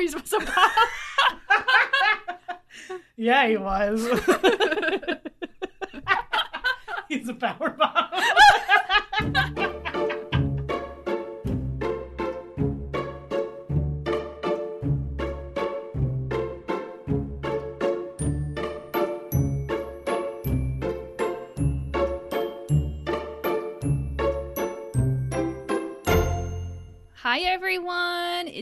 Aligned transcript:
series 0.00 0.14
was 0.14 0.32
about. 0.32 0.70
Yeah, 3.16 3.46
he 3.48 3.56
was. 3.58 4.00
He's 7.08 7.28
a 7.28 7.34
power 7.34 7.68
bottom. 7.70 8.24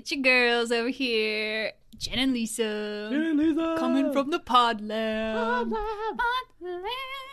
it's 0.08 0.16
your 0.16 0.22
girls 0.22 0.72
over 0.72 0.88
here, 0.88 1.72
Jen 1.98 2.18
and 2.18 2.32
Lisa, 2.32 3.10
coming 3.78 4.10
from 4.10 4.30
the 4.30 4.38
pod 4.38 4.80
lab. 4.80 5.70
Pod 5.70 6.46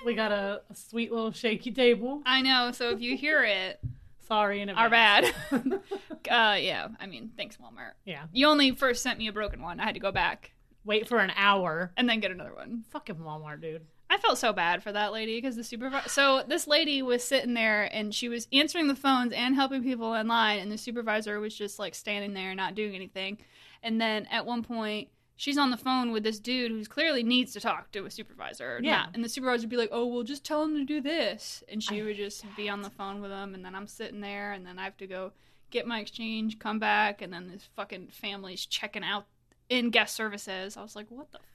We 0.05 0.13
got 0.13 0.33
a, 0.33 0.61
a 0.69 0.75
sweet 0.75 1.09
little 1.09 1.31
shaky 1.31 1.71
table. 1.71 2.21
I 2.25 2.41
know. 2.41 2.71
So 2.73 2.89
if 2.89 2.99
you 2.99 3.15
hear 3.15 3.45
it, 3.45 3.79
Sorry 4.27 4.59
in 4.59 4.69
our 4.71 4.89
bad. 4.89 5.25
uh, 5.51 6.57
yeah. 6.59 6.87
I 6.99 7.05
mean, 7.05 7.31
thanks 7.37 7.57
Walmart. 7.57 7.91
Yeah. 8.05 8.23
You 8.33 8.47
only 8.47 8.71
first 8.71 9.03
sent 9.03 9.19
me 9.19 9.27
a 9.27 9.31
broken 9.31 9.61
one. 9.61 9.79
I 9.79 9.83
had 9.83 9.93
to 9.93 10.01
go 10.01 10.11
back 10.11 10.51
Wait 10.83 11.07
for 11.07 11.19
an 11.19 11.31
hour. 11.35 11.91
and 11.95 12.09
then 12.09 12.19
get 12.19 12.31
another 12.31 12.53
one. 12.53 12.83
Fucking 12.89 13.15
Walmart, 13.15 13.61
dude. 13.61 13.85
I 14.09 14.17
felt 14.17 14.37
so 14.37 14.53
bad 14.53 14.83
for 14.83 14.91
that 14.91 15.11
lady 15.11 15.37
because 15.37 15.55
the 15.55 15.63
supervisor. 15.63 16.09
So 16.09 16.43
this 16.47 16.67
lady 16.67 17.01
was 17.01 17.23
sitting 17.23 17.53
there 17.53 17.83
and 17.93 18.13
she 18.13 18.29
was 18.29 18.47
answering 18.53 18.87
the 18.87 18.95
phones 18.95 19.33
and 19.33 19.55
helping 19.55 19.83
people 19.83 20.13
in 20.13 20.27
line, 20.27 20.59
and 20.59 20.71
the 20.71 20.77
supervisor 20.77 21.39
was 21.39 21.55
just 21.55 21.79
like 21.79 21.95
standing 21.95 22.33
there 22.33 22.53
not 22.55 22.75
doing 22.75 22.95
anything. 22.95 23.37
And 23.83 23.99
then 23.99 24.27
at 24.31 24.45
one 24.45 24.63
point, 24.63 25.09
she's 25.35 25.57
on 25.57 25.69
the 25.69 25.77
phone 25.77 26.11
with 26.11 26.23
this 26.23 26.39
dude 26.39 26.71
who's 26.71 26.87
clearly 26.87 27.23
needs 27.23 27.53
to 27.53 27.59
talk 27.59 27.91
to 27.91 28.05
a 28.05 28.11
supervisor. 28.11 28.79
Yeah. 28.81 28.97
Not- 28.97 29.09
and 29.15 29.23
the 29.23 29.29
supervisor 29.29 29.63
would 29.63 29.69
be 29.69 29.77
like, 29.77 29.89
"Oh, 29.91 30.05
well, 30.05 30.23
just 30.23 30.43
tell 30.45 30.63
him 30.63 30.75
to 30.75 30.85
do 30.85 31.01
this," 31.01 31.63
and 31.67 31.83
she 31.83 31.99
I 32.01 32.03
would 32.05 32.15
just 32.17 32.45
be 32.55 32.69
on 32.69 32.81
the 32.83 32.89
phone 32.97 33.21
with 33.21 33.31
him, 33.31 33.53
and 33.53 33.65
then 33.65 33.75
I'm 33.75 33.87
sitting 33.87 34.21
there, 34.21 34.53
and 34.53 34.65
then 34.65 34.79
I 34.79 34.83
have 34.85 34.97
to 34.97 35.07
go 35.07 35.31
get 35.71 35.87
my 35.87 35.99
exchange, 35.99 36.57
come 36.59 36.79
back, 36.79 37.21
and 37.21 37.33
then 37.33 37.47
this 37.47 37.67
fucking 37.75 38.07
family's 38.11 38.65
checking 38.65 39.03
out 39.03 39.25
in 39.67 39.89
guest 39.89 40.15
services. 40.15 40.77
I 40.77 40.81
was 40.83 40.95
like, 40.95 41.07
"What 41.09 41.31
the 41.31 41.39
fuck, 41.39 41.43
dude?" 41.43 41.54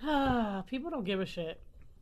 People 0.66 0.90
don't 0.90 1.04
give 1.04 1.20
a 1.20 1.26
shit. 1.26 1.60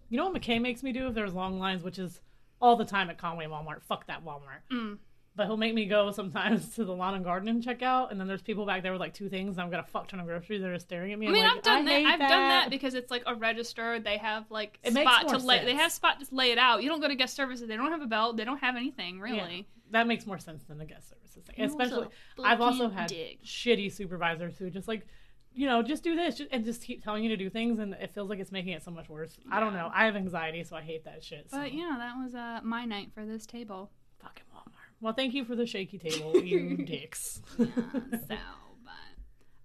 You 0.09 0.19
know 0.19 0.29
what 0.29 0.41
McKay 0.41 0.61
makes 0.61 0.83
me 0.83 0.93
do 0.93 1.09
if 1.09 1.15
there's 1.15 1.35
long 1.35 1.59
lines, 1.59 1.83
which 1.83 1.99
is 1.99 2.21
all 2.61 2.77
the 2.77 2.85
time 2.85 3.11
at 3.11 3.19
Conway 3.19 3.47
Walmart. 3.47 3.83
Fuck 3.83 4.07
that 4.07 4.25
Walmart. 4.25 4.63
Mm. 4.73 4.99
But 5.37 5.47
he'll 5.47 5.57
make 5.57 5.75
me 5.75 5.87
go 5.87 6.13
sometimes 6.13 6.69
to 6.77 6.85
the 6.85 6.93
lawn 6.93 7.15
and 7.15 7.25
garden 7.25 7.49
and 7.49 7.63
check 7.63 7.83
out, 7.83 8.13
and 8.13 8.21
then 8.21 8.29
there's 8.29 8.43
people 8.43 8.67
back 8.67 8.83
there 8.83 8.93
with 8.93 9.01
like 9.01 9.15
two 9.15 9.29
things, 9.29 9.57
and 9.57 9.65
I've 9.65 9.71
got 9.71 9.81
a 9.81 9.91
fuck 9.91 10.09
ton 10.09 10.21
of 10.21 10.27
groceries 10.27 10.63
that 10.63 10.71
are 10.71 10.79
staring 10.79 11.13
at 11.13 11.19
me. 11.19 11.27
I 11.27 11.31
mean, 11.31 11.43
like, 11.43 11.57
I've 11.57 11.63
done 11.63 11.85
that. 11.87 12.07
I've 12.07 12.19
done 12.21 12.29
that 12.29 12.71
because 12.71 12.95
it's 12.95 13.11
like 13.11 13.25
a 13.27 13.35
register. 13.35 13.99
They 13.99 14.19
have 14.19 14.45
like 14.51 14.79
It 14.85 14.93
spot 14.93 15.29
to 15.29 15.39
lay. 15.39 15.65
They 15.65 15.75
have 15.75 15.91
spot 15.91 16.21
to 16.21 16.35
lay 16.35 16.53
it 16.53 16.59
out. 16.59 16.83
You 16.83 16.89
don't 16.89 17.01
go 17.01 17.09
to 17.09 17.17
guest 17.17 17.35
services. 17.35 17.67
They 17.67 17.77
don't 17.77 17.91
have 17.91 18.03
a 18.03 18.07
belt. 18.07 18.37
They 18.37 18.45
don't 18.45 18.59
have 18.59 18.77
anything 18.77 19.19
really. 19.21 19.67
that 19.91 20.07
makes 20.07 20.27
more 20.27 20.39
sense 20.39 20.63
than 20.65 20.79
the 20.79 20.85
guest 20.85 21.09
services 21.11 21.43
thing. 21.43 21.65
Especially, 21.65 22.07
I've 22.43 22.61
also 22.61 22.89
had 22.89 23.09
dick. 23.09 23.43
shitty 23.45 23.93
supervisors 23.93 24.57
who 24.57 24.71
just 24.71 24.89
like, 24.89 25.07
you 25.55 25.67
know, 25.67 25.83
just 25.83 26.03
do 26.03 26.17
this 26.17 26.37
just, 26.37 26.51
and 26.53 26.65
just 26.65 26.83
keep 26.83 27.03
telling 27.03 27.23
you 27.23 27.31
to 27.31 27.37
do 27.37 27.49
things, 27.49 27.79
and 27.79 27.95
it 27.95 28.13
feels 28.13 28.29
like 28.29 28.41
it's 28.41 28.53
making 28.53 28.73
it 28.73 28.83
so 28.83 28.91
much 28.91 29.09
worse. 29.09 29.37
I 29.51 29.61
don't 29.61 29.73
know. 29.73 29.91
I 29.95 30.05
have 30.07 30.17
anxiety, 30.17 30.65
so 30.65 30.77
I 30.77 30.83
hate 30.83 31.05
that 31.05 31.23
shit. 31.23 31.51
So. 31.51 31.59
But 31.59 31.73
yeah, 31.73 31.95
that 31.99 32.15
was 32.17 32.35
uh, 32.35 32.61
my 32.63 32.85
night 32.85 33.11
for 33.15 33.25
this 33.25 33.47
table. 33.47 33.91
fucking 34.21 34.45
Walmart. 34.55 34.71
Well, 35.01 35.13
thank 35.13 35.35
you 35.35 35.45
for 35.45 35.55
the 35.55 35.67
shaky 35.67 35.99
table, 35.99 36.37
you 36.45 36.79
dicks. 36.79 37.41
Yeah, 37.59 37.67
so, 37.67 38.37
but 38.85 38.95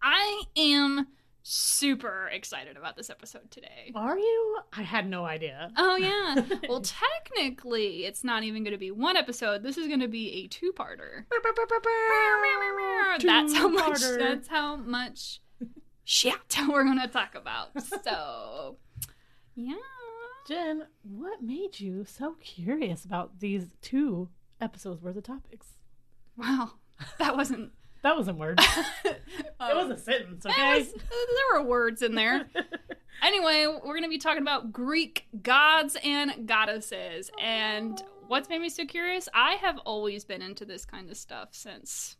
I 0.01 0.43
am 0.55 1.07
super 1.41 2.29
excited 2.31 2.77
about 2.77 2.95
this 2.95 3.09
episode 3.09 3.49
today. 3.49 3.91
Are 3.95 4.17
you? 4.17 4.57
I 4.73 4.83
had 4.83 5.09
no 5.09 5.25
idea. 5.25 5.71
Oh 5.77 5.95
yeah. 5.95 6.45
Well, 6.69 6.81
technically, 6.81 8.05
it's 8.05 8.23
not 8.23 8.43
even 8.43 8.63
going 8.63 8.73
to 8.73 8.77
be 8.77 8.91
one 8.91 9.17
episode. 9.17 9.63
This 9.63 9.77
is 9.77 9.87
going 9.87 10.01
to 10.01 10.07
be 10.07 10.43
a 10.43 10.47
two-parter. 10.47 11.23
That's 13.23 13.55
how 13.55 13.67
much. 13.69 13.99
Two-parter. 14.01 14.19
That's 14.19 14.47
how 14.47 14.75
much 14.75 15.41
shit 16.09 16.33
we're 16.67 16.83
gonna 16.83 17.07
talk 17.07 17.35
about. 17.35 17.69
So, 18.03 18.77
yeah. 19.55 19.75
Jen, 20.47 20.87
what 21.03 21.43
made 21.43 21.79
you 21.79 22.03
so 22.05 22.35
curious 22.41 23.05
about 23.05 23.39
these 23.39 23.67
two 23.81 24.29
episodes 24.59 25.03
worth 25.03 25.17
of 25.17 25.23
topics? 25.23 25.67
Wow, 26.35 26.71
that 27.19 27.37
wasn't. 27.37 27.71
That 28.01 28.15
wasn't 28.15 28.37
words. 28.37 28.63
it 29.03 29.21
it 29.59 29.75
was 29.75 29.89
a 29.89 30.01
sentence, 30.01 30.45
okay? 30.45 30.79
was- 30.79 30.93
there 30.93 31.61
were 31.61 31.63
words 31.67 32.01
in 32.01 32.15
there. 32.15 32.47
Anyway, 33.21 33.65
we're 33.67 33.91
going 33.91 34.03
to 34.03 34.09
be 34.09 34.17
talking 34.17 34.41
about 34.41 34.71
Greek 34.71 35.27
gods 35.43 35.97
and 36.01 36.47
goddesses. 36.47 37.29
And 37.41 38.01
what's 38.29 38.47
made 38.47 38.61
me 38.61 38.69
so 38.69 38.85
curious? 38.85 39.27
I 39.33 39.55
have 39.55 39.79
always 39.79 40.23
been 40.23 40.41
into 40.41 40.63
this 40.63 40.85
kind 40.85 41.09
of 41.09 41.17
stuff 41.17 41.49
since 41.51 42.15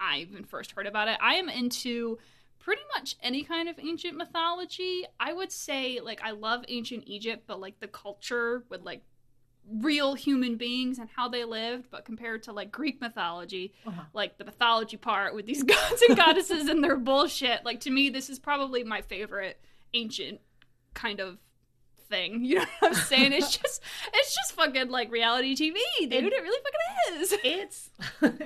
I 0.00 0.20
even 0.20 0.44
first 0.44 0.72
heard 0.72 0.86
about 0.86 1.08
it. 1.08 1.18
I 1.20 1.34
am 1.34 1.50
into 1.50 2.16
pretty 2.64 2.82
much 2.94 3.16
any 3.22 3.42
kind 3.44 3.68
of 3.68 3.78
ancient 3.78 4.16
mythology. 4.16 5.04
I 5.20 5.32
would 5.32 5.52
say, 5.52 6.00
like, 6.02 6.20
I 6.24 6.30
love 6.30 6.64
ancient 6.68 7.04
Egypt, 7.06 7.44
but 7.46 7.60
like 7.60 7.78
the 7.80 7.88
culture 7.88 8.64
with 8.70 8.80
like 8.82 9.02
real 9.70 10.14
human 10.14 10.56
beings 10.56 10.98
and 10.98 11.08
how 11.16 11.28
they 11.28 11.44
lived, 11.44 11.86
but 11.90 12.04
compared 12.04 12.42
to 12.44 12.52
like 12.52 12.70
Greek 12.72 13.00
mythology, 13.00 13.72
Uh-huh. 13.86 14.02
like 14.12 14.36
the 14.38 14.44
mythology 14.44 14.96
part 14.96 15.34
with 15.34 15.46
these 15.46 15.62
gods 15.74 16.02
and 16.08 16.16
goddesses 16.16 16.68
and 16.68 16.82
their 16.82 16.96
bullshit. 16.96 17.64
Like 17.64 17.80
to 17.80 17.90
me, 17.90 18.08
this 18.10 18.28
is 18.30 18.38
probably 18.38 18.82
my 18.84 19.02
favorite 19.02 19.60
ancient 19.94 20.40
kind 20.94 21.20
of 21.20 21.38
thing. 22.08 22.44
You 22.44 22.56
know 22.56 22.64
what 22.80 22.88
I'm 22.90 22.94
saying? 22.94 23.32
It's 23.32 23.56
just 23.58 23.80
it's 24.12 24.34
just 24.34 24.52
fucking 24.52 24.88
like 24.90 25.10
reality 25.10 25.54
TV, 25.56 25.76
dude. 26.00 26.12
It, 26.12 26.24
It- 26.24 26.42
really 26.42 26.60
fucking 26.62 27.22
is. 27.22 27.32
It's 27.42 27.90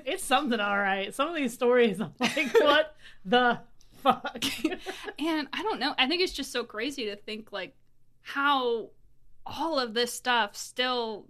it's 0.06 0.24
something, 0.24 0.60
all 0.60 0.78
right. 0.78 1.12
Some 1.14 1.28
of 1.28 1.34
these 1.34 1.52
stories, 1.52 2.00
I'm 2.00 2.12
like, 2.20 2.54
what 2.54 2.96
the 3.24 3.60
fuck? 4.02 4.44
and 5.18 5.48
I 5.52 5.62
don't 5.62 5.80
know. 5.80 5.94
I 5.98 6.06
think 6.06 6.22
it's 6.22 6.32
just 6.32 6.52
so 6.52 6.64
crazy 6.64 7.06
to 7.06 7.16
think 7.16 7.52
like 7.52 7.74
how 8.22 8.90
all 9.46 9.78
of 9.78 9.94
this 9.94 10.12
stuff 10.12 10.56
still 10.56 11.26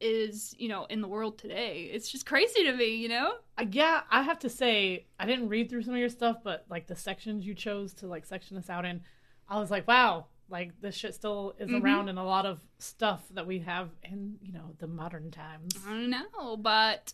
is, 0.00 0.54
you 0.58 0.68
know, 0.68 0.84
in 0.86 1.00
the 1.00 1.08
world 1.08 1.38
today. 1.38 1.90
It's 1.92 2.10
just 2.10 2.26
crazy 2.26 2.64
to 2.64 2.72
me, 2.72 2.96
you 2.96 3.08
know? 3.08 3.34
Yeah, 3.70 4.02
I 4.10 4.22
have 4.22 4.40
to 4.40 4.48
say, 4.48 5.06
I 5.18 5.26
didn't 5.26 5.48
read 5.48 5.70
through 5.70 5.82
some 5.82 5.94
of 5.94 6.00
your 6.00 6.08
stuff, 6.08 6.38
but 6.42 6.66
like 6.68 6.86
the 6.88 6.96
sections 6.96 7.46
you 7.46 7.54
chose 7.54 7.94
to 7.94 8.06
like 8.08 8.26
section 8.26 8.56
us 8.56 8.68
out 8.68 8.84
in, 8.84 9.02
I 9.48 9.60
was 9.60 9.70
like, 9.70 9.86
wow, 9.86 10.26
like 10.48 10.72
this 10.80 10.96
shit 10.96 11.14
still 11.14 11.54
is 11.58 11.70
Mhm. 11.70 11.82
around 11.82 12.08
in 12.08 12.18
a 12.18 12.24
lot 12.24 12.46
of 12.46 12.60
stuff 12.78 13.24
that 13.30 13.46
we 13.46 13.60
have 13.60 13.90
in, 14.02 14.38
you 14.42 14.52
know, 14.52 14.74
the 14.78 14.88
modern 14.88 15.30
times. 15.30 15.76
I 15.86 15.90
don't 15.90 16.10
know, 16.10 16.56
but 16.56 17.12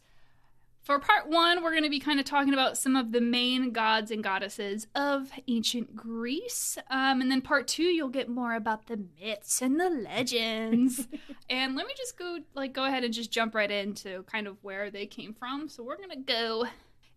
for 0.89 0.99
part 0.99 1.29
one, 1.29 1.63
we're 1.63 1.73
going 1.73 1.83
to 1.83 1.91
be 1.91 2.01
kind 2.01 2.19
of 2.19 2.25
talking 2.25 2.55
about 2.55 2.79
some 2.79 2.97
of 2.97 3.13
the 3.13 3.21
main 3.21 3.73
gods 3.73 4.11
and 4.11 4.25
goddesses 4.25 4.87
of 4.95 5.31
ancient 5.47 5.95
Greece. 5.95 6.79
Um, 6.89 7.21
and 7.21 7.31
then 7.31 7.43
part 7.43 7.69
two, 7.69 7.83
you'll 7.83 8.09
get 8.09 8.31
more 8.31 8.55
about 8.55 8.87
the 8.87 9.05
myths 9.21 9.61
and 9.61 9.79
the 9.79 9.91
legends. 9.91 11.07
and 11.51 11.77
let 11.77 11.87
me 11.87 11.93
just 11.95 12.19
go, 12.19 12.39
like, 12.55 12.73
go 12.73 12.87
ahead 12.87 13.05
and 13.05 13.13
just 13.13 13.31
jump 13.31 13.55
right 13.55 13.71
into 13.71 14.23
kind 14.23 14.47
of 14.47 14.57
where 14.65 14.91
they 14.91 15.05
came 15.05 15.35
from. 15.35 15.69
So 15.69 15.83
we're 15.83 15.99
going 15.99 16.09
to 16.09 16.17
go. 16.17 16.65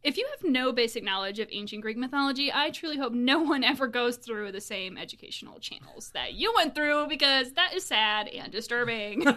If 0.03 0.17
you 0.17 0.28
have 0.31 0.50
no 0.50 0.72
basic 0.72 1.03
knowledge 1.03 1.38
of 1.39 1.47
ancient 1.51 1.84
Greek 1.84 1.95
mythology, 1.97 2.51
I 2.51 2.72
truly 2.72 2.97
hope 2.97 3.13
no 3.13 3.39
one 3.39 3.63
ever 3.63 3.88
goes 3.88 4.17
through 4.17 4.51
the 4.51 4.62
same 4.62 4.97
educational 4.97 5.59
channels 5.59 6.09
that 6.16 6.34
you 6.34 6.51
went 6.56 6.73
through 6.73 7.07
because 7.07 7.51
that 7.53 7.73
is 7.75 7.85
sad 7.85 8.28
and 8.28 8.51
disturbing. 8.51 9.23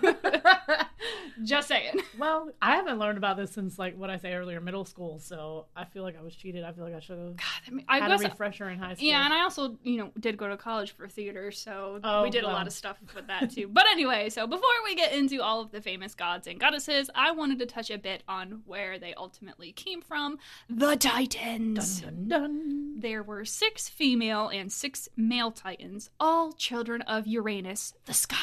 just 1.45 1.69
saying. 1.69 2.01
well, 2.19 2.51
I 2.63 2.77
haven't 2.77 2.99
learned 2.99 3.19
about 3.19 3.37
this 3.37 3.51
since 3.51 3.79
like 3.79 3.99
what 3.99 4.09
I 4.09 4.17
say 4.17 4.33
earlier, 4.35 4.61
middle 4.61 4.87
school. 4.87 5.19
So 5.19 5.67
I 5.77 5.85
feel 5.85 6.03
like 6.03 6.19
I 6.19 6.23
was 6.23 6.35
cheated. 6.35 6.65
I 6.65 6.73
feel 6.73 6.85
like 6.85 6.95
I 6.95 7.01
should 7.01 7.19
have 7.19 7.37
God, 7.37 7.47
I, 7.67 7.71
mean, 7.71 7.85
I 7.89 7.99
had 7.99 8.09
guess 8.09 8.23
a 8.23 8.29
refresher 8.29 8.71
in 8.71 8.79
high 8.79 8.95
school. 8.95 9.07
Yeah, 9.07 9.25
and 9.25 9.35
I 9.35 9.43
also, 9.43 9.77
you 9.83 9.99
know, 9.99 10.13
did 10.19 10.39
go 10.39 10.49
to 10.49 10.57
college 10.57 10.93
for 10.93 11.09
theater, 11.09 11.51
so 11.51 12.01
Oh, 12.03 12.23
we 12.23 12.31
did 12.31 12.45
a 12.45 12.49
lot 12.49 12.67
of 12.67 12.73
stuff 12.73 12.97
with 13.15 13.27
that 13.27 13.51
too. 13.51 13.69
but 13.69 13.85
anyway, 13.91 14.31
so 14.31 14.47
before 14.47 14.65
we 14.85 14.95
get 14.95 15.13
into 15.13 15.43
all 15.43 15.61
of 15.61 15.73
the 15.73 15.81
famous 15.83 16.15
gods 16.15 16.47
and 16.47 16.59
goddesses, 16.59 17.11
I 17.15 17.33
wanted 17.33 17.59
to 17.59 17.67
touch 17.67 17.91
a 17.91 17.99
bit 17.99 18.23
on 18.27 18.63
where 18.65 18.99
they 18.99 19.13
ultimately 19.15 19.73
came 19.73 20.01
from 20.01 20.39
the 20.69 20.97
Titans. 20.97 22.01
dun, 22.01 22.29
dun, 22.29 22.43
dun. 22.43 23.01
There 23.01 23.23
were 23.23 23.45
six 23.45 23.89
female 23.89 24.49
and 24.49 24.73
six 24.73 25.09
male 25.17 25.51
Titans, 25.51 26.11
all 26.19 26.53
children 26.53 27.03
of 27.03 27.27
Uranus, 27.27 27.95
the 28.07 28.15
sky, 28.15 28.37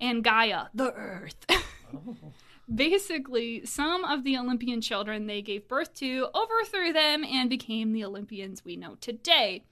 and 0.00 0.24
Gaia, 0.24 0.66
the 0.74 0.92
earth. 0.92 1.46
Oh. 1.94 2.16
Basically, 2.74 3.66
some 3.66 4.02
of 4.04 4.24
the 4.24 4.38
Olympian 4.38 4.80
children 4.80 5.26
they 5.26 5.42
gave 5.42 5.68
birth 5.68 5.92
to 5.96 6.28
overthrew 6.34 6.90
them 6.94 7.22
and 7.22 7.50
became 7.50 7.92
the 7.92 8.02
Olympians 8.02 8.64
we 8.64 8.76
know 8.76 8.94
today. 8.94 9.64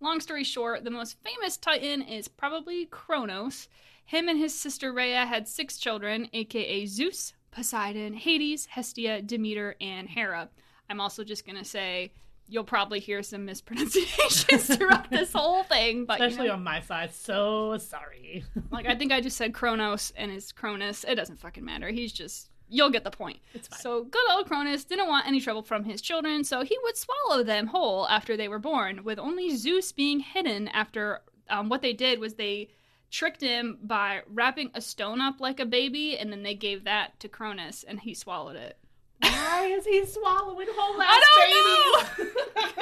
Long 0.00 0.18
story 0.20 0.42
short, 0.42 0.82
the 0.82 0.90
most 0.90 1.18
famous 1.22 1.56
Titan 1.56 2.02
is 2.02 2.26
probably 2.26 2.86
Kronos. 2.86 3.68
Him 4.04 4.28
and 4.28 4.38
his 4.38 4.58
sister 4.58 4.92
Rhea 4.92 5.26
had 5.26 5.46
six 5.46 5.78
children, 5.78 6.28
aka 6.32 6.84
Zeus, 6.86 7.34
Poseidon, 7.50 8.14
Hades, 8.14 8.66
Hestia, 8.66 9.22
Demeter, 9.22 9.76
and 9.80 10.08
Hera. 10.08 10.48
I'm 10.90 11.00
also 11.00 11.24
just 11.24 11.46
gonna 11.46 11.64
say 11.64 12.12
you'll 12.48 12.64
probably 12.64 12.98
hear 12.98 13.22
some 13.22 13.44
mispronunciations 13.44 14.66
throughout 14.76 15.10
this 15.10 15.32
whole 15.32 15.62
thing, 15.64 16.06
but 16.06 16.18
you 16.18 16.26
Especially 16.26 16.48
know, 16.48 16.54
on 16.54 16.64
my 16.64 16.80
side. 16.80 17.14
So 17.14 17.76
sorry. 17.78 18.44
like 18.70 18.86
I 18.86 18.94
think 18.94 19.12
I 19.12 19.20
just 19.20 19.36
said 19.36 19.54
Kronos 19.54 20.12
and 20.16 20.30
his 20.30 20.52
Cronus. 20.52 21.04
It 21.04 21.16
doesn't 21.16 21.38
fucking 21.38 21.64
matter. 21.64 21.88
He's 21.88 22.12
just 22.12 22.48
you'll 22.68 22.90
get 22.90 23.04
the 23.04 23.10
point. 23.10 23.38
It's 23.54 23.68
fine. 23.68 23.80
So 23.80 24.04
good 24.04 24.30
old 24.30 24.46
Cronus 24.46 24.84
didn't 24.84 25.08
want 25.08 25.26
any 25.26 25.40
trouble 25.40 25.62
from 25.62 25.84
his 25.84 26.00
children, 26.00 26.44
so 26.44 26.62
he 26.62 26.76
would 26.82 26.96
swallow 26.96 27.42
them 27.42 27.68
whole 27.68 28.08
after 28.08 28.36
they 28.36 28.48
were 28.48 28.58
born, 28.58 29.04
with 29.04 29.18
only 29.18 29.54
Zeus 29.56 29.92
being 29.92 30.20
hidden 30.20 30.68
after 30.68 31.20
um, 31.50 31.68
what 31.68 31.82
they 31.82 31.92
did 31.92 32.18
was 32.18 32.34
they 32.34 32.68
tricked 33.10 33.40
him 33.40 33.78
by 33.82 34.20
wrapping 34.26 34.70
a 34.74 34.80
stone 34.80 35.20
up 35.20 35.40
like 35.40 35.60
a 35.60 35.66
baby, 35.66 36.16
and 36.18 36.30
then 36.30 36.42
they 36.42 36.54
gave 36.54 36.84
that 36.84 37.18
to 37.20 37.28
Cronus, 37.28 37.84
and 37.84 38.00
he 38.00 38.14
swallowed 38.14 38.56
it. 38.56 38.76
Why 39.20 39.66
is 39.76 39.84
he 39.84 40.04
swallowing 40.06 40.68
whole 40.70 41.02
ass 41.02 41.22
I 41.22 42.02
babies? 42.16 42.36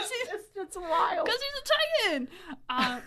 it's, 0.04 0.44
it's 0.56 0.76
wild. 0.76 1.24
Because 1.26 1.40
he's 1.40 1.60
a 1.60 2.10
Titan! 2.10 2.28
Uh, 2.68 3.00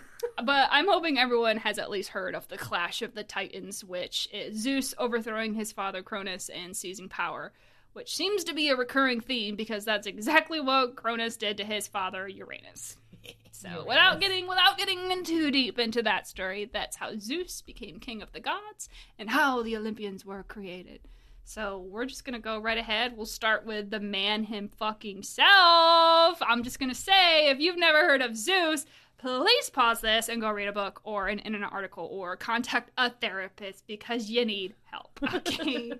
but 0.44 0.68
I'm 0.70 0.88
hoping 0.88 1.18
everyone 1.18 1.58
has 1.58 1.78
at 1.78 1.90
least 1.90 2.10
heard 2.10 2.34
of 2.34 2.48
the 2.48 2.58
Clash 2.58 3.02
of 3.02 3.14
the 3.14 3.22
Titans, 3.24 3.84
which 3.84 4.28
is 4.32 4.58
Zeus 4.60 4.94
overthrowing 4.98 5.54
his 5.54 5.72
father 5.72 6.02
Cronus 6.02 6.48
and 6.48 6.76
seizing 6.76 7.08
power, 7.08 7.52
which 7.92 8.14
seems 8.14 8.44
to 8.44 8.54
be 8.54 8.68
a 8.68 8.76
recurring 8.76 9.20
theme 9.20 9.56
because 9.56 9.84
that's 9.84 10.06
exactly 10.06 10.60
what 10.60 10.96
Cronus 10.96 11.36
did 11.36 11.56
to 11.58 11.64
his 11.64 11.86
father 11.86 12.28
Uranus. 12.28 12.96
So 13.52 13.68
Uranus. 13.68 13.88
without 13.88 14.20
getting 14.20 14.48
without 14.48 14.78
getting 14.78 15.10
in 15.10 15.22
too 15.22 15.50
deep 15.50 15.78
into 15.78 16.02
that 16.04 16.26
story, 16.26 16.70
that's 16.72 16.96
how 16.96 17.18
Zeus 17.18 17.60
became 17.60 18.00
king 18.00 18.22
of 18.22 18.32
the 18.32 18.40
gods 18.40 18.88
and 19.18 19.28
how 19.28 19.62
the 19.62 19.76
Olympians 19.76 20.24
were 20.24 20.42
created. 20.44 21.00
So 21.52 21.84
we're 21.90 22.04
just 22.04 22.24
gonna 22.24 22.38
go 22.38 22.60
right 22.60 22.78
ahead. 22.78 23.16
We'll 23.16 23.26
start 23.26 23.66
with 23.66 23.90
the 23.90 23.98
man 23.98 24.44
him 24.44 24.68
fucking 24.68 25.24
self. 25.24 26.40
I'm 26.40 26.62
just 26.62 26.78
gonna 26.78 26.94
say, 26.94 27.50
if 27.50 27.58
you've 27.58 27.76
never 27.76 27.98
heard 27.98 28.22
of 28.22 28.36
Zeus, 28.36 28.86
please 29.18 29.68
pause 29.68 30.00
this 30.00 30.28
and 30.28 30.40
go 30.40 30.52
read 30.52 30.68
a 30.68 30.72
book 30.72 31.00
or 31.02 31.26
an 31.26 31.40
internet 31.40 31.72
article 31.72 32.06
or 32.06 32.36
contact 32.36 32.92
a 32.96 33.10
therapist 33.10 33.84
because 33.88 34.30
you 34.30 34.44
need 34.44 34.74
help. 34.84 35.18
Okay. 35.34 35.92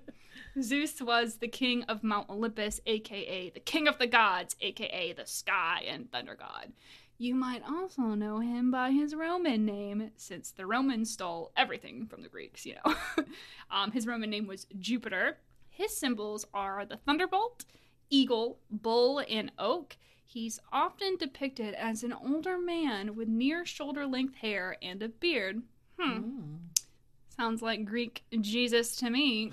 Zeus 0.61 1.01
was 1.01 1.35
the 1.35 1.49
king 1.49 1.83
of 1.83 2.01
Mount 2.01 2.29
Olympus, 2.29 2.79
aka 2.85 3.49
the 3.49 3.59
king 3.59 3.89
of 3.89 3.97
the 3.99 4.07
gods, 4.07 4.55
aka 4.61 5.11
the 5.11 5.25
sky 5.25 5.83
and 5.85 6.09
thunder 6.13 6.35
god. 6.35 6.71
You 7.21 7.35
might 7.35 7.61
also 7.69 8.15
know 8.15 8.39
him 8.39 8.71
by 8.71 8.89
his 8.89 9.13
Roman 9.13 9.63
name, 9.63 10.09
since 10.17 10.49
the 10.49 10.65
Romans 10.65 11.11
stole 11.11 11.51
everything 11.55 12.07
from 12.07 12.23
the 12.23 12.29
Greeks, 12.29 12.65
you 12.65 12.77
know. 12.83 12.95
um, 13.69 13.91
his 13.91 14.07
Roman 14.07 14.31
name 14.31 14.47
was 14.47 14.65
Jupiter. 14.79 15.37
His 15.69 15.95
symbols 15.95 16.47
are 16.51 16.83
the 16.83 16.97
thunderbolt, 16.97 17.65
eagle, 18.09 18.57
bull, 18.71 19.23
and 19.29 19.51
oak. 19.59 19.97
He's 20.25 20.59
often 20.71 21.15
depicted 21.15 21.75
as 21.75 22.01
an 22.01 22.11
older 22.11 22.57
man 22.57 23.15
with 23.15 23.27
near 23.27 23.67
shoulder 23.67 24.07
length 24.07 24.37
hair 24.37 24.77
and 24.81 25.03
a 25.03 25.07
beard. 25.07 25.61
Hmm. 25.99 26.70
Sounds 27.41 27.63
like 27.63 27.85
Greek 27.85 28.23
Jesus 28.39 28.95
to 28.97 29.09
me. 29.09 29.51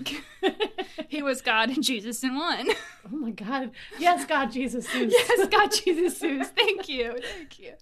he 1.07 1.23
was 1.23 1.41
God 1.41 1.71
and 1.71 1.83
Jesus 1.83 2.23
in 2.23 2.37
one. 2.37 2.69
Oh 3.11 3.15
my 3.15 3.31
god. 3.31 3.71
Yes, 3.97 4.27
God, 4.27 4.51
Jesus. 4.51 4.87
Zeus. 4.91 5.11
yes, 5.11 5.47
God 5.47 5.71
Jesus 5.71 6.19
Zeus. 6.19 6.49
Thank 6.49 6.87
you. 6.87 7.17
Thank 7.35 7.57
you. 7.57 7.73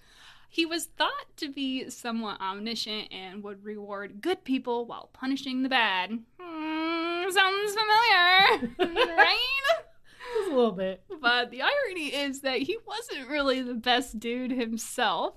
He 0.47 0.65
was 0.65 0.85
thought 0.85 1.35
to 1.35 1.49
be 1.49 1.89
somewhat 1.89 2.39
omniscient 2.39 3.11
and 3.11 3.43
would 3.43 3.65
reward 3.65 4.21
good 4.21 4.45
people 4.45 4.85
while 4.85 5.09
punishing 5.11 5.63
the 5.63 5.67
bad. 5.67 6.17
Hmm, 6.39 7.29
sounds 7.29 7.75
familiar, 7.75 8.73
right? 9.13 9.37
Just 10.37 10.51
a 10.51 10.55
little 10.55 10.71
bit. 10.71 11.03
But 11.19 11.51
the 11.51 11.63
irony 11.63 12.15
is 12.15 12.39
that 12.41 12.61
he 12.61 12.77
wasn't 12.87 13.27
really 13.27 13.61
the 13.61 13.73
best 13.73 14.21
dude 14.21 14.51
himself. 14.51 15.33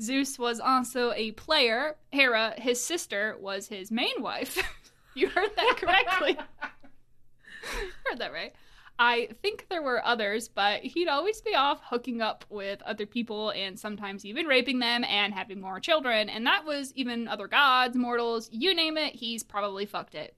Zeus 0.00 0.38
was 0.38 0.60
also 0.60 1.12
a 1.12 1.32
player. 1.32 1.96
Hera, 2.12 2.54
his 2.58 2.84
sister, 2.84 3.36
was 3.40 3.68
his 3.68 3.90
main 3.90 4.20
wife. 4.20 4.58
you 5.14 5.28
heard 5.28 5.50
that 5.56 5.76
correctly. 5.78 6.36
heard 8.04 8.18
that 8.18 8.32
right. 8.32 8.52
I 8.98 9.28
think 9.42 9.66
there 9.68 9.82
were 9.82 10.04
others, 10.04 10.48
but 10.48 10.82
he'd 10.82 11.08
always 11.08 11.42
be 11.42 11.54
off 11.54 11.80
hooking 11.84 12.22
up 12.22 12.46
with 12.48 12.80
other 12.82 13.04
people 13.04 13.50
and 13.50 13.78
sometimes 13.78 14.24
even 14.24 14.46
raping 14.46 14.78
them 14.78 15.04
and 15.04 15.34
having 15.34 15.60
more 15.60 15.80
children. 15.80 16.30
And 16.30 16.46
that 16.46 16.64
was 16.64 16.94
even 16.94 17.28
other 17.28 17.46
gods, 17.46 17.94
mortals, 17.94 18.48
you 18.52 18.74
name 18.74 18.96
it, 18.96 19.14
he's 19.14 19.42
probably 19.42 19.84
fucked 19.84 20.14
it. 20.14 20.34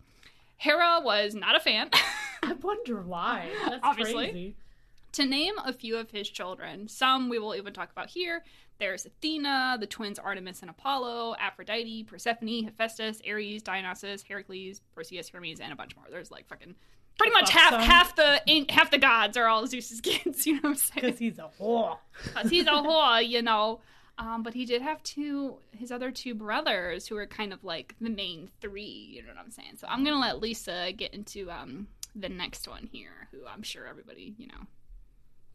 Hera 0.56 1.00
was 1.00 1.36
not 1.36 1.54
a 1.54 1.60
fan. 1.60 1.90
I 2.42 2.52
wonder 2.54 3.00
why. 3.00 3.48
That's 3.64 3.80
Obviously. 3.82 4.30
crazy. 4.30 4.56
To 5.12 5.24
name 5.24 5.54
a 5.64 5.72
few 5.72 5.96
of 5.96 6.10
his 6.10 6.28
children, 6.28 6.88
some 6.88 7.28
we 7.28 7.38
will 7.38 7.54
even 7.54 7.72
talk 7.72 7.90
about 7.90 8.10
here. 8.10 8.42
There's 8.78 9.06
Athena, 9.06 9.76
the 9.80 9.86
twins 9.86 10.18
Artemis 10.18 10.60
and 10.60 10.70
Apollo, 10.70 11.34
Aphrodite, 11.40 12.04
Persephone, 12.04 12.64
Hephaestus, 12.64 13.20
Ares, 13.28 13.62
Dionysus, 13.62 14.22
Heracles, 14.22 14.80
Perseus, 14.94 15.28
Hermes, 15.28 15.60
and 15.60 15.72
a 15.72 15.76
bunch 15.76 15.96
more. 15.96 16.04
There's 16.10 16.30
like 16.30 16.46
fucking 16.46 16.74
pretty 17.18 17.32
much 17.32 17.50
half 17.50 17.70
ton. 17.70 17.80
half 17.80 18.16
the 18.16 18.40
half 18.68 18.90
the 18.90 18.98
gods 18.98 19.36
are 19.36 19.46
all 19.46 19.66
Zeus's 19.66 20.00
kids. 20.02 20.46
You 20.46 20.54
know 20.54 20.60
what 20.62 20.68
I'm 20.70 20.74
saying? 20.76 21.06
Because 21.06 21.18
he's 21.18 21.38
a 21.38 21.50
whore. 21.60 21.98
Because 22.22 22.50
he's 22.50 22.66
a 22.66 22.70
whore, 22.70 23.26
you 23.26 23.42
know. 23.42 23.80
Um, 24.16 24.42
but 24.42 24.52
he 24.52 24.64
did 24.64 24.82
have 24.82 25.00
two, 25.04 25.58
his 25.70 25.92
other 25.92 26.10
two 26.10 26.34
brothers 26.34 27.06
who 27.06 27.16
are 27.16 27.26
kind 27.26 27.52
of 27.52 27.62
like 27.62 27.94
the 28.00 28.10
main 28.10 28.50
three. 28.60 29.12
You 29.14 29.22
know 29.22 29.28
what 29.28 29.38
I'm 29.38 29.50
saying? 29.50 29.76
So 29.76 29.86
I'm 29.88 30.04
gonna 30.04 30.20
let 30.20 30.40
Lisa 30.40 30.92
get 30.96 31.14
into 31.14 31.50
um 31.50 31.88
the 32.14 32.28
next 32.28 32.66
one 32.68 32.88
here, 32.90 33.28
who 33.30 33.38
I'm 33.46 33.62
sure 33.62 33.86
everybody, 33.86 34.34
you 34.38 34.48
know, 34.48 34.66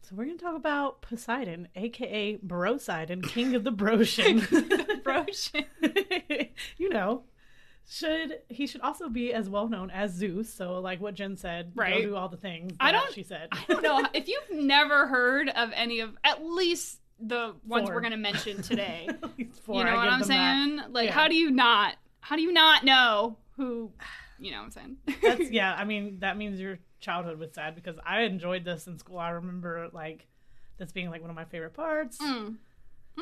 So 0.04 0.16
we're 0.16 0.26
gonna 0.26 0.36
talk 0.36 0.54
about 0.56 1.00
Poseidon, 1.00 1.68
aka 1.74 2.36
Brosidon, 2.36 3.22
king 3.26 3.54
of 3.54 3.64
the 3.64 3.72
Broshan. 3.72 4.40
Broshan. 5.02 5.64
you 6.76 6.90
know, 6.90 7.22
should 7.88 8.38
he 8.50 8.66
should 8.66 8.82
also 8.82 9.08
be 9.08 9.32
as 9.32 9.48
well 9.48 9.66
known 9.68 9.90
as 9.90 10.12
Zeus? 10.12 10.52
So 10.52 10.80
like 10.80 11.00
what 11.00 11.14
Jen 11.14 11.36
said, 11.38 11.72
Right. 11.74 11.94
Go 12.02 12.02
do 12.10 12.16
all 12.16 12.28
the 12.28 12.36
things. 12.36 12.72
I 12.78 12.92
don't- 12.92 13.12
She 13.14 13.22
said. 13.22 13.48
I 13.52 13.64
don't 13.66 13.82
know 13.82 14.04
if 14.12 14.28
you've 14.28 14.50
never 14.62 15.06
heard 15.06 15.48
of 15.48 15.70
any 15.74 16.00
of 16.00 16.10
at 16.22 16.44
least 16.44 17.00
the 17.18 17.54
ones 17.66 17.86
Four. 17.88 17.94
we're 17.94 18.00
gonna 18.02 18.18
mention 18.18 18.60
today. 18.62 19.08
Four, 19.62 19.78
you 19.78 19.84
know 19.84 19.90
I 19.90 19.94
what 19.96 20.08
I'm 20.08 20.20
them 20.20 20.28
that. 20.28 20.76
saying? 20.82 20.92
Like, 20.92 21.06
Yeah. 21.08 21.12
how 21.14 21.28
do 21.28 21.34
you 21.36 21.50
not? 21.50 21.96
How 22.20 22.36
do 22.36 22.42
you 22.42 22.52
not 22.52 22.84
know 22.84 23.38
who? 23.56 23.90
You 24.38 24.50
know 24.50 24.58
what 24.58 24.64
I'm 24.64 24.70
saying? 24.72 24.96
That's 25.22 25.50
yeah. 25.50 25.72
I 25.74 25.84
mean, 25.84 26.18
that 26.20 26.36
means 26.36 26.60
your 26.60 26.78
childhood 27.04 27.38
was 27.38 27.52
sad 27.52 27.74
because 27.74 27.96
I 28.04 28.22
enjoyed 28.22 28.64
this 28.64 28.86
in 28.86 28.98
school. 28.98 29.18
I 29.18 29.30
remember 29.30 29.88
like 29.92 30.26
this 30.78 30.90
being 30.92 31.10
like 31.10 31.20
one 31.20 31.30
of 31.30 31.36
my 31.36 31.44
favorite 31.44 31.74
parts. 31.74 32.18
Mm. 32.18 32.56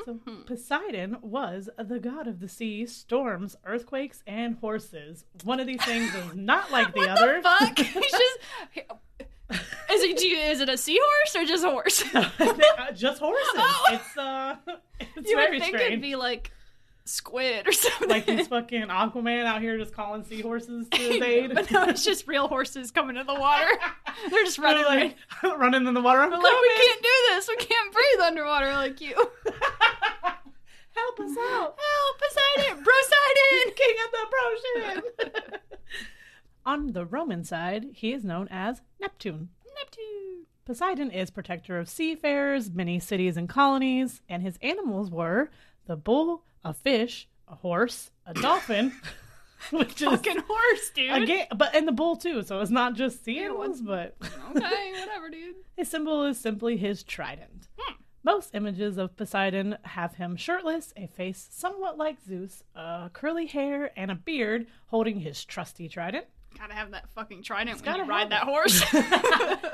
So 0.06 0.14
Mhm. 0.14 0.46
Poseidon 0.46 1.16
was 1.20 1.68
the 1.76 1.98
god 1.98 2.26
of 2.26 2.40
the 2.40 2.48
sea, 2.48 2.86
storms, 2.86 3.56
earthquakes, 3.66 4.22
and 4.26 4.56
horses. 4.56 5.26
One 5.44 5.60
of 5.60 5.66
these 5.66 5.84
things 5.84 6.14
is 6.14 6.34
not 6.34 6.70
like 6.72 6.94
the 6.94 7.00
what 7.00 7.08
other. 7.10 7.36
the 7.36 7.42
fuck? 7.42 7.78
He's 7.78 8.10
just. 8.10 8.38
Is 9.92 10.02
it? 10.02 10.22
you- 10.22 10.36
Is 10.38 10.60
it 10.60 10.70
a 10.70 10.78
seahorse 10.78 11.36
or 11.36 11.44
just 11.44 11.62
a 11.64 11.70
horse? 11.70 12.02
Just 12.94 13.20
horses. 13.20 13.48
Oh. 13.54 13.86
It's 13.92 14.16
uh, 14.16 14.56
it's 15.16 15.28
you 15.28 15.36
very 15.36 15.56
would 15.56 15.62
think 15.62 15.76
strange. 15.76 15.92
it'd 15.92 16.00
be 16.02 16.16
like 16.16 16.50
squid 17.04 17.66
or 17.66 17.72
something. 17.72 18.08
like 18.08 18.26
these 18.26 18.46
fucking 18.48 18.86
Aquaman 18.88 19.44
out 19.44 19.60
here 19.60 19.76
just 19.78 19.92
calling 19.94 20.24
seahorses 20.24 20.88
to 20.88 20.98
his 21.02 21.20
aid. 21.22 21.54
but 21.54 21.70
no, 21.70 21.84
it's 21.84 22.04
just 22.04 22.26
real 22.28 22.48
horses 22.48 22.90
coming 22.90 23.16
to 23.16 23.24
the 23.24 23.34
water. 23.34 23.66
They're 24.30 24.44
just 24.44 24.58
running 24.58 24.82
They're 24.84 25.04
like, 25.04 25.16
like 25.42 25.58
running 25.58 25.86
in 25.86 25.94
the 25.94 26.00
water. 26.00 26.20
I'm 26.20 26.30
like 26.30 26.40
we 26.40 26.72
can't 26.76 27.02
do 27.02 27.08
this. 27.30 27.48
We 27.48 27.56
can't 27.56 27.92
breathe 27.92 28.20
underwater 28.26 28.72
like 28.74 29.00
you. 29.00 29.14
Help 29.14 31.20
us 31.20 31.36
out. 31.50 31.76
Help, 31.78 32.20
Poseidon, 32.20 32.84
Poseidon. 32.84 33.74
King 33.74 33.96
of 34.04 34.10
the 34.12 34.26
Broshan. 35.24 35.58
On 36.64 36.92
the 36.92 37.04
Roman 37.06 37.44
side, 37.44 37.86
he 37.94 38.12
is 38.12 38.24
known 38.24 38.46
as 38.50 38.80
Neptune. 39.00 39.48
Neptune. 39.76 40.46
Poseidon 40.64 41.10
is 41.10 41.30
protector 41.30 41.76
of 41.78 41.88
seafarers, 41.88 42.70
many 42.70 43.00
cities 43.00 43.36
and 43.36 43.48
colonies, 43.48 44.20
and 44.28 44.42
his 44.42 44.58
animals 44.62 45.10
were 45.10 45.50
the 45.86 45.96
bull, 45.96 46.44
a 46.64 46.72
fish, 46.74 47.28
a 47.48 47.54
horse, 47.56 48.10
a 48.26 48.34
dolphin, 48.34 48.92
which 49.70 50.00
is 50.02 50.08
Fucking 50.08 50.38
horse, 50.46 50.90
dude. 50.94 51.22
again, 51.22 51.46
but 51.56 51.74
and 51.74 51.86
the 51.86 51.92
bull 51.92 52.16
too. 52.16 52.42
So 52.42 52.60
it's 52.60 52.70
not 52.70 52.94
just 52.94 53.24
sea 53.24 53.40
animals, 53.40 53.80
but 53.80 54.16
okay, 54.56 54.92
whatever, 54.98 55.28
dude. 55.30 55.56
his 55.76 55.88
symbol 55.88 56.24
is 56.24 56.38
simply 56.38 56.76
his 56.76 57.02
trident. 57.02 57.68
Hmm. 57.78 57.94
Most 58.24 58.54
images 58.54 58.98
of 58.98 59.16
Poseidon 59.16 59.76
have 59.82 60.14
him 60.14 60.36
shirtless, 60.36 60.92
a 60.96 61.08
face 61.08 61.48
somewhat 61.50 61.98
like 61.98 62.18
Zeus, 62.24 62.62
uh, 62.76 63.08
curly 63.08 63.46
hair, 63.46 63.90
and 63.96 64.10
a 64.12 64.14
beard, 64.14 64.66
holding 64.86 65.18
his 65.20 65.44
trusty 65.44 65.88
trident. 65.88 66.26
Gotta 66.56 66.74
have 66.74 66.90
that 66.92 67.08
fucking 67.14 67.42
trident 67.42 67.76
when 67.78 67.84
gotta 67.84 68.02
you 68.04 68.08
ride 68.08 68.30
that 68.30 68.44
horse. 68.44 68.84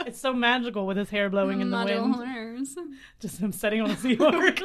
It's 0.07 0.21
so 0.21 0.33
magical 0.33 0.87
with 0.87 0.97
his 0.97 1.11
hair 1.11 1.29
blowing 1.29 1.61
in 1.61 1.71
the 1.71 1.85
wind. 1.85 2.15
horse. 2.15 2.75
just 3.21 3.38
him 3.38 3.53
sitting 3.53 3.81
on 3.83 3.91
a 3.91 3.97
seahorse. 3.97 4.61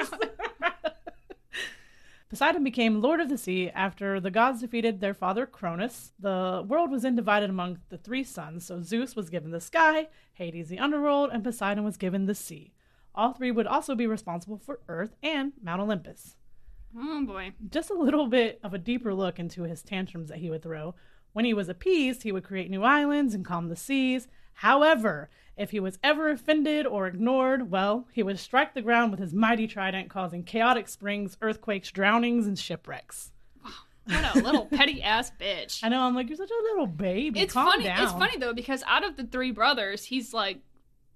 Poseidon 2.34 2.64
became 2.64 3.00
lord 3.00 3.20
of 3.20 3.30
the 3.30 3.38
sea 3.38 3.70
after 3.76 4.20
the 4.20 4.32
gods 4.32 4.62
defeated 4.62 5.00
their 5.00 5.14
father 5.14 5.46
Cronus. 5.46 6.14
The 6.20 6.66
world 6.68 6.90
was 6.90 7.04
then 7.04 7.16
divided 7.16 7.52
among 7.52 7.82
the 7.90 7.98
three 8.00 8.24
sons, 8.24 8.66
so 8.66 8.82
Zeus 8.82 9.16
was 9.16 9.30
given 9.30 9.52
the 9.52 9.62
sky, 9.62 10.08
Hades 10.34 10.68
the 10.68 10.80
underworld, 10.80 11.30
and 11.32 11.44
Poseidon 11.44 11.84
was 11.84 11.96
given 11.96 12.26
the 12.26 12.34
sea. 12.34 12.74
All 13.14 13.34
three 13.34 13.52
would 13.52 13.68
also 13.68 13.94
be 13.94 14.08
responsible 14.08 14.58
for 14.58 14.80
Earth 14.88 15.16
and 15.22 15.54
Mount 15.62 15.80
Olympus. 15.80 16.36
Oh 16.98 17.24
boy. 17.24 17.52
Just 17.70 17.92
a 17.92 17.94
little 17.94 18.26
bit 18.26 18.60
of 18.64 18.74
a 18.74 18.80
deeper 18.80 19.14
look 19.14 19.38
into 19.38 19.62
his 19.62 19.84
tantrums 19.84 20.30
that 20.30 20.40
he 20.40 20.50
would 20.50 20.64
throw. 20.64 20.96
When 21.34 21.46
he 21.46 21.54
was 21.54 21.70
appeased, 21.70 22.24
he 22.24 22.32
would 22.32 22.44
create 22.44 22.72
new 22.72 22.82
islands 22.82 23.36
and 23.36 23.46
calm 23.46 23.70
the 23.70 23.76
seas. 23.76 24.28
However, 24.54 25.30
if 25.58 25.72
he 25.72 25.80
was 25.80 26.00
ever 26.04 26.30
offended 26.30 26.86
or 26.86 27.08
ignored, 27.08 27.70
well, 27.70 28.08
he 28.12 28.24
would 28.24 28.40
strike 28.40 28.74
the 28.74 28.82
ground 28.82 29.12
with 29.12 29.20
his 29.20 29.34
mighty 29.34 29.68
trident, 29.68 30.10
causing 30.10 30.44
chaotic 30.44 30.88
springs, 30.88 31.38
earthquakes, 31.42 31.92
drownings, 31.92 32.48
and 32.48 32.58
shipwrecks. 32.58 33.32
What 34.06 34.36
a 34.36 34.40
little 34.40 34.66
petty 34.72 35.02
ass 35.02 35.32
bitch. 35.40 35.80
I 35.84 35.90
know, 35.90 36.02
I'm 36.02 36.16
like, 36.16 36.28
you're 36.28 36.38
such 36.38 36.50
a 36.50 36.64
little 36.72 36.88
baby. 36.88 37.40
It's 37.40 37.54
Calm 37.54 37.70
funny. 37.70 37.86
Down. 37.86 38.04
It's 38.04 38.12
funny 38.12 38.38
though 38.38 38.54
because 38.54 38.84
out 38.86 39.06
of 39.06 39.16
the 39.16 39.24
three 39.24 39.52
brothers, 39.52 40.04
he's 40.04 40.34
like 40.34 40.60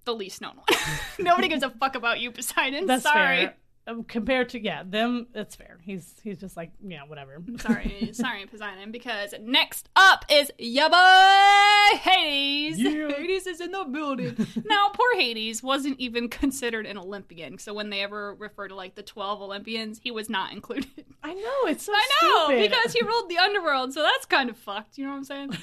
the 0.05 0.13
least 0.15 0.41
known 0.41 0.55
one. 0.55 0.79
Nobody 1.19 1.49
gives 1.49 1.63
a 1.63 1.69
fuck 1.69 1.95
about 1.95 2.19
you, 2.19 2.31
Poseidon. 2.31 2.85
That's 2.85 3.03
Sorry. 3.03 3.37
fair. 3.37 3.55
Um, 3.87 4.03
compared 4.03 4.49
to 4.49 4.61
yeah, 4.61 4.83
them, 4.85 5.27
it's 5.33 5.55
fair. 5.55 5.77
He's 5.81 6.13
he's 6.21 6.37
just 6.37 6.57
like 6.57 6.71
yeah, 6.85 7.03
whatever. 7.07 7.41
sorry, 7.57 8.09
sorry, 8.11 8.45
Poseidon. 8.45 8.91
Because 8.91 9.33
next 9.41 9.87
up 9.95 10.25
is 10.29 10.51
ya 10.59 10.89
boy 10.89 11.97
Hades. 11.97 12.79
Yeah. 12.79 13.07
Hades 13.17 13.47
is 13.47 13.61
in 13.61 13.71
the 13.71 13.85
building. 13.85 14.35
now, 14.65 14.89
poor 14.89 15.15
Hades 15.15 15.63
wasn't 15.63 15.97
even 16.01 16.27
considered 16.27 16.85
an 16.85 16.97
Olympian. 16.97 17.57
So 17.59 17.73
when 17.73 17.89
they 17.89 18.01
ever 18.01 18.35
refer 18.35 18.67
to 18.67 18.75
like 18.75 18.95
the 18.95 19.03
twelve 19.03 19.41
Olympians, 19.41 19.99
he 20.03 20.11
was 20.11 20.29
not 20.29 20.51
included. 20.51 21.05
I 21.23 21.33
know 21.33 21.67
it's 21.67 21.85
so 21.85 21.93
I 21.95 22.09
know 22.21 22.45
stupid. 22.45 22.69
because 22.69 22.93
he 22.93 23.03
ruled 23.05 23.29
the 23.29 23.37
underworld, 23.37 23.93
so 23.93 24.01
that's 24.01 24.25
kind 24.25 24.49
of 24.49 24.57
fucked. 24.57 24.97
You 24.97 25.05
know 25.05 25.11
what 25.11 25.17
I'm 25.17 25.23
saying? 25.23 25.57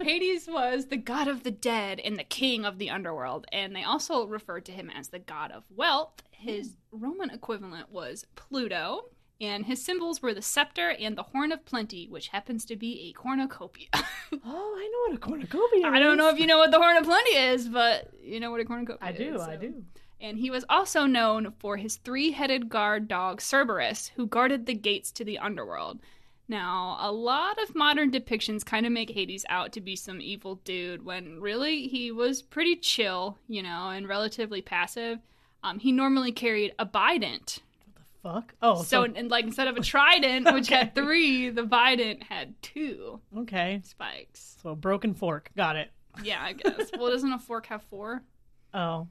Hades 0.00 0.48
was 0.48 0.86
the 0.86 0.96
god 0.96 1.28
of 1.28 1.42
the 1.42 1.50
dead 1.50 2.00
and 2.00 2.16
the 2.16 2.24
king 2.24 2.64
of 2.64 2.78
the 2.78 2.88
underworld, 2.88 3.46
and 3.52 3.76
they 3.76 3.82
also 3.82 4.26
referred 4.26 4.64
to 4.64 4.72
him 4.72 4.90
as 4.90 5.08
the 5.08 5.18
god 5.18 5.52
of 5.52 5.64
wealth. 5.74 6.22
His 6.38 6.76
Roman 6.92 7.30
equivalent 7.30 7.90
was 7.90 8.26
Pluto, 8.34 9.06
and 9.40 9.66
his 9.66 9.84
symbols 9.84 10.22
were 10.22 10.34
the 10.34 10.42
scepter 10.42 10.90
and 10.90 11.16
the 11.16 11.22
horn 11.22 11.52
of 11.52 11.64
plenty, 11.64 12.08
which 12.08 12.28
happens 12.28 12.64
to 12.66 12.76
be 12.76 13.08
a 13.08 13.12
cornucopia. 13.12 13.88
oh, 13.94 14.00
I 14.34 14.90
know 14.92 15.12
what 15.12 15.14
a 15.14 15.18
cornucopia. 15.18 15.86
Is. 15.86 15.92
I 15.92 15.98
don't 15.98 16.16
know 16.16 16.28
if 16.28 16.38
you 16.38 16.46
know 16.46 16.58
what 16.58 16.70
the 16.70 16.78
horn 16.78 16.96
of 16.96 17.04
plenty 17.04 17.36
is, 17.36 17.68
but 17.68 18.10
you 18.22 18.40
know 18.40 18.50
what 18.50 18.60
a 18.60 18.64
cornucopia 18.64 19.10
is. 19.10 19.14
I 19.14 19.18
do. 19.18 19.34
is. 19.34 19.40
I 19.42 19.54
so. 19.54 19.60
do. 19.60 19.84
And 20.20 20.38
he 20.38 20.50
was 20.50 20.64
also 20.70 21.04
known 21.04 21.52
for 21.58 21.76
his 21.76 21.96
three 21.96 22.30
headed 22.30 22.68
guard 22.68 23.08
dog 23.08 23.40
Cerberus, 23.40 24.12
who 24.16 24.26
guarded 24.26 24.64
the 24.64 24.74
gates 24.74 25.12
to 25.12 25.24
the 25.24 25.38
underworld. 25.38 26.00
Now, 26.48 26.96
a 27.00 27.10
lot 27.10 27.60
of 27.62 27.74
modern 27.74 28.10
depictions 28.10 28.64
kind 28.64 28.86
of 28.86 28.92
make 28.92 29.10
Hades 29.10 29.44
out 29.48 29.72
to 29.72 29.80
be 29.80 29.96
some 29.96 30.20
evil 30.20 30.56
dude 30.64 31.04
when 31.04 31.40
really 31.40 31.88
he 31.88 32.12
was 32.12 32.40
pretty 32.40 32.76
chill, 32.76 33.36
you 33.48 33.62
know, 33.62 33.90
and 33.90 34.08
relatively 34.08 34.62
passive. 34.62 35.18
Um, 35.62 35.78
he 35.78 35.92
normally 35.92 36.32
carried 36.32 36.72
a 36.78 36.86
bident. 36.86 37.60
What 37.84 37.94
the 37.94 38.02
fuck. 38.22 38.54
Oh, 38.62 38.76
So, 38.82 38.82
so, 38.84 39.02
and 39.04 39.30
like 39.30 39.44
instead 39.44 39.68
of 39.68 39.76
a 39.76 39.80
trident, 39.80 40.52
which 40.54 40.68
had 40.68 40.94
three, 40.94 41.50
the 41.50 41.62
bident 41.62 42.22
had 42.22 42.54
two 42.62 43.20
okay. 43.38 43.80
spikes. 43.84 44.56
So 44.62 44.70
a 44.70 44.76
broken 44.76 45.14
fork. 45.14 45.50
Got 45.56 45.76
it. 45.76 45.90
Yeah, 46.22 46.40
I 46.42 46.52
guess. 46.54 46.90
well, 46.98 47.10
doesn't 47.10 47.32
a 47.32 47.38
fork 47.38 47.66
have 47.66 47.82
four? 47.82 48.22
Oh, 48.74 49.08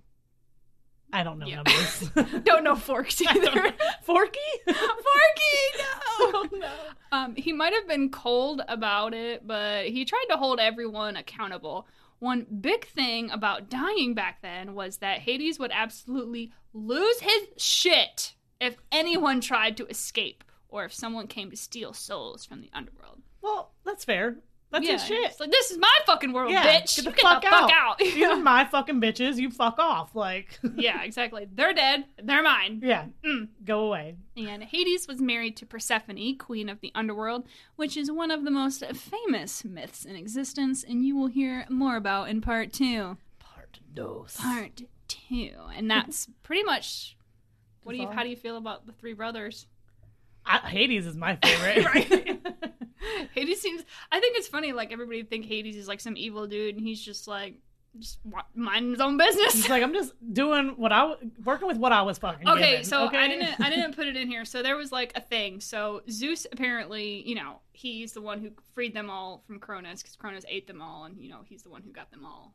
I 1.12 1.24
don't 1.24 1.40
know 1.40 1.48
Yeah. 1.48 1.64
numbers. 1.64 2.42
Don't 2.44 2.64
know 2.64 2.76
forks 2.76 3.20
either. 3.22 3.74
Forky? 4.04 4.40
Forky, 4.66 4.78
no. 5.78 5.86
oh 6.20 6.48
no. 6.52 6.72
Um, 7.12 7.36
he 7.36 7.52
might 7.54 7.74
have 7.74 7.88
been 7.88 8.10
cold 8.12 8.62
about 8.68 9.14
it, 9.14 9.48
but 9.48 9.86
he 9.88 10.06
tried 10.06 10.26
to 10.30 10.38
hold 10.38 10.60
everyone 10.60 11.16
accountable. 11.16 11.88
One 12.20 12.46
big 12.62 12.88
thing 12.88 13.30
about 13.30 13.70
dying 13.70 14.14
back 14.14 14.42
then 14.42 14.74
was 14.74 14.98
that 14.98 15.20
Hades 15.20 15.60
would 15.60 15.72
absolutely 15.74 16.52
lose 16.74 17.20
his 17.20 17.48
shit 17.58 18.36
if 18.60 18.78
anyone 18.92 19.42
tried 19.42 19.78
to 19.78 19.88
escape 19.88 20.44
or 20.70 20.86
if 20.86 20.94
someone 20.94 21.28
came 21.28 21.50
to 21.52 21.58
steal 21.58 21.94
souls 21.94 22.46
from 22.46 22.62
the 22.62 22.70
underworld. 22.74 23.22
Well, 23.42 23.74
that's 23.86 24.06
fair. 24.06 24.38
That's 24.76 24.86
yeah, 24.88 24.94
his 24.94 25.06
shit. 25.06 25.32
It's 25.32 25.40
like 25.40 25.52
this 25.52 25.72
is 25.72 25.78
my 25.78 25.98
fucking 26.06 26.34
world, 26.34 26.52
Yeah, 26.52 26.64
bitch. 26.64 26.96
get 26.96 26.98
You 26.98 27.04
the 27.04 27.12
fuck 27.14 27.42
the 27.42 27.48
fuck 27.50 27.72
out. 27.72 27.72
out. 27.72 27.98
These 28.00 28.24
are 28.26 28.36
my 28.42 28.66
fucking 28.66 29.00
bitches. 29.00 29.38
You 29.38 29.50
fuck 29.50 29.80
off. 29.80 30.16
Like, 30.16 30.60
yeah, 30.76 31.02
exactly. 31.04 31.48
They're 31.50 31.74
dead. 31.74 32.06
They're 32.22 32.44
mine. 32.44 32.82
yeah, 32.84 33.06
Mm. 33.26 33.48
go 33.64 33.86
away. 33.86 34.16
And 34.36 34.64
Hades 34.64 35.08
was 35.08 35.22
married 35.22 35.56
to 35.58 35.66
Persephone, 35.66 36.38
queen 36.38 36.68
of 36.68 36.82
the 36.82 36.92
underworld, 36.94 37.46
which 37.78 37.96
is 37.96 38.12
one 38.12 38.32
of 38.32 38.44
the 38.44 38.52
most 38.52 38.84
famous 38.86 39.64
myths 39.64 40.04
in 40.04 40.16
existence, 40.18 40.84
and 40.84 41.06
you 41.06 41.16
will 41.16 41.28
hear 41.28 41.66
more 41.70 41.96
about 41.96 42.28
in 42.30 42.42
part 42.42 42.74
two. 42.74 43.18
Part 43.40 43.80
dos. 43.94 44.36
Part 44.36 44.82
two, 45.08 45.52
and 45.76 45.90
that's 45.90 46.28
pretty 46.44 46.64
much. 46.64 47.16
What 47.84 47.94
do 47.94 48.00
you? 48.00 48.08
How 48.10 48.24
do 48.24 48.30
you 48.30 48.36
feel 48.36 48.58
about 48.58 48.86
the 48.88 48.92
three 48.94 49.14
brothers? 49.14 49.68
I, 50.46 50.58
Hades 50.58 51.06
is 51.08 51.16
my 51.16 51.38
favorite. 51.38 52.40
Hades 53.34 53.62
seems. 53.62 53.84
I 54.12 54.20
think 54.20 54.38
it's 54.38 54.48
funny. 54.48 54.74
Like 54.74 54.92
everybody 54.92 55.24
think 55.24 55.46
Hades 55.46 55.76
is 55.76 55.88
like 55.88 56.00
some 56.00 56.16
evil 56.18 56.48
dude, 56.48 56.76
and 56.76 56.86
he's 56.86 57.02
just 57.04 57.28
like 57.28 57.56
just 57.98 58.20
minding 58.54 58.92
his 58.92 59.00
own 59.00 59.18
business. 59.18 59.54
He's 59.54 59.70
like, 59.70 59.82
I'm 59.82 59.94
just 59.94 60.12
doing 60.34 60.74
what 60.76 60.92
I 60.92 61.08
w- 61.10 61.32
working 61.46 61.68
with 61.68 61.78
what 61.78 61.94
I 61.94 62.02
was 62.02 62.18
fucking. 62.18 62.48
Okay, 62.48 62.72
given, 62.72 62.86
so 62.86 63.06
okay? 63.08 63.18
I 63.18 63.28
didn't 63.28 63.60
I 63.62 63.70
didn't 63.70 63.96
put 63.96 64.08
it 64.08 64.18
in 64.18 64.28
here. 64.28 64.44
So 64.46 64.62
there 64.62 64.76
was 64.76 64.92
like 64.92 65.14
a 65.16 65.22
thing. 65.22 65.62
So 65.62 66.02
Zeus 66.10 66.46
apparently, 66.52 67.28
you 67.28 67.36
know, 67.36 67.60
he's 67.72 68.12
the 68.14 68.22
one 68.22 68.42
who 68.42 68.50
freed 68.74 68.94
them 68.94 69.10
all 69.10 69.44
from 69.48 69.60
Cronus 69.60 70.02
because 70.02 70.16
Cronus 70.16 70.44
ate 70.50 70.68
them 70.68 70.82
all, 70.82 71.06
and 71.06 71.18
you 71.20 71.30
know 71.30 71.40
he's 71.46 71.64
the 71.64 71.70
one 71.70 71.84
who 71.84 71.92
got 71.92 72.12
them 72.12 72.26
all 72.26 72.54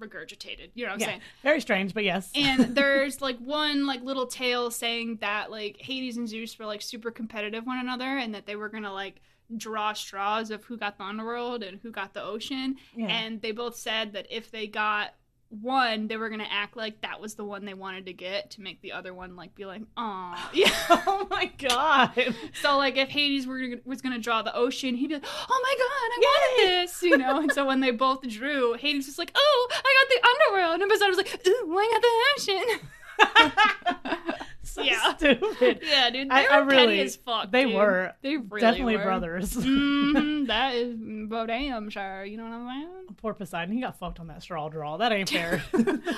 regurgitated. 0.00 0.70
You 0.74 0.84
know 0.84 0.90
what 0.90 0.94
I'm 0.94 1.00
Yeah, 1.00 1.06
saying? 1.06 1.20
very 1.42 1.60
strange, 1.60 1.94
but 1.94 2.04
yes. 2.04 2.30
And 2.34 2.60
there's 2.76 3.20
like 3.20 3.38
one 3.38 3.86
like 3.86 4.02
little 4.02 4.26
tale 4.26 4.70
saying 4.70 5.18
that 5.20 5.50
like 5.50 5.76
Hades 5.80 6.16
and 6.16 6.28
Zeus 6.28 6.58
were 6.58 6.66
like 6.66 6.82
super 6.82 7.10
competitive 7.10 7.66
one 7.66 7.78
another, 7.78 8.18
and 8.18 8.34
that 8.34 8.46
they 8.46 8.56
were 8.56 8.68
gonna 8.68 8.92
like 8.92 9.20
draw 9.56 9.92
straws 9.92 10.50
of 10.50 10.64
who 10.64 10.76
got 10.76 10.98
the 10.98 11.04
underworld 11.04 11.62
and 11.62 11.78
who 11.82 11.90
got 11.90 12.14
the 12.14 12.22
ocean. 12.22 12.76
Yeah. 12.96 13.06
And 13.06 13.40
they 13.42 13.52
both 13.52 13.76
said 13.76 14.12
that 14.14 14.26
if 14.30 14.50
they 14.50 14.66
got 14.66 15.14
one, 15.60 16.08
they 16.08 16.16
were 16.16 16.28
gonna 16.28 16.48
act 16.50 16.76
like 16.76 17.00
that 17.02 17.20
was 17.20 17.34
the 17.34 17.44
one 17.44 17.64
they 17.64 17.74
wanted 17.74 18.06
to 18.06 18.12
get 18.12 18.50
to 18.52 18.60
make 18.60 18.80
the 18.80 18.92
other 18.92 19.14
one 19.14 19.36
like 19.36 19.54
be 19.54 19.64
like, 19.66 19.82
oh, 19.96 20.50
yeah. 20.52 20.70
oh 20.90 21.26
my 21.30 21.46
god. 21.58 22.12
So 22.60 22.76
like 22.76 22.96
if 22.96 23.08
Hades 23.08 23.46
were 23.46 23.76
was 23.84 24.00
gonna 24.00 24.18
draw 24.18 24.42
the 24.42 24.54
ocean, 24.54 24.94
he'd 24.94 25.08
be 25.08 25.14
like, 25.14 25.26
"Oh 25.26 25.60
my 25.62 25.74
god, 25.78 26.10
I 26.12 26.66
wanted 26.66 26.82
this," 26.82 27.02
you 27.02 27.16
know. 27.16 27.40
And 27.40 27.52
so 27.52 27.64
when 27.66 27.80
they 27.80 27.90
both 27.90 28.26
drew, 28.28 28.74
Hades 28.74 29.06
was 29.06 29.18
like, 29.18 29.32
"Oh, 29.34 29.68
I 29.70 29.74
got 29.74 30.08
the 30.08 30.28
underworld," 30.28 30.80
and 30.80 30.90
Poseidon 30.90 31.16
was 31.16 31.18
like, 31.18 31.46
"Ooh, 31.46 31.78
I 31.78 31.90
got 31.92 32.02
the 32.02 32.52
ocean." 32.52 32.88
so 34.62 34.82
Yeah. 34.82 35.14
stupid. 35.16 35.80
yeah, 35.82 36.10
dude, 36.10 36.30
they 36.30 36.34
I- 36.34 36.60
were 36.60 36.70
I 36.72 36.74
petty 36.76 37.00
as 37.00 37.16
fuck. 37.16 37.50
they 37.52 37.64
dude. 37.64 37.74
were. 37.74 38.12
They 38.22 38.36
really 38.36 38.60
Definitely 38.60 38.96
were. 38.96 39.02
brothers. 39.04 39.54
hmm 39.62 40.44
that 40.46 40.74
is 40.74 40.94
bo 40.98 41.46
damn 41.46 41.88
sure. 41.90 42.24
You 42.24 42.36
know 42.36 42.44
what 42.44 42.52
I'm 42.52 42.68
saying? 42.68 42.88
Poor 43.16 43.32
Poseidon, 43.34 43.74
he 43.74 43.80
got 43.80 43.98
fucked 43.98 44.20
on 44.20 44.26
that 44.28 44.42
straw 44.42 44.68
draw. 44.68 44.96
That 44.98 45.12
ain't 45.12 45.30
fair. 45.30 45.62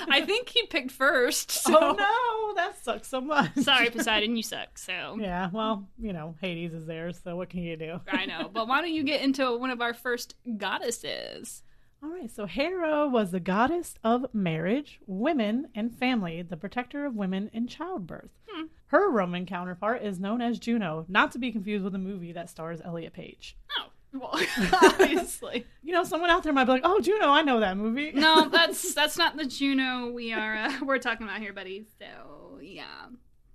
I 0.09 0.21
think 0.25 0.49
he 0.49 0.65
picked 0.67 0.91
first. 0.91 1.51
So. 1.51 1.77
oh 1.79 1.93
no, 1.93 2.55
that 2.55 2.83
sucks 2.83 3.07
so 3.07 3.21
much. 3.21 3.53
Sorry, 3.57 3.89
Poseidon, 3.89 4.35
you 4.35 4.43
suck. 4.43 4.77
So 4.77 5.17
Yeah, 5.19 5.49
well, 5.51 5.87
you 5.99 6.13
know, 6.13 6.35
Hades 6.41 6.73
is 6.73 6.85
there, 6.85 7.11
so 7.13 7.35
what 7.35 7.49
can 7.49 7.61
you 7.63 7.77
do? 7.77 7.99
I 8.11 8.25
know, 8.25 8.49
but 8.51 8.67
why 8.67 8.81
don't 8.81 8.91
you 8.93 9.03
get 9.03 9.21
into 9.21 9.57
one 9.57 9.69
of 9.69 9.81
our 9.81 9.93
first 9.93 10.35
goddesses? 10.57 11.63
All 12.03 12.09
right, 12.09 12.29
so 12.29 12.45
Hera 12.45 13.07
was 13.07 13.31
the 13.31 13.39
goddess 13.39 13.95
of 14.03 14.27
marriage, 14.33 14.99
women, 15.07 15.69
and 15.73 15.93
family, 15.97 16.41
the 16.43 16.55
protector 16.57 17.05
of 17.05 17.15
women 17.15 17.49
in 17.53 17.67
childbirth. 17.67 18.29
Hmm. 18.47 18.65
Her 18.87 19.09
Roman 19.09 19.45
counterpart 19.45 20.03
is 20.03 20.19
known 20.19 20.39
as 20.41 20.59
Juno, 20.59 21.05
not 21.07 21.31
to 21.31 21.39
be 21.39 21.51
confused 21.51 21.83
with 21.83 21.93
the 21.93 21.99
movie 21.99 22.31
that 22.33 22.49
stars 22.49 22.79
Elliot 22.85 23.13
Page. 23.13 23.57
Oh, 23.79 23.89
well, 24.13 24.39
obviously. 24.83 25.65
You 25.83 25.93
know, 25.93 26.03
someone 26.03 26.29
out 26.29 26.43
there 26.43 26.53
might 26.53 26.65
be 26.65 26.71
like, 26.71 26.81
"Oh, 26.85 27.01
Juno, 27.01 27.27
I 27.29 27.41
know 27.41 27.59
that 27.59 27.77
movie." 27.77 28.11
No, 28.15 28.47
that's 28.51 28.93
that's 28.93 29.17
not 29.17 29.35
the 29.35 29.45
Juno 29.45 30.11
we 30.11 30.31
are 30.33 30.55
uh, 30.55 30.73
we're 30.83 30.99
talking 30.99 31.27
about 31.27 31.41
here, 31.41 31.51
buddy. 31.53 31.85
So 31.99 32.59
yeah, 32.61 33.07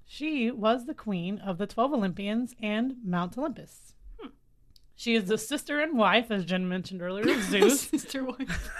She 0.05 0.51
was 0.51 0.85
the 0.87 0.95
queen 0.95 1.39
of 1.39 1.59
the 1.59 1.67
12 1.67 1.93
Olympians 1.95 2.55
and 2.61 2.97
Mount 3.05 3.39
Olympus. 3.39 3.92
She 5.03 5.17
is 5.17 5.25
the 5.25 5.37
sister 5.37 5.81
and 5.81 5.99
wife, 5.99 6.31
as 6.31 6.45
Jen 6.45 6.69
mentioned 6.69 7.03
earlier, 7.03 7.29
of 7.35 7.43
Zeus. 7.51 7.81
sister 7.81 8.23
wife, 8.23 8.71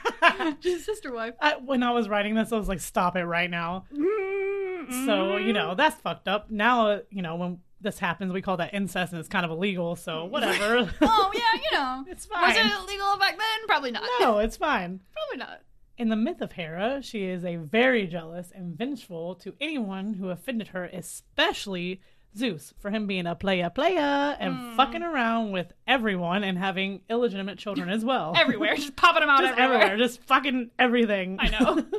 She's 0.60 0.84
sister 0.84 1.12
wife. 1.12 1.34
I, 1.40 1.56
when 1.56 1.82
I 1.82 1.90
was 1.90 2.08
writing 2.08 2.36
this, 2.36 2.52
I 2.52 2.56
was 2.56 2.68
like, 2.68 2.78
stop 2.78 3.16
it 3.16 3.24
right 3.24 3.50
now. 3.50 3.86
So, 5.06 5.38
you 5.38 5.52
know, 5.52 5.74
that's 5.74 5.96
fucked 5.96 6.28
up. 6.28 6.52
Now, 6.52 6.86
uh, 6.88 6.98
you 7.10 7.20
know, 7.20 7.34
when 7.34 7.58
this 7.80 7.98
happens, 7.98 8.32
we 8.32 8.42
call 8.42 8.58
that 8.58 8.72
incest 8.72 9.12
and 9.12 9.18
it's 9.18 9.28
kind 9.28 9.44
of 9.44 9.50
illegal, 9.50 9.96
so 9.96 10.24
whatever. 10.30 10.88
Oh 11.00 11.30
yeah, 11.34 11.60
you 11.60 11.76
know, 11.76 12.04
it's 12.08 12.26
fine. 12.26 12.42
was 12.42 12.56
it 12.56 12.64
illegal 12.64 13.16
back 13.18 13.36
then? 13.36 13.66
Probably 13.66 13.90
not. 13.90 14.04
No, 14.20 14.38
it's 14.38 14.56
fine. 14.56 15.00
probably 15.12 15.44
not. 15.44 15.62
In 15.98 16.10
the 16.10 16.16
myth 16.16 16.40
of 16.40 16.52
Hera, 16.52 17.02
she 17.02 17.24
is 17.24 17.44
a 17.44 17.56
very 17.56 18.06
jealous 18.06 18.52
and 18.54 18.78
vengeful 18.78 19.34
to 19.34 19.54
anyone 19.60 20.14
who 20.14 20.30
offended 20.30 20.68
her, 20.68 20.84
especially 20.84 22.00
Zeus, 22.36 22.72
for 22.80 22.90
him 22.90 23.06
being 23.06 23.26
a 23.26 23.34
playa 23.34 23.68
playa 23.70 24.36
and 24.40 24.54
Hmm. 24.54 24.76
fucking 24.76 25.02
around 25.02 25.52
with 25.52 25.72
everyone 25.86 26.44
and 26.44 26.56
having 26.58 27.02
illegitimate 27.10 27.58
children 27.58 27.88
as 27.90 28.04
well. 28.04 28.32
Everywhere, 28.38 28.74
just 28.76 28.96
popping 28.96 29.20
them 29.20 29.30
out 29.30 29.40
just 29.42 29.52
everywhere. 29.58 29.82
everywhere, 29.82 29.96
just 29.98 30.22
fucking 30.22 30.70
everything. 30.78 31.36
I 31.40 31.48
know. 31.48 31.84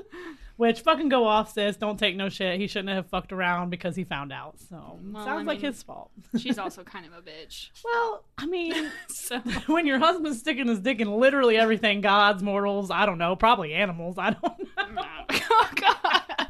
Which 0.55 0.81
fucking 0.81 1.09
go 1.09 1.25
off, 1.25 1.51
sis. 1.51 1.77
Don't 1.77 1.97
take 1.97 2.15
no 2.15 2.29
shit. 2.29 2.59
He 2.59 2.67
shouldn't 2.67 2.89
have 2.89 3.07
fucked 3.07 3.33
around 3.33 3.71
because 3.71 3.95
he 3.95 4.03
found 4.03 4.31
out. 4.31 4.59
So 4.59 4.99
Well, 5.03 5.25
sounds 5.25 5.41
I 5.41 5.43
like 5.43 5.61
mean- 5.61 5.71
his 5.71 5.81
fault. 5.81 6.11
She's 6.37 6.59
also 6.59 6.83
kind 6.83 7.07
of 7.07 7.13
a 7.13 7.21
bitch. 7.21 7.69
well, 7.83 8.23
I 8.37 8.45
mean, 8.45 8.91
So 9.09 9.39
when 9.65 9.87
your 9.87 9.97
husband's 9.97 10.39
sticking 10.39 10.67
his 10.67 10.79
dick 10.79 10.99
in 10.99 11.11
literally 11.11 11.57
everything, 11.57 12.01
gods, 12.01 12.43
mortals, 12.43 12.91
I 12.91 13.07
don't 13.07 13.17
know, 13.17 13.35
probably 13.35 13.73
animals, 13.73 14.17
I 14.19 14.29
don't 14.31 14.59
know. 14.93 15.25
oh 15.29 15.69
god. 15.75 16.47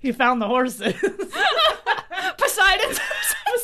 He 0.00 0.12
found 0.12 0.42
the 0.42 0.46
horses. 0.46 0.94
Poseidon's 2.38 3.00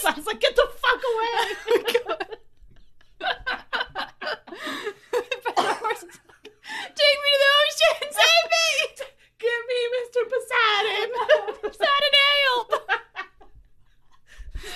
I 0.08 0.12
was 0.16 0.26
like, 0.26 0.40
get 0.40 0.56
the 0.56 0.66
fuck 0.80 1.02
away. 1.12 1.44
Take 6.94 7.18
me 7.22 7.28
to 7.32 7.38
the 7.42 7.50
ocean! 7.60 8.08
Save 8.10 8.46
me! 8.54 8.66
Give 9.38 9.62
me 9.68 9.78
Mr. 9.94 10.20
Poseidon. 10.32 11.08
Poseidon 11.62 12.14
help! 12.46 12.87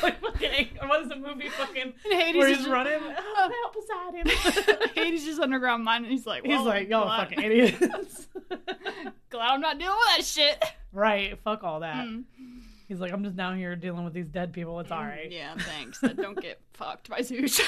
Like 0.02 0.20
fucking, 0.20 0.68
what 0.86 1.02
is 1.02 1.08
the 1.08 1.16
movie 1.16 1.48
fucking 1.48 1.92
And 2.10 2.20
Hades 2.20 2.36
where 2.38 2.48
he's 2.48 2.58
just- 2.58 2.68
running? 2.70 2.98
Oh, 3.02 3.50
help 3.62 3.74
Poseidon. 3.74 4.88
Hades 4.94 5.24
just 5.24 5.40
underground 5.40 5.84
mine, 5.84 6.02
and 6.04 6.12
he's 6.12 6.26
like, 6.26 6.44
He's 6.44 6.60
like, 6.60 6.88
y'all 6.88 7.04
glad, 7.04 7.28
fucking 7.28 7.42
idiots. 7.42 8.26
glad 9.30 9.50
I'm 9.50 9.60
not 9.60 9.78
dealing 9.78 9.96
with 9.96 10.16
that 10.16 10.24
shit. 10.24 10.62
right, 10.92 11.38
fuck 11.42 11.62
all 11.64 11.80
that. 11.80 12.06
Mm. 12.06 12.24
He's 12.88 13.00
like, 13.00 13.12
I'm 13.12 13.24
just 13.24 13.36
down 13.36 13.56
here 13.56 13.74
dealing 13.76 14.04
with 14.04 14.12
these 14.12 14.28
dead 14.28 14.52
people. 14.52 14.78
It's 14.80 14.90
all 14.90 15.02
right. 15.02 15.30
Yeah, 15.32 15.54
thanks. 15.56 16.00
Don't 16.00 16.38
get 16.40 16.60
fucked 16.74 17.08
by 17.08 17.22
Zeus. 17.22 17.60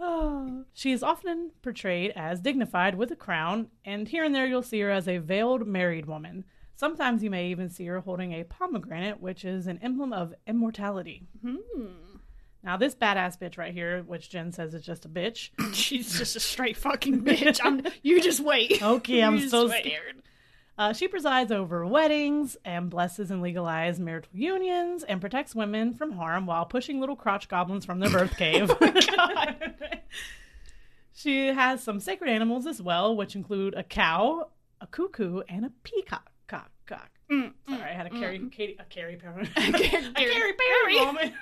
Oh. 0.00 0.64
She 0.74 0.92
is 0.92 1.02
often 1.02 1.50
portrayed 1.60 2.12
as 2.14 2.40
dignified 2.40 2.94
with 2.94 3.10
a 3.10 3.16
crown, 3.16 3.66
and 3.84 4.06
here 4.08 4.22
and 4.22 4.32
there 4.32 4.46
you'll 4.46 4.62
see 4.62 4.78
her 4.80 4.90
as 4.90 5.08
a 5.08 5.18
veiled 5.18 5.66
married 5.66 6.06
woman. 6.06 6.44
Sometimes 6.78 7.24
you 7.24 7.30
may 7.30 7.48
even 7.48 7.68
see 7.70 7.86
her 7.86 7.98
holding 7.98 8.32
a 8.32 8.44
pomegranate, 8.44 9.20
which 9.20 9.44
is 9.44 9.66
an 9.66 9.80
emblem 9.82 10.12
of 10.12 10.32
immortality. 10.46 11.26
Hmm. 11.44 11.86
Now, 12.62 12.76
this 12.76 12.94
badass 12.94 13.36
bitch 13.36 13.58
right 13.58 13.74
here, 13.74 14.04
which 14.06 14.30
Jen 14.30 14.52
says 14.52 14.74
is 14.74 14.84
just 14.84 15.04
a 15.04 15.08
bitch. 15.08 15.50
She's 15.74 16.16
just 16.16 16.36
a 16.36 16.40
straight 16.40 16.76
fucking 16.86 17.22
bitch. 17.24 17.58
I'm, 17.64 17.82
you 18.04 18.20
just 18.20 18.38
wait. 18.38 18.80
Okay, 18.80 19.20
I'm 19.24 19.40
so 19.48 19.68
wait. 19.68 19.86
scared. 19.86 20.22
Uh, 20.78 20.92
she 20.92 21.08
presides 21.08 21.50
over 21.50 21.84
weddings 21.84 22.56
and 22.64 22.88
blesses 22.88 23.32
and 23.32 23.42
legalizes 23.42 23.98
marital 23.98 24.30
unions 24.32 25.02
and 25.02 25.20
protects 25.20 25.56
women 25.56 25.94
from 25.94 26.12
harm 26.12 26.46
while 26.46 26.64
pushing 26.64 27.00
little 27.00 27.16
crotch 27.16 27.48
goblins 27.48 27.84
from 27.84 27.98
their 27.98 28.10
birth 28.10 28.36
cave. 28.36 28.70
she 31.12 31.48
has 31.48 31.82
some 31.82 31.98
sacred 31.98 32.30
animals 32.30 32.68
as 32.68 32.80
well, 32.80 33.16
which 33.16 33.34
include 33.34 33.74
a 33.74 33.82
cow, 33.82 34.50
a 34.80 34.86
cuckoo, 34.86 35.40
and 35.48 35.64
a 35.64 35.72
peacock. 35.82 36.30
Cock, 36.48 36.70
cock. 36.86 37.10
Mm, 37.30 37.52
Sorry, 37.68 37.82
I 37.82 37.92
had 37.94 38.06
a 38.06 38.10
Carrie, 38.10 38.40
Katie, 38.50 38.76
a 38.80 38.84
Carrie 38.84 39.16
Perry, 39.16 39.42
a 39.56 39.72
Carrie 39.72 40.52
Perry 40.54 40.94
moment. 41.04 41.32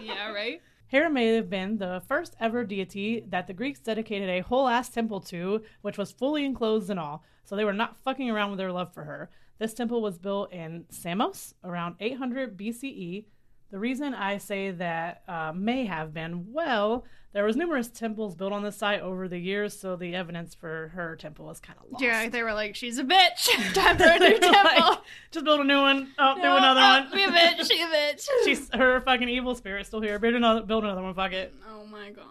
Yeah, 0.00 0.32
right? 0.32 0.60
Hera 0.88 1.08
may 1.10 1.34
have 1.36 1.48
been 1.48 1.78
the 1.78 2.02
first 2.08 2.34
ever 2.40 2.64
deity 2.64 3.24
that 3.28 3.46
the 3.46 3.52
Greeks 3.52 3.78
dedicated 3.78 4.28
a 4.28 4.40
whole 4.40 4.66
ass 4.68 4.88
temple 4.88 5.20
to, 5.20 5.62
which 5.82 5.96
was 5.98 6.10
fully 6.12 6.44
enclosed 6.44 6.90
and 6.90 6.98
all, 6.98 7.22
so 7.44 7.54
they 7.56 7.64
were 7.64 7.72
not 7.72 7.96
fucking 8.02 8.28
around 8.30 8.50
with 8.50 8.58
their 8.58 8.72
love 8.72 8.92
for 8.92 9.04
her. 9.04 9.30
This 9.58 9.74
temple 9.74 10.02
was 10.02 10.18
built 10.18 10.52
in 10.52 10.84
Samos 10.90 11.54
around 11.62 11.96
800 12.00 12.56
BCE. 12.56 13.24
The 13.70 13.78
reason 13.78 14.14
I 14.14 14.38
say 14.38 14.70
that 14.70 15.22
uh, 15.28 15.52
may 15.54 15.84
have 15.84 16.14
been, 16.14 16.52
well, 16.52 17.04
there 17.32 17.44
was 17.44 17.56
numerous 17.56 17.88
temples 17.88 18.34
built 18.34 18.52
on 18.52 18.62
this 18.62 18.76
site 18.76 19.00
over 19.00 19.28
the 19.28 19.38
years, 19.38 19.78
so 19.78 19.96
the 19.96 20.14
evidence 20.14 20.54
for 20.54 20.88
her 20.94 21.14
temple 21.14 21.50
is 21.50 21.60
kind 21.60 21.78
of 21.78 21.92
lost. 21.92 22.02
Yeah, 22.02 22.28
they 22.28 22.42
were 22.42 22.54
like, 22.54 22.74
she's 22.74 22.98
a 22.98 23.04
bitch. 23.04 23.44
Time 23.74 23.98
for 23.98 24.04
a 24.04 24.18
new 24.18 24.38
temple. 24.40 24.62
like, 24.64 24.98
just 25.30 25.44
build 25.44 25.60
a 25.60 25.64
new 25.64 25.78
one. 25.78 26.08
Oh, 26.18 26.34
do 26.36 26.40
another 26.40 26.80
oh, 26.80 27.00
one. 27.00 27.10
Be 27.12 27.24
a 27.24 27.28
bitch. 27.28 27.70
She 27.70 27.82
a 27.82 27.86
bitch. 27.86 28.26
She's 28.44 28.70
her 28.74 29.02
fucking 29.02 29.28
evil 29.28 29.54
spirit's 29.54 29.88
still 29.88 30.00
here. 30.00 30.18
Build 30.18 30.34
another, 30.34 30.62
build 30.62 30.84
another 30.84 31.02
one. 31.02 31.14
Fuck 31.14 31.32
it. 31.32 31.54
Oh 31.68 31.84
my 31.86 32.10
god. 32.10 32.24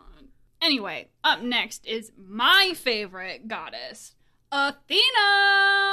Anyway, 0.62 1.10
up 1.24 1.43
next 1.43 1.86
is 1.86 2.12
my 2.17 2.74
favorite 2.76 3.48
goddess, 3.48 4.15
Athena. 4.52 5.02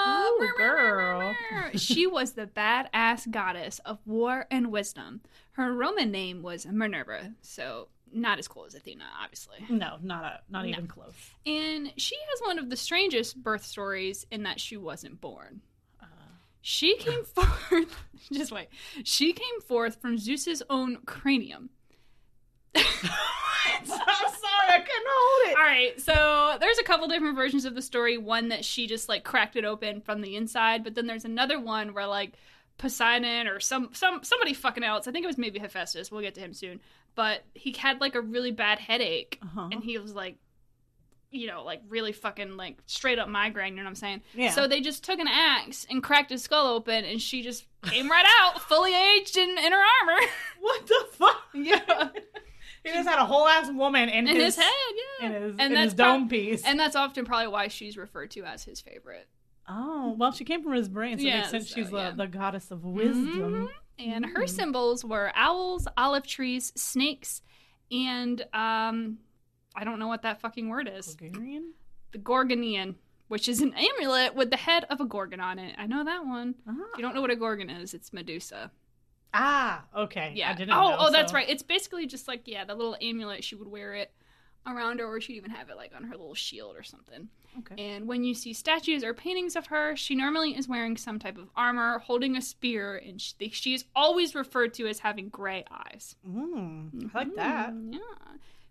Ooh, 0.07 0.49
girl. 0.57 1.37
she 1.75 2.07
was 2.07 2.33
the 2.33 2.47
badass 2.47 3.31
goddess 3.31 3.81
of 3.85 3.99
war 4.07 4.47
and 4.51 4.73
wisdom. 4.73 5.21
Her 5.53 5.75
Roman 5.75 6.11
name 6.11 6.41
was 6.41 6.65
Minerva, 6.65 7.35
so 7.43 7.89
not 8.15 8.39
as 8.39 8.49
cool 8.49 8.65
as 8.65 8.75
Athena, 8.75 9.05
obviously. 9.23 9.59
No, 9.69 9.97
not 10.03 10.25
a, 10.25 10.41
not 10.51 10.67
even 10.67 10.87
close. 10.87 11.13
And 11.47 11.93
she 11.97 12.17
has 12.31 12.41
one 12.47 12.59
of 12.59 12.71
the 12.71 12.77
strangest 12.77 13.43
birth 13.43 13.65
stories 13.65 14.25
in 14.31 14.45
that 14.45 14.61
she 14.61 14.77
wasn't 14.77 15.21
born. 15.21 15.61
Uh, 16.01 16.07
She 16.63 16.97
came 16.97 17.25
forth. 17.35 17.97
Just 18.33 18.53
wait. 18.53 18.69
She 19.05 19.33
came 19.33 19.61
forth 19.67 20.01
from 20.01 20.17
Zeus's 20.19 20.63
own 20.71 20.99
cranium. 21.07 21.71
I'm 22.77 23.87
sorry, 23.87 24.69
I 24.69 24.79
couldn't 24.79 25.07
hold 25.07 25.51
it. 25.51 25.57
All 25.57 25.65
right, 25.65 26.01
so 26.01 26.57
there's 26.61 26.79
a 26.79 26.83
couple 26.85 27.07
different 27.09 27.37
versions 27.37 27.65
of 27.65 27.75
the 27.75 27.83
story. 27.83 28.19
One 28.19 28.49
that 28.49 28.65
she 28.65 28.87
just 28.87 29.09
like 29.09 29.25
cracked 29.25 29.57
it 29.57 29.65
open 29.65 30.01
from 30.01 30.21
the 30.23 30.37
inside, 30.37 30.85
but 30.85 30.95
then 30.95 31.07
there's 31.07 31.25
another 31.25 31.61
one 31.61 31.95
where 31.95 32.07
like 32.07 32.33
Poseidon 32.79 33.47
or 33.47 33.61
some 33.61 33.91
some 33.93 34.23
somebody 34.25 34.55
fucking 34.55 34.83
else. 34.83 35.07
I 35.07 35.13
think 35.13 35.25
it 35.25 35.29
was 35.29 35.39
maybe 35.39 35.59
Hephaestus. 35.61 36.11
We'll 36.11 36.23
get 36.23 36.35
to 36.35 36.41
him 36.41 36.53
soon. 36.55 36.81
But 37.15 37.43
he 37.55 37.73
had 37.73 38.01
like 38.01 38.15
a 38.15 38.21
really 38.21 38.51
bad 38.51 38.79
headache, 38.79 39.39
Uh-huh. 39.43 39.69
and 39.73 39.83
he 39.85 39.99
was 39.99 40.15
like, 40.15 40.37
you 41.31 41.47
know, 41.49 41.65
like 41.65 41.81
really 41.89 42.13
fucking 42.13 42.57
like 42.57 42.79
straight 42.87 43.19
up 43.19 43.29
migraine. 43.29 43.73
You 43.73 43.79
know 43.79 43.85
what 43.85 43.91
I'm 43.91 43.95
saying? 43.97 44.23
Yeah. 44.35 44.51
So 44.51 44.67
they 44.69 44.81
just 44.81 45.03
took 45.05 45.19
an 45.19 45.29
axe 45.29 45.87
and 45.91 46.03
cracked 46.03 46.31
his 46.31 46.43
skull 46.43 46.67
open, 46.67 47.05
and 47.05 47.21
she 47.21 47.43
just 47.43 47.67
came 47.83 48.11
right 48.11 48.25
out, 48.43 48.61
fully 48.63 48.95
aged 48.95 49.37
in, 49.37 49.51
in 49.51 49.73
her 49.73 49.83
armor. 50.03 50.21
What 50.61 50.87
the 50.87 51.05
fuck? 51.13 51.37
yeah, 51.55 52.09
He 52.85 52.91
just 52.91 53.09
had 53.09 53.19
a 53.19 53.25
whole 53.27 53.47
ass 53.47 53.71
woman 53.71 54.09
in, 54.09 54.27
in 54.27 54.35
his, 54.37 54.57
his, 54.57 54.57
head. 54.65 54.73
Yeah, 55.21 55.27
in 55.27 55.33
his, 55.43 55.55
and 55.59 55.73
in 55.75 55.81
his 55.83 55.95
dome 55.95 56.23
prob- 56.23 56.31
piece. 56.31 56.65
And 56.65 56.79
that's 56.81 56.97
often 56.97 57.25
probably 57.25 57.49
why 57.49 57.69
she's 57.69 57.97
referred 57.97 58.31
to 58.33 58.45
as 58.45 58.65
his 58.65 58.81
favorite. 58.81 59.29
oh, 59.69 60.15
well, 60.19 60.33
she 60.33 60.45
came 60.45 60.63
from 60.63 60.73
his 60.73 60.89
brain, 60.89 61.19
so 61.19 61.27
it 61.27 61.35
makes 61.35 61.51
sense 61.51 61.69
so, 61.69 61.75
she's 61.75 61.91
the, 61.91 61.97
yeah. 61.97 62.11
the 62.13 62.27
goddess 62.27 62.71
of 62.71 62.85
wisdom. 62.85 63.69
Mhm. 63.69 63.69
And 63.99 64.27
her 64.27 64.43
Mm. 64.43 64.49
symbols 64.49 65.05
were 65.05 65.33
owls, 65.35 65.87
olive 65.97 66.27
trees, 66.27 66.73
snakes, 66.75 67.43
and 67.91 68.41
um, 68.53 69.19
I 69.77 69.85
don't 69.85 69.99
know 69.99 70.09
what 70.09 70.23
that 70.23 70.41
fucking 70.41 70.69
word 70.69 70.91
is. 70.93 71.15
Bulgarian? 71.15 71.75
The 72.13 72.19
Gorgoneion, 72.19 72.97
which 73.29 73.49
is 73.49 73.61
an 73.61 73.75
amulet 73.75 74.35
with 74.35 74.51
the 74.51 74.57
head 74.57 74.85
of 74.91 75.01
a 75.01 75.05
gorgon 75.05 75.41
on 75.41 75.59
it. 75.59 75.75
I 75.79 75.87
know 75.87 76.05
that 76.05 76.27
one. 76.27 76.55
If 76.67 76.77
you 76.97 77.03
don't 77.03 77.15
know 77.15 77.21
what 77.21 77.31
a 77.31 77.37
gorgon 77.37 77.71
is, 77.71 77.95
it's 77.95 78.13
Medusa. 78.13 78.71
Ah, 79.33 79.85
okay. 79.97 80.33
Yeah. 80.35 80.51
I 80.51 80.55
didn't 80.55 80.75
oh, 80.75 80.91
know, 80.91 80.97
oh, 81.01 81.11
that's 81.11 81.33
right. 81.33 81.49
It's 81.49 81.63
basically 81.63 82.07
just 82.07 82.29
like 82.29 82.43
yeah, 82.47 82.65
the 82.65 82.75
little 82.75 82.97
amulet. 83.01 83.43
She 83.43 83.57
would 83.57 83.69
wear 83.69 83.95
it 83.95 84.13
around 84.67 85.01
her, 85.01 85.07
or 85.07 85.21
she'd 85.21 85.37
even 85.37 85.51
have 85.51 85.69
it 85.71 85.77
like 85.77 85.93
on 85.95 86.05
her 86.05 86.17
little 86.17 86.35
shield 86.35 86.77
or 86.77 86.83
something. 86.83 87.29
Okay. 87.59 87.95
And 87.95 88.09
when 88.09 88.25
you 88.25 88.35
see 88.35 88.53
statues 88.53 89.05
or 89.05 89.15
paintings 89.15 89.55
of 89.55 89.67
her, 89.67 89.95
she 89.95 90.15
normally 90.15 90.57
is 90.57 90.67
wearing 90.69 90.97
some 90.97 91.19
type 91.19 91.39
of 91.39 91.51
armor, 91.55 91.99
holding 92.01 92.37
a 92.37 92.43
spear, 92.43 92.97
and 92.97 93.21
she, 93.21 93.35
she 93.51 93.75
is 93.75 93.85
always 93.95 94.35
referred 94.35 94.75
to 94.75 94.87
as 94.89 94.99
having 95.01 95.29
gray 95.29 95.65
eyes. 95.71 96.17
Mm, 96.29 97.11
I 97.15 97.19
like 97.19 97.35
that. 97.37 97.73
Mm, 97.73 97.93
yeah. 97.95 97.99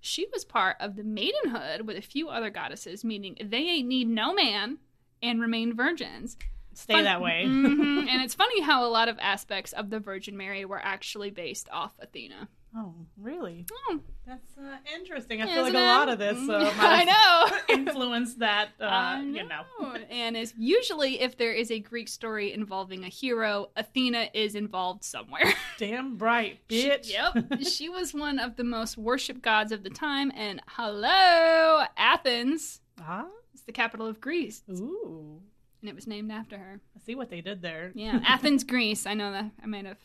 She 0.02 0.28
was 0.34 0.44
part 0.44 0.76
of 0.82 0.98
the 0.98 1.04
maidenhood 1.04 1.82
with 1.88 1.96
a 1.98 2.02
few 2.02 2.28
other 2.28 2.50
goddesses, 2.50 3.06
meaning 3.06 3.38
they 3.42 3.60
ain't 3.60 3.88
need 3.88 4.10
no 4.10 4.34
man 4.34 4.80
and 5.22 5.40
remain 5.40 5.74
virgins. 5.76 6.36
Stay 6.74 6.96
Fun- 6.96 7.04
that 7.06 7.22
way. 7.22 7.46
Mhm. 7.48 7.94
And 8.10 8.22
it's 8.22 8.34
funny 8.34 8.60
how 8.62 8.86
a 8.86 8.90
lot 8.90 9.08
of 9.08 9.18
aspects 9.20 9.72
of 9.72 9.90
the 9.92 10.00
Virgin 10.00 10.36
Mary 10.36 10.66
were 10.66 10.80
actually 10.84 11.30
based 11.30 11.70
off 11.72 11.94
Athena. 12.00 12.50
Oh, 12.76 12.94
really? 13.18 13.66
Oh, 13.72 14.00
That's 14.26 14.58
uh, 14.58 14.78
interesting. 14.96 15.42
I 15.44 15.46
feel 15.46 15.62
like 15.62 15.74
isn't 15.74 15.76
a 15.76 15.84
it? 15.84 15.88
lot 15.88 16.10
of 16.10 16.18
this 16.18 16.38
uh, 16.38 16.72
Mm, 16.72 16.78
might 16.78 17.08
I 17.08 17.58
know. 17.70 17.76
influenced 17.76 18.40
that, 18.40 18.70
uh, 18.82 18.86
I 18.86 19.22
you 19.22 19.48
know. 19.48 19.64
and 20.10 20.36
is 20.36 20.56
usually 20.58 21.22
if 21.22 21.38
there 21.38 21.52
is 21.54 21.70
a 21.70 21.78
Greek 21.80 22.08
story 22.08 22.52
involving 22.52 23.04
a 23.04 23.10
hero, 23.10 23.70
Athena 23.76 24.30
is 24.34 24.56
involved 24.56 25.04
somewhere. 25.04 25.54
Damn 25.78 26.16
bright, 26.18 26.60
She- 26.70 26.90
bitch. 26.90 27.12
yep. 27.12 27.62
she 27.64 27.90
was 27.90 28.12
one 28.14 28.40
of 28.40 28.56
the 28.56 28.64
most 28.64 28.98
worshipped 28.98 29.44
gods 29.44 29.72
of 29.72 29.84
the 29.84 29.90
time, 29.92 30.32
and 30.36 30.60
hello, 30.68 31.84
Athens 31.96 32.82
Ah, 33.00 33.28
is 33.54 33.62
the 33.62 33.72
capital 33.72 34.08
of 34.08 34.20
Greece, 34.20 34.64
ooh. 34.72 35.42
and 35.82 35.90
it 35.90 35.96
was 35.96 36.08
named 36.08 36.32
after 36.32 36.58
her. 36.58 36.80
I 36.96 37.00
see 37.06 37.14
what 37.16 37.30
they 37.30 37.42
did 37.42 37.62
there. 37.62 37.92
Yeah, 37.94 38.20
Athens, 38.26 38.64
Greece. 38.64 39.06
I 39.06 39.14
know 39.14 39.32
that 39.32 39.52
I 39.62 39.66
might 39.68 39.86
have 39.86 39.98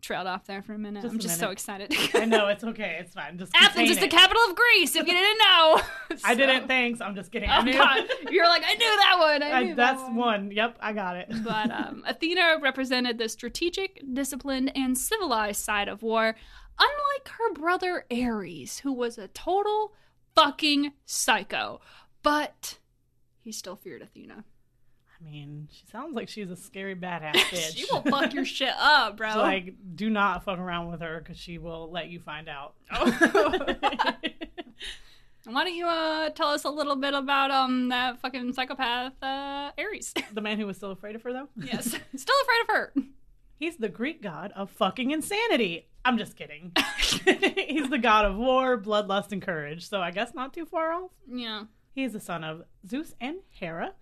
trailed 0.00 0.26
off 0.26 0.46
there 0.46 0.62
for 0.62 0.72
a 0.74 0.78
minute. 0.78 1.02
Just 1.02 1.12
I'm 1.12 1.18
a 1.18 1.22
just 1.22 1.38
so 1.38 1.50
excited. 1.50 1.94
I 2.14 2.24
know 2.24 2.48
it's 2.48 2.64
okay. 2.64 2.96
It's 3.00 3.14
fine. 3.14 3.38
Just 3.38 3.52
Athens 3.54 3.90
is 3.90 3.98
the 3.98 4.08
capital 4.08 4.42
of 4.48 4.56
Greece. 4.56 4.96
If 4.96 5.06
you 5.06 5.12
didn't 5.12 5.38
know, 5.38 5.80
I 6.24 6.34
didn't. 6.34 6.66
Thanks. 6.68 7.00
I'm 7.00 7.14
just 7.14 7.30
kidding. 7.32 7.48
Oh. 7.50 7.62
God, 7.64 8.08
you're 8.30 8.46
like 8.48 8.62
I 8.66 8.74
knew 8.74 8.96
that 8.96 9.16
one. 9.18 9.42
I 9.42 9.50
I- 9.50 9.62
knew 9.62 9.74
that 9.74 9.96
that's 9.96 10.02
one. 10.02 10.14
one. 10.16 10.50
Yep, 10.50 10.78
I 10.80 10.92
got 10.92 11.16
it. 11.16 11.28
but 11.44 11.70
um, 11.72 12.02
Athena 12.06 12.58
represented 12.60 13.18
the 13.18 13.28
strategic, 13.28 14.02
disciplined, 14.12 14.72
and 14.76 14.96
civilized 14.96 15.62
side 15.62 15.88
of 15.88 16.02
war, 16.02 16.34
unlike 16.78 17.28
her 17.28 17.52
brother 17.54 18.04
Ares, 18.10 18.78
who 18.80 18.92
was 18.92 19.18
a 19.18 19.28
total 19.28 19.92
fucking 20.34 20.92
psycho. 21.06 21.80
But 22.22 22.78
he 23.40 23.52
still 23.52 23.76
feared 23.76 24.02
Athena. 24.02 24.44
I 25.20 25.24
mean, 25.30 25.68
she 25.70 25.84
sounds 25.90 26.16
like 26.16 26.28
she's 26.28 26.50
a 26.50 26.56
scary 26.56 26.94
badass 26.96 27.32
bitch. 27.34 27.76
she 27.76 27.84
will 27.90 28.02
fuck 28.02 28.32
your 28.32 28.44
shit 28.44 28.72
up, 28.78 29.16
bro. 29.16 29.32
So, 29.32 29.38
like, 29.40 29.74
do 29.94 30.08
not 30.08 30.44
fuck 30.44 30.58
around 30.58 30.90
with 30.90 31.00
her 31.02 31.18
because 31.20 31.36
she 31.38 31.58
will 31.58 31.90
let 31.90 32.08
you 32.08 32.20
find 32.20 32.48
out. 32.48 32.74
Why 35.46 35.64
don't 35.64 35.74
you 35.74 35.86
uh, 35.86 36.30
tell 36.30 36.48
us 36.48 36.64
a 36.64 36.70
little 36.70 36.96
bit 36.96 37.14
about 37.14 37.50
um 37.50 37.88
that 37.88 38.20
fucking 38.20 38.52
psychopath 38.52 39.12
uh, 39.22 39.72
Ares? 39.78 40.14
the 40.32 40.40
man 40.40 40.58
who 40.58 40.66
was 40.66 40.76
still 40.76 40.90
afraid 40.90 41.16
of 41.16 41.22
her, 41.22 41.32
though. 41.32 41.48
yes, 41.56 41.86
still 42.16 42.36
afraid 42.42 42.60
of 42.62 42.68
her. 42.68 42.92
He's 43.58 43.76
the 43.76 43.88
Greek 43.88 44.22
god 44.22 44.52
of 44.56 44.70
fucking 44.70 45.10
insanity. 45.10 45.86
I'm 46.04 46.16
just 46.16 46.34
kidding. 46.36 46.72
He's 47.26 47.90
the 47.90 47.98
god 48.00 48.24
of 48.24 48.36
war, 48.36 48.80
bloodlust, 48.80 49.32
and 49.32 49.42
courage. 49.42 49.86
So 49.86 50.00
I 50.00 50.12
guess 50.12 50.32
not 50.34 50.54
too 50.54 50.64
far 50.64 50.92
off. 50.92 51.10
Yeah. 51.28 51.64
He 51.94 52.04
is 52.04 52.14
the 52.14 52.20
son 52.20 52.42
of 52.42 52.62
Zeus 52.88 53.14
and 53.20 53.38
Hera. 53.50 53.92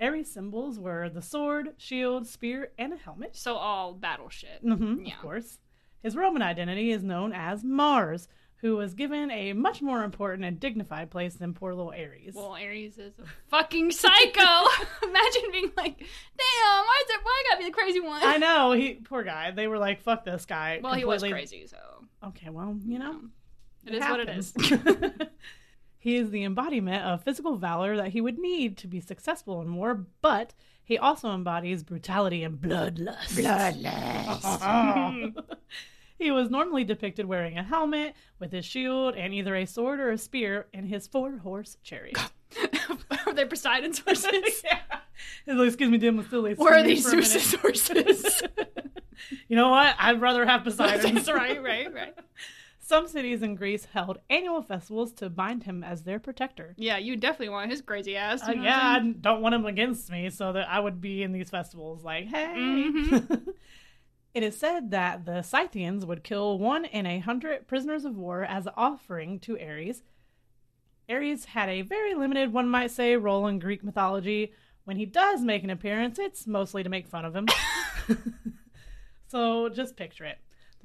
Ares' 0.00 0.30
symbols 0.30 0.78
were 0.78 1.08
the 1.08 1.22
sword, 1.22 1.74
shield, 1.76 2.26
spear, 2.26 2.70
and 2.78 2.92
a 2.92 2.96
helmet. 2.96 3.36
So 3.36 3.56
all 3.56 3.94
battle 3.94 4.28
shit. 4.28 4.60
hmm 4.62 5.02
Yeah. 5.04 5.14
Of 5.16 5.20
course. 5.22 5.58
His 6.02 6.16
Roman 6.16 6.42
identity 6.42 6.92
is 6.92 7.02
known 7.02 7.32
as 7.32 7.64
Mars, 7.64 8.28
who 8.58 8.76
was 8.76 8.94
given 8.94 9.30
a 9.30 9.52
much 9.52 9.82
more 9.82 10.02
important 10.04 10.44
and 10.44 10.58
dignified 10.60 11.10
place 11.10 11.34
than 11.34 11.54
poor 11.54 11.74
little 11.74 11.92
Ares. 11.92 12.34
Well, 12.34 12.52
Ares 12.52 12.98
is 12.98 13.18
a 13.18 13.24
fucking 13.48 13.90
psycho. 13.92 14.40
Imagine 15.02 15.42
being 15.52 15.72
like, 15.76 15.98
damn, 15.98 16.06
why 16.84 17.02
is 17.04 17.10
it? 17.10 17.20
Why 17.22 17.30
I 17.44 17.44
gotta 17.50 17.58
be 17.58 17.64
the 17.66 17.74
crazy 17.74 18.00
one? 18.00 18.20
I 18.22 18.36
know 18.38 18.72
he 18.72 18.94
poor 18.94 19.22
guy. 19.24 19.50
They 19.50 19.66
were 19.68 19.78
like, 19.78 20.00
"Fuck 20.02 20.24
this 20.24 20.44
guy." 20.44 20.80
well, 20.82 20.94
he 20.94 21.04
was 21.04 21.22
crazy, 21.22 21.66
so 21.66 21.76
Okay, 22.24 22.50
well, 22.50 22.76
you 22.84 22.98
know, 22.98 23.20
it 23.86 23.94
is 23.94 24.00
what 24.00 24.20
it 24.20 24.28
is. 24.28 24.52
he 25.98 26.16
is 26.16 26.30
the 26.30 26.44
embodiment 26.44 27.04
of 27.04 27.22
physical 27.24 27.56
valor 27.56 27.96
that 27.96 28.08
he 28.08 28.20
would 28.20 28.38
need 28.38 28.76
to 28.78 28.86
be 28.86 29.00
successful 29.00 29.60
in 29.60 29.74
war, 29.74 30.06
but 30.22 30.54
he 30.82 30.96
also 30.96 31.34
embodies 31.34 31.82
brutality 31.82 32.42
and 32.44 32.58
bloodlust. 32.58 33.38
Bloodlust. 33.38 35.34
he 36.18 36.30
was 36.30 36.50
normally 36.50 36.84
depicted 36.84 37.26
wearing 37.26 37.58
a 37.58 37.62
helmet 37.62 38.14
with 38.38 38.52
his 38.52 38.64
shield 38.64 39.14
and 39.14 39.34
either 39.34 39.54
a 39.54 39.66
sword 39.66 40.00
or 40.00 40.10
a 40.10 40.18
spear 40.18 40.66
in 40.72 40.86
his 40.86 41.06
four-horse 41.06 41.76
chariot. 41.82 42.16
Are 43.26 43.34
they 43.34 43.44
Poseidon's 43.44 43.98
horses? 44.04 44.62
yeah. 44.64 44.80
Excuse 45.46 45.90
me, 45.90 45.98
still 46.22 46.46
Or 46.58 46.74
are 46.74 46.82
these 46.82 47.04
Zeus's 47.08 47.54
horses? 47.54 48.42
you 49.48 49.56
know 49.56 49.70
what? 49.70 49.94
I'd 49.98 50.20
rather 50.20 50.46
have 50.46 50.64
Poseidon's. 50.64 51.28
Right, 51.28 51.62
right, 51.62 51.92
right. 51.92 52.14
Some 52.88 53.06
cities 53.06 53.42
in 53.42 53.54
Greece 53.54 53.84
held 53.92 54.16
annual 54.30 54.62
festivals 54.62 55.12
to 55.16 55.28
bind 55.28 55.64
him 55.64 55.84
as 55.84 56.04
their 56.04 56.18
protector. 56.18 56.72
Yeah, 56.78 56.96
you 56.96 57.16
definitely 57.16 57.50
want 57.50 57.70
his 57.70 57.82
crazy 57.82 58.16
ass. 58.16 58.42
Uh, 58.42 58.52
yeah, 58.52 58.80
I 58.80 59.00
don't 59.00 59.42
want 59.42 59.54
him 59.54 59.66
against 59.66 60.10
me 60.10 60.30
so 60.30 60.54
that 60.54 60.70
I 60.70 60.80
would 60.80 60.98
be 60.98 61.22
in 61.22 61.32
these 61.32 61.50
festivals 61.50 62.02
like, 62.02 62.28
hey. 62.28 62.54
Mhm. 62.56 63.48
it 64.34 64.42
is 64.42 64.58
said 64.58 64.90
that 64.92 65.26
the 65.26 65.42
Scythians 65.42 66.06
would 66.06 66.24
kill 66.24 66.58
one 66.58 66.86
in 66.86 67.04
a 67.04 67.18
hundred 67.18 67.66
prisoners 67.68 68.06
of 68.06 68.16
war 68.16 68.42
as 68.42 68.64
an 68.66 68.72
offering 68.74 69.38
to 69.40 69.60
Ares. 69.60 70.02
Ares 71.10 71.44
had 71.44 71.68
a 71.68 71.82
very 71.82 72.14
limited, 72.14 72.54
one 72.54 72.70
might 72.70 72.90
say, 72.90 73.16
role 73.16 73.48
in 73.48 73.58
Greek 73.58 73.84
mythology. 73.84 74.54
When 74.84 74.96
he 74.96 75.04
does 75.04 75.42
make 75.42 75.62
an 75.62 75.68
appearance, 75.68 76.18
it's 76.18 76.46
mostly 76.46 76.82
to 76.84 76.88
make 76.88 77.06
fun 77.06 77.26
of 77.26 77.36
him. 77.36 77.48
so 79.26 79.68
just 79.68 79.94
picture 79.94 80.24
it. 80.24 80.38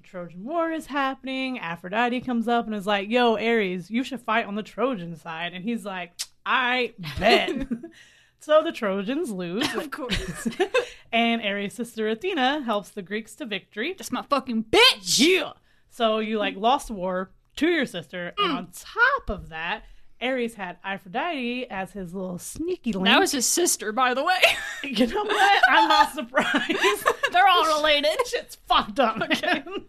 Trojan 0.03 0.43
War 0.43 0.71
is 0.71 0.87
happening. 0.87 1.59
Aphrodite 1.59 2.21
comes 2.21 2.47
up 2.47 2.65
and 2.65 2.75
is 2.75 2.85
like, 2.87 3.09
Yo, 3.09 3.35
Ares, 3.35 3.89
you 3.89 4.03
should 4.03 4.21
fight 4.21 4.45
on 4.45 4.55
the 4.55 4.63
Trojan 4.63 5.15
side. 5.15 5.53
And 5.53 5.63
he's 5.63 5.85
like, 5.85 6.13
I 6.45 6.93
bet. 7.19 7.67
so 8.39 8.61
the 8.63 8.71
Trojans 8.71 9.31
lose. 9.31 9.73
Of 9.75 9.91
course. 9.91 10.47
and 11.11 11.41
Ares' 11.41 11.73
sister 11.73 12.07
Athena 12.09 12.61
helps 12.63 12.89
the 12.89 13.01
Greeks 13.01 13.35
to 13.35 13.45
victory. 13.45 13.93
That's 13.97 14.11
my 14.11 14.21
fucking 14.23 14.65
bitch. 14.65 15.19
Yeah. 15.19 15.53
So 15.89 16.19
you 16.19 16.37
like 16.37 16.55
lost 16.55 16.87
the 16.87 16.93
war 16.93 17.31
to 17.57 17.67
your 17.67 17.85
sister, 17.85 18.33
Mm. 18.39 18.43
and 18.45 18.51
on 18.57 18.67
top 18.73 19.29
of 19.29 19.49
that, 19.49 19.83
Ares 20.23 20.55
had 20.55 20.77
Aphrodite 20.83 21.69
as 21.69 21.91
his 21.91 22.13
little 22.13 22.39
sneaky 22.39 22.93
link. 22.93 23.05
That 23.05 23.19
was 23.19 23.31
his 23.31 23.45
sister, 23.45 23.91
by 23.91 24.13
the 24.13 24.23
way. 24.23 24.41
you 24.83 25.07
know 25.07 25.23
what? 25.23 25.63
I'm 25.69 25.89
not 25.89 26.13
surprised. 26.13 27.05
They're 27.31 27.47
all 27.47 27.77
related. 27.77 28.17
Shit's 28.25 28.55
fucked 28.67 28.99
up. 28.99 29.17
man. 29.17 29.85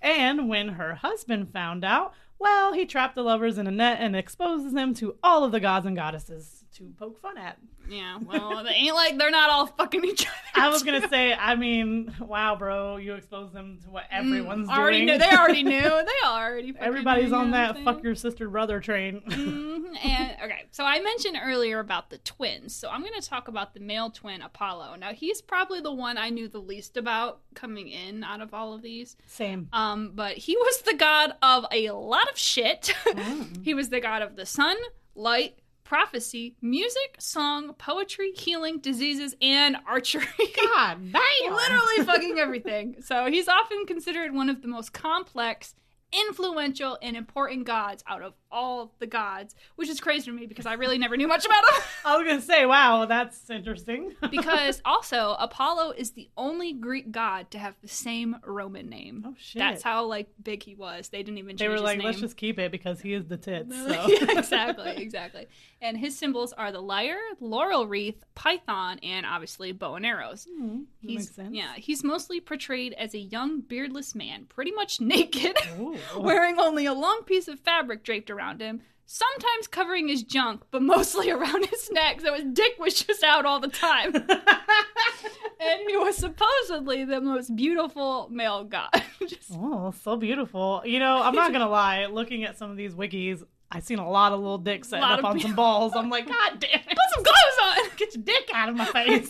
and 0.00 0.48
when 0.48 0.68
her 0.68 0.94
husband 0.94 1.52
found 1.52 1.84
out, 1.84 2.14
well, 2.38 2.72
he 2.72 2.86
trapped 2.86 3.14
the 3.14 3.22
lovers 3.22 3.58
in 3.58 3.66
a 3.66 3.70
net 3.70 3.98
and 4.00 4.14
exposes 4.14 4.72
them 4.72 4.94
to 4.94 5.16
all 5.22 5.44
of 5.44 5.52
the 5.52 5.60
gods 5.60 5.86
and 5.86 5.96
goddesses 5.96 6.64
to 6.76 6.92
poke 6.98 7.18
fun 7.20 7.38
at. 7.38 7.58
Yeah, 7.88 8.18
well, 8.24 8.64
they 8.64 8.70
ain't 8.70 8.94
like 8.96 9.16
they're 9.16 9.30
not 9.30 9.48
all 9.48 9.66
fucking 9.66 10.04
each 10.04 10.26
other. 10.26 10.34
I 10.56 10.68
was 10.70 10.82
gonna 10.82 11.08
say, 11.08 11.32
I 11.32 11.54
mean, 11.54 12.12
wow, 12.20 12.56
bro, 12.56 12.96
you 12.96 13.14
exposed 13.14 13.52
them 13.52 13.78
to 13.84 13.90
what 13.90 14.04
everyone's 14.10 14.68
Mm, 14.68 14.76
already 14.76 15.06
doing. 15.06 15.18
knew. 15.18 15.24
They 15.24 15.36
already 15.36 15.62
knew. 15.64 15.80
They 15.82 16.26
already. 16.26 16.72
fucking 16.72 16.86
Everybody's 16.86 17.30
knew, 17.30 17.36
on 17.36 17.50
that 17.52 17.82
fuck 17.84 18.02
your 18.02 18.14
sister 18.16 18.48
brother 18.48 18.80
train. 18.80 19.20
Mhm, 19.28 19.96
And 20.04 20.36
okay, 20.44 20.64
so 20.72 20.84
I 20.84 21.00
mentioned 21.00 21.38
earlier 21.42 21.78
about 21.78 22.10
the 22.10 22.18
twins. 22.18 22.74
So 22.74 22.88
I'm 22.88 23.02
to 23.04 23.20
talk 23.28 23.46
about 23.48 23.72
the 23.74 23.80
male 23.80 24.10
twin 24.10 24.42
Apollo. 24.42 24.96
Now 24.96 25.12
he's 25.12 25.40
probably 25.40 25.80
the 25.80 25.92
one 25.92 26.18
I 26.18 26.30
knew 26.30 26.48
the 26.48 26.58
least 26.60 26.96
about 26.96 27.40
coming 27.54 27.88
in 27.88 28.24
out 28.24 28.40
of 28.40 28.52
all 28.52 28.72
of 28.74 28.82
these. 28.82 29.16
Same. 29.26 29.68
Um, 29.72 30.12
but 30.14 30.36
he 30.36 30.56
was 30.56 30.82
the 30.82 30.94
god 30.94 31.34
of 31.40 31.64
a 31.72 31.90
lot 31.92 32.28
of 32.30 32.36
shit. 32.38 32.92
Mm. 33.06 33.64
he 33.64 33.72
was 33.74 33.88
the 33.88 34.00
god 34.00 34.20
of 34.22 34.36
the 34.36 34.44
sun, 34.44 34.76
light, 35.14 35.58
prophecy, 35.86 36.56
music, 36.60 37.16
song, 37.20 37.72
poetry, 37.74 38.32
healing, 38.32 38.80
diseases, 38.80 39.36
and 39.40 39.76
archery. 39.86 40.26
God 40.56 41.12
damn. 41.12 41.54
Literally 41.54 42.04
fucking 42.04 42.38
everything. 42.38 42.96
So 43.00 43.26
he's 43.26 43.46
often 43.48 43.86
considered 43.86 44.34
one 44.34 44.50
of 44.50 44.62
the 44.62 44.68
most 44.68 44.92
complex, 44.92 45.76
influential, 46.12 46.98
and 47.00 47.16
important 47.16 47.66
gods 47.66 48.02
out 48.08 48.22
of 48.22 48.34
all 48.56 48.90
the 48.98 49.06
gods, 49.06 49.54
which 49.76 49.90
is 49.90 50.00
crazy 50.00 50.24
to 50.24 50.32
me 50.32 50.46
because 50.46 50.64
I 50.64 50.72
really 50.72 50.96
never 50.96 51.16
knew 51.16 51.28
much 51.28 51.44
about 51.44 51.62
them. 51.66 51.82
I 52.06 52.16
was 52.16 52.26
gonna 52.26 52.40
say, 52.40 52.64
wow, 52.64 53.04
that's 53.04 53.50
interesting. 53.50 54.14
because 54.30 54.80
also, 54.84 55.36
Apollo 55.38 55.92
is 55.92 56.12
the 56.12 56.30
only 56.38 56.72
Greek 56.72 57.12
god 57.12 57.50
to 57.50 57.58
have 57.58 57.74
the 57.82 57.88
same 57.88 58.36
Roman 58.44 58.88
name. 58.88 59.24
oh 59.26 59.34
shit. 59.38 59.60
That's 59.60 59.82
how 59.82 60.06
like 60.06 60.28
big 60.42 60.62
he 60.62 60.74
was. 60.74 61.08
They 61.08 61.22
didn't 61.22 61.38
even 61.38 61.50
change 61.50 61.58
they 61.58 61.68
were 61.68 61.80
like, 61.80 62.02
let's 62.02 62.18
just 62.18 62.38
keep 62.38 62.58
it 62.58 62.72
because 62.72 63.00
he 63.00 63.12
is 63.12 63.26
the 63.26 63.36
tits. 63.36 63.76
So. 63.76 63.88
yeah, 64.08 64.38
exactly, 64.38 64.96
exactly. 64.96 65.46
And 65.82 65.98
his 65.98 66.16
symbols 66.16 66.54
are 66.54 66.72
the 66.72 66.80
lyre, 66.80 67.20
laurel 67.38 67.86
wreath, 67.86 68.24
python, 68.34 68.98
and 69.02 69.26
obviously 69.26 69.72
bow 69.72 69.96
and 69.96 70.06
arrows. 70.06 70.48
Hmm, 70.50 70.78
that 70.78 70.84
He's 71.00 71.18
makes 71.18 71.34
sense. 71.34 71.54
yeah, 71.54 71.74
he's 71.76 72.02
mostly 72.02 72.40
portrayed 72.40 72.94
as 72.94 73.12
a 73.14 73.18
young 73.18 73.60
beardless 73.60 74.14
man, 74.14 74.46
pretty 74.48 74.72
much 74.72 75.00
naked, 75.00 75.56
Ooh. 75.78 75.98
wearing 76.16 76.58
only 76.58 76.86
a 76.86 76.94
long 76.94 77.22
piece 77.24 77.48
of 77.48 77.60
fabric 77.60 78.02
draped 78.02 78.30
around 78.30 78.45
him, 78.60 78.80
sometimes 79.06 79.66
covering 79.68 80.08
his 80.08 80.22
junk, 80.22 80.62
but 80.70 80.82
mostly 80.82 81.30
around 81.36 81.66
his 81.66 81.90
neck, 81.92 82.20
so 82.20 82.34
his 82.34 82.44
dick 82.52 82.72
was 82.78 82.94
just 82.94 83.22
out 83.22 83.46
all 83.46 83.60
the 83.60 83.68
time. 83.68 84.14
and 85.60 85.80
he 85.88 85.96
was 85.96 86.16
supposedly 86.16 87.04
the 87.04 87.20
most 87.20 87.54
beautiful 87.56 88.28
male 88.30 88.64
god. 88.64 88.90
Just- 89.26 89.52
oh, 89.54 89.92
so 90.02 90.16
beautiful. 90.16 90.82
You 90.84 90.98
know, 90.98 91.22
I'm 91.22 91.34
not 91.34 91.52
gonna 91.52 91.68
lie. 91.68 92.06
Looking 92.06 92.44
at 92.44 92.58
some 92.58 92.70
of 92.70 92.76
these 92.76 92.94
wikis, 92.94 93.42
I've 93.70 93.84
seen 93.84 93.98
a 93.98 94.08
lot 94.08 94.32
of 94.32 94.38
little 94.40 94.58
dicks 94.58 94.88
setting 94.88 95.04
up 95.04 95.24
on 95.24 95.40
some 95.40 95.54
balls. 95.54 95.92
I'm 95.96 96.08
like, 96.10 96.26
God 96.26 96.60
damn 96.60 96.70
it! 96.80 96.86
Put 96.86 96.98
some 97.14 97.24
clothes 97.24 97.58
on. 97.62 97.96
Get 97.96 98.14
your 98.14 98.22
dick 98.24 98.50
out 98.54 98.68
of 98.68 98.76
my 98.76 98.84
face. 98.86 99.28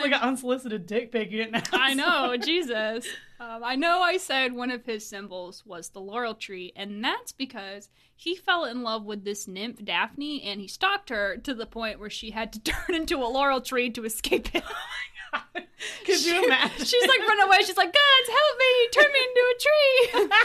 Like 0.00 0.12
an 0.12 0.20
unsolicited 0.20 0.86
dick 0.86 1.12
pic 1.12 1.30
you 1.30 1.38
didn't 1.38 1.56
ask 1.56 1.70
I 1.72 1.94
know, 1.94 2.36
Jesus. 2.44 3.06
Um, 3.40 3.62
I 3.64 3.76
know 3.76 4.00
I 4.00 4.16
said 4.16 4.52
one 4.52 4.70
of 4.70 4.84
his 4.84 5.06
symbols 5.06 5.62
was 5.64 5.90
the 5.90 6.00
laurel 6.00 6.34
tree, 6.34 6.72
and 6.74 7.04
that's 7.04 7.32
because 7.32 7.88
he 8.14 8.34
fell 8.34 8.64
in 8.64 8.82
love 8.82 9.04
with 9.04 9.24
this 9.24 9.46
nymph, 9.46 9.84
Daphne, 9.84 10.42
and 10.42 10.60
he 10.60 10.66
stalked 10.66 11.10
her 11.10 11.36
to 11.36 11.54
the 11.54 11.66
point 11.66 12.00
where 12.00 12.10
she 12.10 12.30
had 12.30 12.52
to 12.52 12.60
turn 12.64 12.94
into 12.94 13.18
a 13.18 13.28
laurel 13.28 13.60
tree 13.60 13.90
to 13.90 14.04
escape 14.04 14.48
him. 14.48 14.62
Could 16.04 16.24
you 16.24 16.44
imagine? 16.44 16.84
She's 16.84 17.08
like 17.08 17.20
running 17.20 17.44
away. 17.46 17.58
She's 17.64 17.76
like, 17.76 17.92
"Gods, 17.92 18.28
help 18.28 18.58
me! 18.58 18.88
Turn 18.92 19.12
me 19.12 19.20
into 19.28 19.44
a 19.50 19.58
tree." 19.60 20.28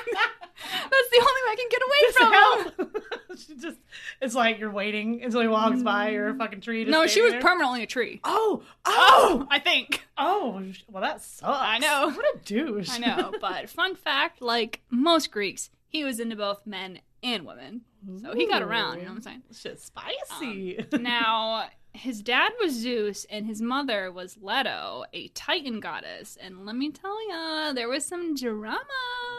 That's 0.84 1.10
the 1.10 1.20
only 1.20 1.42
way 1.44 1.52
I 1.52 1.56
can 1.58 1.70
get 1.70 1.82
away 1.88 2.00
Just 2.02 2.18
from 2.18 2.34
him. 2.34 2.40
help. 2.40 3.38
she 3.38 3.56
just 3.56 3.78
it's 4.22 4.36
like 4.36 4.60
you're 4.60 4.72
waiting 4.72 5.24
until 5.24 5.42
he 5.42 5.48
walks 5.48 5.82
by 5.82 6.14
or 6.14 6.30
a 6.30 6.34
mm. 6.34 6.38
fucking 6.38 6.62
tree. 6.62 6.86
No, 6.86 7.08
she 7.08 7.22
was 7.22 7.32
there. 7.32 7.42
permanently 7.42 7.84
a 7.84 7.88
tree. 7.88 8.22
Oh, 8.24 8.64
Oh, 8.86 9.46
oh, 9.46 9.48
I 9.50 9.60
think. 9.60 10.06
oh! 10.18 10.64
Well, 10.90 11.02
that 11.02 11.22
sucks. 11.22 11.44
I 11.50 11.80
know. 11.80 12.12
What 12.16 12.36
a 12.36 12.38
douche. 12.40 12.90
I 12.92 12.98
know, 13.00 13.34
but 13.42 13.70
fun 13.70 13.96
fact: 13.96 14.42
like 14.42 14.82
most 14.90 15.32
Greeks, 15.32 15.70
he 15.88 16.04
was 16.04 16.20
into 16.20 16.36
both 16.36 16.66
men 16.66 17.00
and 17.24 17.46
women, 17.46 17.82
so 18.22 18.34
he 18.36 18.48
got 18.48 18.62
around. 18.62 18.98
You 18.98 19.04
know 19.04 19.10
what 19.10 19.18
I'm 19.18 19.22
saying? 19.22 19.44
It's 19.50 19.60
shit, 19.62 19.82
spicy. 19.82 20.80
Um, 20.92 21.04
now, 21.04 21.66
his 21.94 22.22
dad 22.22 22.52
was 22.60 22.74
Zeus, 22.74 23.26
and 23.30 23.46
his 23.46 23.62
mother 23.62 24.12
was 24.12 24.38
Leto, 24.42 25.06
a 25.14 25.28
Titan 25.30 25.80
goddess. 25.80 26.38
And 26.42 26.66
let 26.66 26.76
me 26.76 26.92
tell 26.92 27.18
ya, 27.30 27.74
there 27.74 27.88
was 27.90 28.06
some 28.06 28.36
drama. 28.36 28.80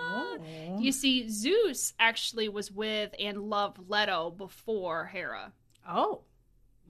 Oh. 0.06 0.38
You 0.78 0.92
see, 0.92 1.28
Zeus 1.28 1.94
actually 1.98 2.48
was 2.48 2.70
with 2.70 3.14
and 3.18 3.50
loved 3.50 3.78
Leto 3.88 4.30
before 4.30 5.06
Hera. 5.06 5.52
Oh. 5.88 6.20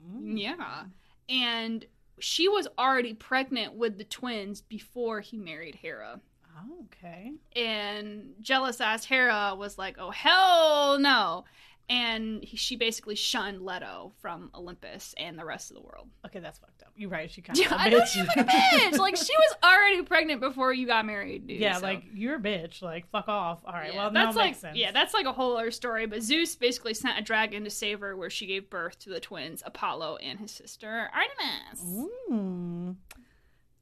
Mm. 0.07 0.39
Yeah. 0.39 0.83
and 1.27 1.85
she 2.19 2.47
was 2.47 2.67
already 2.77 3.13
pregnant 3.13 3.73
with 3.73 3.97
the 3.97 4.03
twins 4.05 4.61
before 4.61 5.19
he 5.19 5.35
married 5.37 5.75
Hera. 5.75 6.21
Oh, 6.57 6.85
okay. 6.85 7.33
And 7.55 8.35
jealous 8.39 8.79
ass 8.79 9.03
Hera 9.03 9.53
was 9.57 9.77
like, 9.77 9.97
"Oh 9.99 10.11
hell 10.11 10.97
no!" 10.99 11.43
And 11.87 12.43
he, 12.43 12.57
she 12.57 12.75
basically 12.75 13.13
shunned 13.13 13.61
Leto 13.61 14.13
from 14.19 14.49
Olympus 14.55 15.13
and 15.17 15.37
the 15.37 15.45
rest 15.45 15.69
of 15.69 15.75
the 15.75 15.83
world. 15.83 16.07
Okay, 16.25 16.39
that's 16.39 16.57
fucked 16.57 16.81
up. 16.81 16.91
You're 16.95 17.11
right. 17.11 17.29
She 17.29 17.41
kind 17.43 17.59
of 17.59 17.63
Yeah, 17.63 17.73
a 17.75 17.77
I 17.77 17.89
know 17.89 18.03
she's 18.05 18.25
like 18.25 18.37
a 18.37 18.43
bitch. 18.43 18.97
like 18.97 19.15
she 19.15 19.33
was 19.37 19.55
already 19.63 20.01
pregnant 20.01 20.41
before 20.41 20.73
you 20.73 20.87
got 20.87 21.05
married, 21.05 21.45
dude. 21.45 21.59
yeah, 21.59 21.73
so- 21.77 21.83
like 21.83 22.03
you're 22.11 22.37
a 22.37 22.39
bitch. 22.39 22.81
Like 22.81 23.07
fuck 23.11 23.27
off. 23.27 23.59
All 23.65 23.73
right. 23.73 23.93
Yeah, 23.93 23.99
well, 23.99 24.11
that's 24.11 24.35
like 24.35 24.45
makes 24.51 24.59
sense. 24.61 24.77
yeah, 24.77 24.91
that's 24.91 25.13
like 25.13 25.27
a 25.27 25.31
whole 25.33 25.57
other 25.57 25.69
story. 25.69 26.07
But 26.07 26.23
Zeus 26.23 26.55
basically 26.55 26.95
sent 26.95 27.19
a 27.19 27.21
dragon 27.21 27.63
to 27.65 27.69
save 27.69 27.99
her, 27.99 28.15
where 28.17 28.31
she 28.31 28.47
gave 28.47 28.69
birth 28.69 28.97
to 28.99 29.09
the 29.11 29.19
twins 29.19 29.61
Apollo 29.63 30.17
and 30.23 30.39
his 30.39 30.51
sister 30.51 31.09
Artemis. 31.13 32.15
Mm. 32.31 32.95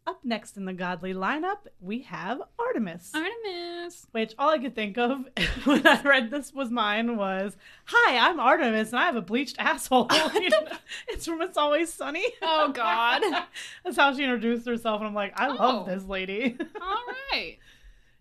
Up 0.05 0.19
next 0.25 0.57
in 0.57 0.65
the 0.65 0.73
godly 0.73 1.13
lineup, 1.13 1.59
we 1.79 2.01
have 2.01 2.41
Artemis. 2.59 3.11
Artemis. 3.13 4.05
Which 4.11 4.33
all 4.37 4.49
I 4.49 4.57
could 4.57 4.75
think 4.75 4.97
of 4.97 5.25
when 5.63 5.87
I 5.87 6.01
read 6.01 6.29
this 6.29 6.53
was 6.53 6.69
mine 6.69 7.15
was, 7.15 7.55
"Hi, 7.85 8.17
I'm 8.29 8.37
Artemis, 8.37 8.89
and 8.91 8.99
I 8.99 9.05
have 9.05 9.15
a 9.15 9.21
bleached 9.21 9.55
asshole." 9.59 10.09
You 10.33 10.49
know, 10.49 10.67
it's 11.07 11.25
from 11.25 11.41
It's 11.41 11.55
Always 11.57 11.93
Sunny. 11.93 12.25
Oh 12.41 12.71
God. 12.73 13.21
That's 13.85 13.95
how 13.95 14.13
she 14.13 14.23
introduced 14.23 14.67
herself, 14.67 14.99
and 14.99 15.07
I'm 15.07 15.13
like, 15.15 15.39
I 15.39 15.47
love 15.47 15.87
Oh. 15.87 15.91
this 15.93 16.03
lady. 16.03 16.57
All 16.81 16.97
right. 17.31 17.57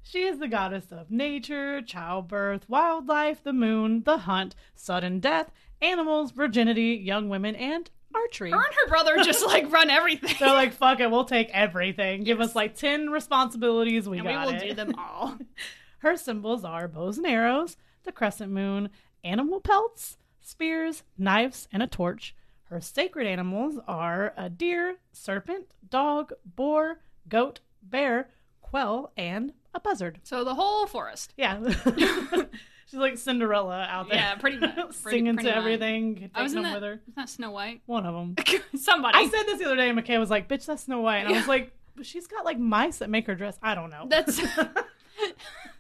she 0.05 0.23
is 0.23 0.39
the 0.39 0.47
goddess 0.49 0.93
of 0.93 1.11
nature, 1.11 1.83
childbirth, 1.83 2.69
wildlife, 2.69 3.43
the 3.43 3.53
moon, 3.53 4.03
the 4.05 4.19
hunt, 4.19 4.55
sudden 4.77 5.19
death, 5.19 5.51
animals, 5.81 6.31
virginity, 6.31 7.01
young 7.03 7.29
women, 7.29 7.57
and 7.57 7.91
archery. 8.33 8.51
Her 8.51 8.57
and 8.57 8.75
her 8.75 8.89
brother 8.89 9.17
just 9.25 9.45
like 9.47 9.71
run 9.71 9.91
everything. 9.91 10.35
They're 10.39 10.49
like, 10.53 10.73
fuck 10.73 11.01
it, 11.01 11.11
we'll 11.11 11.25
take 11.25 11.51
everything. 11.51 12.25
Give 12.25 12.41
us 12.41 12.55
like 12.55 12.75
10 12.77 13.11
responsibilities. 13.11 14.09
We 14.09 14.19
and 14.19 14.27
we 14.27 14.33
got 14.33 14.47
will 14.47 14.55
it. 14.55 14.61
do 14.61 14.75
them 14.75 14.95
all. 14.99 15.37
Her 15.99 16.17
symbols 16.17 16.65
are 16.65 16.89
bows 16.89 17.19
and 17.19 17.27
arrows, 17.27 17.77
the 18.05 18.13
crescent 18.13 18.51
moon, 18.51 18.91
animal 19.23 19.61
pelts, 19.61 20.19
spears, 20.41 21.05
knives, 21.17 21.69
and 21.73 21.83
a 21.83 21.87
torch. 21.87 22.35
Her 22.65 22.81
sacred 22.81 23.27
animals 23.27 23.79
are 23.87 24.33
a 24.37 24.49
deer, 24.49 24.97
serpent, 25.13 25.67
dog, 25.89 26.33
boar, 26.45 27.01
goat, 27.29 27.61
bear, 27.83 28.31
quail, 28.63 29.13
and 29.17 29.53
a 29.75 29.81
buzzard. 29.81 30.19
So 30.25 30.43
the 30.43 30.55
whole 30.55 30.87
forest. 30.87 31.35
Yeah. 31.37 31.61
She's 32.93 33.01
like 33.01 33.17
Cinderella 33.17 33.87
out 33.89 34.11
there. 34.11 34.19
Yeah, 34.19 34.35
pretty 34.35 34.59
much. 34.59 34.75
Singing 34.93 35.37
pretty 35.37 35.49
to 35.49 35.55
much. 35.55 35.65
everything, 35.65 36.31
I 36.35 36.43
was 36.43 36.53
in 36.53 36.63
that. 36.63 36.75
with 36.75 36.83
her. 36.83 37.01
Is 37.09 37.15
that 37.15 37.31
Snow 37.31 37.51
White? 37.51 37.81
One 37.87 38.05
of 38.05 38.15
them. 38.15 38.37
Somebody. 38.79 39.17
I 39.17 39.27
said 39.29 39.45
this 39.45 39.61
the 39.61 39.65
other 39.65 39.77
day, 39.77 39.89
and 39.89 39.99
McKay 39.99 40.19
was 40.19 40.29
like, 40.29 40.47
bitch, 40.47 40.67
that's 40.67 40.83
Snow 40.83 41.01
White. 41.01 41.21
And 41.25 41.29
I 41.29 41.39
was 41.39 41.49
like, 41.49 41.73
but 41.97 42.05
she's 42.05 42.27
got 42.27 42.45
like 42.45 42.59
mice 42.59 42.99
that 42.99 43.09
make 43.09 43.27
her 43.29 43.35
dress. 43.35 43.59
I 43.63 43.75
don't 43.75 43.89
know. 43.89 44.05
That's. 44.11 44.39
oh 44.59 44.67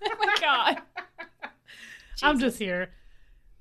my 0.02 0.34
god. 0.40 0.78
I'm 2.22 2.38
just 2.38 2.58
here. 2.58 2.92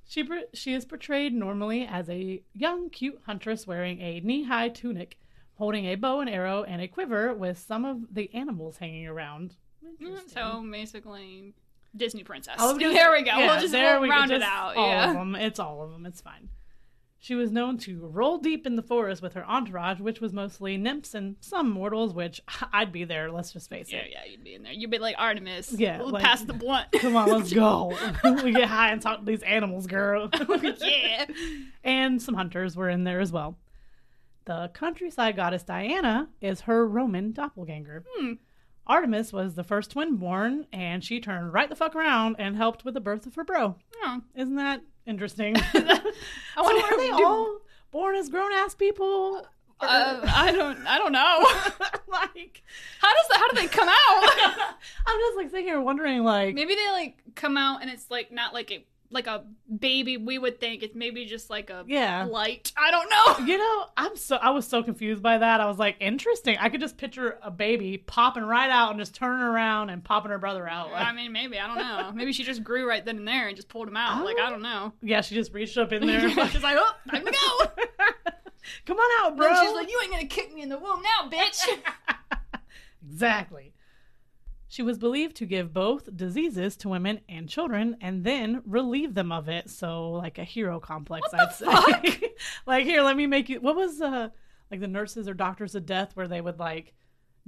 She 0.07 0.25
she 0.53 0.73
is 0.73 0.85
portrayed 0.85 1.33
normally 1.33 1.85
as 1.85 2.09
a 2.09 2.41
young, 2.53 2.89
cute 2.89 3.19
huntress 3.25 3.67
wearing 3.67 3.99
a 3.99 4.21
knee-high 4.21 4.69
tunic, 4.69 5.17
holding 5.55 5.87
a 5.87 5.95
bow 5.95 6.21
and 6.21 6.29
arrow 6.29 6.63
and 6.63 6.81
a 6.81 6.87
quiver 6.87 7.33
with 7.33 7.57
some 7.59 7.83
of 7.83 8.13
the 8.13 8.33
animals 8.33 8.77
hanging 8.77 9.07
around. 9.07 9.55
Mm, 10.01 10.29
So 10.29 10.65
basically, 10.71 11.53
Disney 11.95 12.23
princess. 12.23 12.55
Gonna 12.59 12.79
there 12.93 13.11
we 13.11 13.19
go. 13.23 13.37
yeah, 13.37 13.47
we'll 13.51 13.59
just 13.61 13.71
there 13.71 13.93
we'll 13.93 14.03
we 14.03 14.07
go, 14.07 14.13
round 14.15 14.31
it 14.31 14.39
just 14.39 14.51
out. 14.51 14.75
All 14.75 14.87
yeah. 14.87 15.09
of 15.09 15.13
them. 15.15 15.35
It's 15.35 15.59
all 15.59 15.81
of 15.83 15.91
them. 15.91 16.05
It's 16.05 16.21
fine. 16.21 16.49
She 17.23 17.35
was 17.35 17.51
known 17.51 17.77
to 17.79 18.07
roll 18.07 18.39
deep 18.39 18.65
in 18.65 18.75
the 18.75 18.81
forest 18.81 19.21
with 19.21 19.33
her 19.35 19.45
entourage, 19.45 19.99
which 19.99 20.19
was 20.19 20.33
mostly 20.33 20.75
nymphs 20.75 21.13
and 21.13 21.35
some 21.39 21.69
mortals. 21.69 22.13
Which 22.15 22.41
I'd 22.73 22.91
be 22.91 23.03
there. 23.03 23.29
Let's 23.31 23.51
just 23.53 23.69
face 23.69 23.91
Yeah, 23.91 23.99
it. 23.99 24.09
Yeah, 24.11 24.19
yeah, 24.25 24.31
you'd 24.31 24.43
be 24.43 24.55
in 24.55 24.63
there. 24.63 24.71
You'd 24.73 24.89
be 24.89 24.97
like 24.97 25.15
Artemis. 25.19 25.71
Yeah, 25.73 25.99
we'll 25.99 26.09
like- 26.09 26.23
pass 26.23 26.41
the 26.41 26.53
blunt. 26.53 26.91
Come 26.99 27.15
on, 27.15 27.29
let's 27.29 27.53
go. 27.53 27.95
we 28.43 28.51
get 28.53 28.67
high 28.69 28.91
and 28.91 29.01
talk 29.01 29.19
to 29.19 29.25
these 29.25 29.43
animals, 29.43 29.85
girl. 29.85 30.29
yeah. 30.81 31.25
and 31.83 32.19
some 32.21 32.33
hunters 32.35 32.75
were 32.75 32.89
in 32.89 33.03
there 33.03 33.19
as 33.19 33.31
well. 33.31 33.55
The 34.45 34.71
countryside 34.73 35.35
goddess 35.35 35.61
Diana 35.61 36.27
is 36.41 36.61
her 36.61 36.87
Roman 36.87 37.31
doppelganger. 37.33 38.03
Hmm. 38.15 38.33
Artemis 38.91 39.31
was 39.31 39.55
the 39.55 39.63
first 39.63 39.91
twin 39.91 40.17
born, 40.17 40.67
and 40.73 41.01
she 41.01 41.21
turned 41.21 41.53
right 41.53 41.69
the 41.69 41.77
fuck 41.77 41.95
around 41.95 42.35
and 42.39 42.57
helped 42.57 42.83
with 42.83 42.93
the 42.93 42.99
birth 42.99 43.25
of 43.25 43.35
her 43.35 43.45
bro. 43.45 43.75
Oh. 44.03 44.21
Isn't 44.35 44.55
that 44.55 44.81
interesting? 45.05 45.55
I 45.73 46.01
so 46.57 46.63
are 46.65 46.97
they 46.97 47.07
do- 47.07 47.23
all 47.23 47.57
born 47.91 48.15
as 48.15 48.27
grown 48.27 48.51
ass 48.51 48.75
people? 48.75 49.47
Uh, 49.79 50.19
I 50.27 50.51
don't. 50.51 50.85
I 50.85 50.97
don't 50.97 51.13
know. 51.13 51.39
like, 52.07 52.61
How 52.99 53.09
does 53.13 53.27
that? 53.29 53.37
How 53.37 53.47
do 53.49 53.55
they 53.61 53.67
come 53.67 53.87
out? 53.87 54.75
I'm 55.07 55.19
just 55.19 55.37
like 55.37 55.49
sitting 55.49 55.65
here 55.65 55.79
wondering, 55.81 56.23
like, 56.23 56.53
maybe 56.53 56.75
they 56.75 56.91
like 56.91 57.17
come 57.33 57.57
out 57.57 57.81
and 57.81 57.89
it's 57.89 58.11
like 58.11 58.31
not 58.31 58.53
like 58.53 58.71
a 58.71 58.85
like 59.11 59.27
a 59.27 59.43
baby. 59.79 60.17
We 60.17 60.37
would 60.37 60.59
think 60.59 60.83
it's 60.83 60.95
maybe 60.95 61.25
just 61.25 61.49
like 61.49 61.69
a 61.69 61.83
yeah. 61.87 62.25
light. 62.29 62.71
I 62.77 62.91
don't 62.91 63.09
know. 63.09 63.45
You 63.51 63.57
know, 63.57 63.85
I'm 63.97 64.15
so 64.15 64.37
I 64.37 64.51
was 64.51 64.65
so 64.67 64.81
confused 64.81 65.21
by 65.21 65.39
that. 65.39 65.59
I 65.59 65.65
was 65.65 65.77
like, 65.77 65.97
interesting. 65.99 66.57
I 66.59 66.69
could 66.69 66.79
just 66.79 66.95
picture 66.95 67.37
a 67.41 67.51
baby 67.51 67.97
popping 67.97 68.43
right 68.43 68.69
out 68.69 68.91
and 68.91 68.99
just 68.99 69.15
turning 69.15 69.43
around 69.43 69.89
and 69.89 70.01
popping 70.03 70.31
her 70.31 70.37
brother 70.37 70.67
out. 70.67 70.91
I 70.93 71.11
mean, 71.11 71.33
maybe 71.33 71.59
I 71.59 71.67
don't 71.67 71.77
know. 71.77 72.11
Maybe 72.13 72.31
she 72.31 72.43
just 72.43 72.63
grew 72.63 72.87
right 72.87 73.03
then 73.03 73.17
and 73.17 73.27
there 73.27 73.47
and 73.47 73.55
just 73.55 73.67
pulled 73.67 73.87
him 73.87 73.97
out. 73.97 74.23
Like 74.23 74.37
I 74.37 74.47
oh. 74.47 74.51
don't 74.51 74.61
know. 74.61 74.93
yeah, 75.01 75.21
she 75.21 75.35
just 75.35 75.53
reached 75.53 75.77
up 75.77 75.91
in 75.91 76.05
there. 76.07 76.29
like, 76.33 76.51
She's 76.51 76.63
like, 76.63 76.77
oh, 76.79 76.91
time 77.09 77.25
to 77.25 77.31
go. 77.31 77.83
Come 78.85 78.97
on 78.97 79.25
out, 79.25 79.35
bro. 79.35 79.49
Bro. 79.49 79.65
She's 79.65 79.73
like, 79.73 79.91
you 79.91 79.99
ain't 80.03 80.11
gonna 80.11 80.27
kick 80.27 80.53
me 80.53 80.61
in 80.61 80.69
the 80.69 80.77
womb 80.77 81.01
now, 81.01 81.29
bitch. 81.29 81.67
exactly. 83.05 83.73
She 84.71 84.83
was 84.83 84.97
believed 84.97 85.35
to 85.35 85.45
give 85.45 85.73
both 85.73 86.15
diseases 86.15 86.77
to 86.77 86.87
women 86.87 87.19
and 87.27 87.49
children 87.49 87.97
and 87.99 88.23
then 88.23 88.61
relieve 88.65 89.13
them 89.15 89.29
of 89.29 89.49
it. 89.49 89.69
So, 89.69 90.11
like 90.11 90.37
a 90.37 90.45
hero 90.45 90.79
complex, 90.79 91.27
What 91.33 91.41
I'd 91.41 91.53
say. 92.05 92.33
like, 92.65 92.85
here, 92.85 93.01
let 93.01 93.17
me 93.17 93.27
make 93.27 93.49
you. 93.49 93.59
What 93.59 93.75
was 93.75 93.99
uh, 93.99 94.29
like 94.71 94.79
the 94.79 94.87
nurses 94.87 95.27
or 95.27 95.33
doctors 95.33 95.75
of 95.75 95.85
death 95.85 96.11
where 96.15 96.29
they 96.29 96.39
would 96.39 96.57
like 96.57 96.93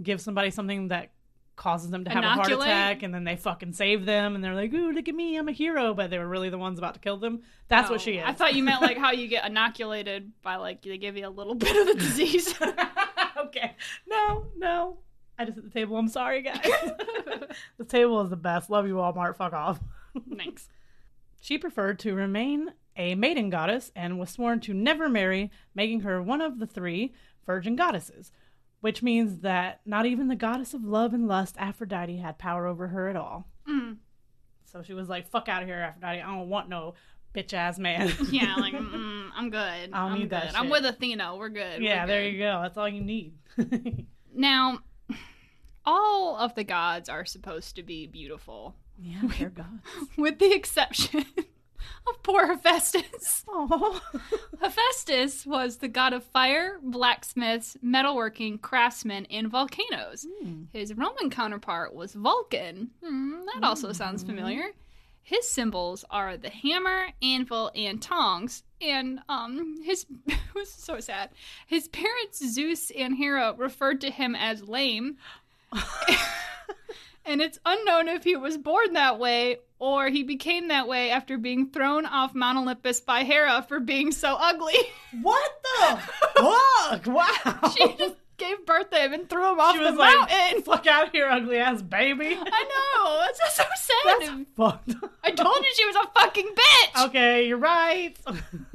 give 0.02 0.20
somebody 0.20 0.52
something 0.52 0.90
that 0.90 1.12
causes 1.56 1.92
them 1.92 2.04
to 2.04 2.10
have 2.12 2.26
a 2.26 2.28
heart 2.28 2.52
attack 2.52 3.04
and 3.04 3.14
then 3.14 3.24
they 3.24 3.38
fucking 3.38 3.72
save 3.72 4.06
them 4.06 4.36
and 4.36 4.44
they're 4.44 4.54
like, 4.56 4.74
ooh, 4.74 4.92
look 4.92 5.08
at 5.08 5.16
me, 5.16 5.38
I'm 5.38 5.48
a 5.48 5.54
hero. 5.54 5.94
But 5.94 6.10
they 6.10 6.18
were 6.20 6.28
really 6.28 6.50
the 6.50 6.58
ones 6.58 6.78
about 6.78 6.96
to 6.96 7.00
kill 7.00 7.16
them. 7.16 7.44
That's 7.70 7.90
what 7.90 8.02
Oh, 8.02 8.04
she 8.04 8.16
is. 8.18 8.26
I 8.28 8.34
thought 8.34 8.54
you 8.54 8.64
meant 8.64 8.82
like 8.82 8.98
how 9.06 9.14
you 9.14 9.30
get 9.30 9.46
inoculated 9.46 10.34
by 10.42 10.58
like 10.58 10.82
they 10.82 10.98
give 10.98 11.16
you 11.16 11.26
a 11.26 11.30
little 11.30 11.56
bit 11.56 11.74
of 11.78 11.88
the 11.88 12.04
disease. 12.04 12.54
okay. 13.38 13.78
No, 14.10 14.48
no. 14.58 14.98
I 15.38 15.46
just 15.46 15.56
hit 15.56 15.64
the 15.64 15.72
table. 15.72 15.98
I'm 15.98 16.08
sorry, 16.08 16.42
guys. 16.42 16.62
the 17.78 17.86
table 17.86 18.22
is 18.22 18.30
the 18.30 18.36
best. 18.36 18.70
Love 18.70 18.88
you, 18.88 18.96
Walmart. 18.96 19.36
Fuck 19.36 19.54
off. 19.54 19.80
Thanks. 20.38 20.70
She 21.42 21.58
preferred 21.58 22.00
to 22.00 22.14
remain 22.14 22.74
a 22.96 23.16
maiden 23.16 23.50
goddess 23.50 23.92
and 23.96 24.20
was 24.20 24.30
sworn 24.30 24.60
to 24.62 24.74
never 24.74 25.10
marry, 25.10 25.52
making 25.74 26.02
her 26.02 26.22
one 26.22 26.42
of 26.42 26.60
the 26.60 26.68
three 26.68 27.14
virgin 27.46 27.76
goddesses, 27.76 28.32
which 28.82 29.02
means 29.02 29.40
that 29.40 29.82
not 29.86 30.06
even 30.06 30.28
the 30.28 30.36
goddess 30.36 30.74
of 30.74 30.84
love 30.84 31.14
and 31.14 31.28
lust, 31.28 31.56
Aphrodite, 31.58 32.18
had 32.18 32.38
power 32.38 32.68
over 32.68 32.90
her 32.90 33.10
at 33.10 33.16
all. 33.16 33.48
Mm. 33.68 33.98
So 34.66 34.84
she 34.84 34.94
was 34.94 35.10
like, 35.10 35.28
fuck 35.28 35.50
out 35.50 35.64
of 35.64 35.68
here, 35.68 35.80
Aphrodite. 35.80 36.22
I 36.22 36.26
don't 36.26 36.50
want 36.50 36.70
no 36.70 36.94
bitch 37.36 37.54
ass 37.54 37.80
man. 37.80 38.14
Yeah, 38.30 38.56
like 38.56 38.76
I'm 38.76 39.50
good. 39.50 39.58
I 39.58 39.86
don't 39.88 39.94
I'm 39.94 40.20
need 40.20 40.30
that 40.30 40.52
good. 40.52 40.56
I'm 40.56 40.70
with 40.70 40.86
Athena. 40.86 41.36
We're 41.36 41.50
good. 41.50 41.82
yeah, 41.82 42.04
We're 42.04 42.08
there 42.08 42.30
you 42.30 42.38
go. 42.40 42.60
That's 42.62 42.78
all 42.78 42.88
you 42.88 43.02
need. 43.02 43.34
Now, 44.36 44.80
all 45.86 46.38
of 46.38 46.56
the 46.56 46.64
gods 46.64 47.10
are 47.10 47.26
supposed 47.26 47.76
to 47.76 47.84
be 47.84 48.08
beautiful, 48.08 48.76
yeah, 49.00 49.22
they're 49.40 49.50
gods. 49.50 49.84
with 50.18 50.40
the 50.40 50.54
exception 50.54 51.26
of 52.08 52.24
poor 52.24 52.48
Hephaestus. 52.48 53.44
Oh. 53.48 54.02
Hephaestus 54.62 55.46
was 55.46 55.78
the 55.78 55.88
god 55.88 56.14
of 56.14 56.24
fire, 56.24 56.80
blacksmiths, 56.82 57.78
metalworking, 57.84 58.62
craftsmen, 58.62 59.26
and 59.30 59.48
volcanoes. 59.50 60.26
His 60.72 60.94
Roman 60.94 61.30
counterpart 61.30 61.94
was 61.94 62.14
Vulcan. 62.14 62.92
Hmm, 63.04 63.42
that 63.54 63.64
also 63.64 63.92
sounds 63.92 64.24
familiar. 64.24 64.72
His 65.26 65.50
symbols 65.50 66.04
are 66.10 66.36
the 66.36 66.50
hammer, 66.50 67.08
anvil, 67.22 67.72
and 67.74 68.02
tongs. 68.02 68.64
And 68.82 69.22
um, 69.30 69.82
his 69.82 70.06
was 70.54 70.70
so 70.70 71.00
sad. 71.00 71.30
His 71.66 71.88
parents 71.88 72.46
Zeus 72.46 72.92
and 72.92 73.16
Hera 73.16 73.54
referred 73.58 74.02
to 74.02 74.12
him 74.12 74.36
as 74.36 74.68
lame. 74.68 75.18
and 77.26 77.42
it's 77.42 77.60
unknown 77.66 78.08
if 78.08 78.24
he 78.24 78.36
was 78.36 78.58
born 78.58 78.94
that 78.94 79.20
way 79.20 79.58
or 79.80 80.08
he 80.08 80.24
became 80.24 80.70
that 80.70 80.88
way 80.88 81.10
after 81.10 81.38
being 81.38 81.70
thrown 81.70 82.06
off 82.06 82.34
Mount 82.34 82.58
Olympus 82.58 83.02
by 83.02 83.24
Hera 83.24 83.66
for 83.68 83.80
being 83.80 84.12
so 84.12 84.36
ugly. 84.40 84.76
What 85.22 85.52
the 85.64 86.00
fuck? 86.36 87.06
Wow. 87.06 87.72
she 87.78 87.96
just 87.98 88.16
gave 88.38 88.66
birth 88.66 88.90
to 88.90 88.98
him 88.98 89.14
and 89.14 89.30
threw 89.30 89.52
him 89.52 89.60
off 89.60 89.74
She 89.74 89.80
the 89.84 89.92
was 89.92 89.96
like, 89.96 90.18
mountain. 90.18 90.64
fuck 90.64 90.88
out 90.88 91.12
here, 91.12 91.28
ugly 91.30 91.58
ass 91.58 91.82
baby. 91.84 92.36
I 92.42 92.96
know. 92.96 93.20
That's 93.20 93.40
just 93.40 93.56
so 93.58 93.64
That's 94.06 94.26
sad. 94.26 94.46
fucked. 94.58 94.96
I 95.24 95.32
told 95.32 95.58
you 95.58 95.70
she 95.76 95.86
was 95.86 95.96
a 95.98 96.20
fucking 96.20 96.50
bitch. 96.56 97.06
Okay, 97.08 97.48
you're 97.48 97.58
right. 97.60 98.18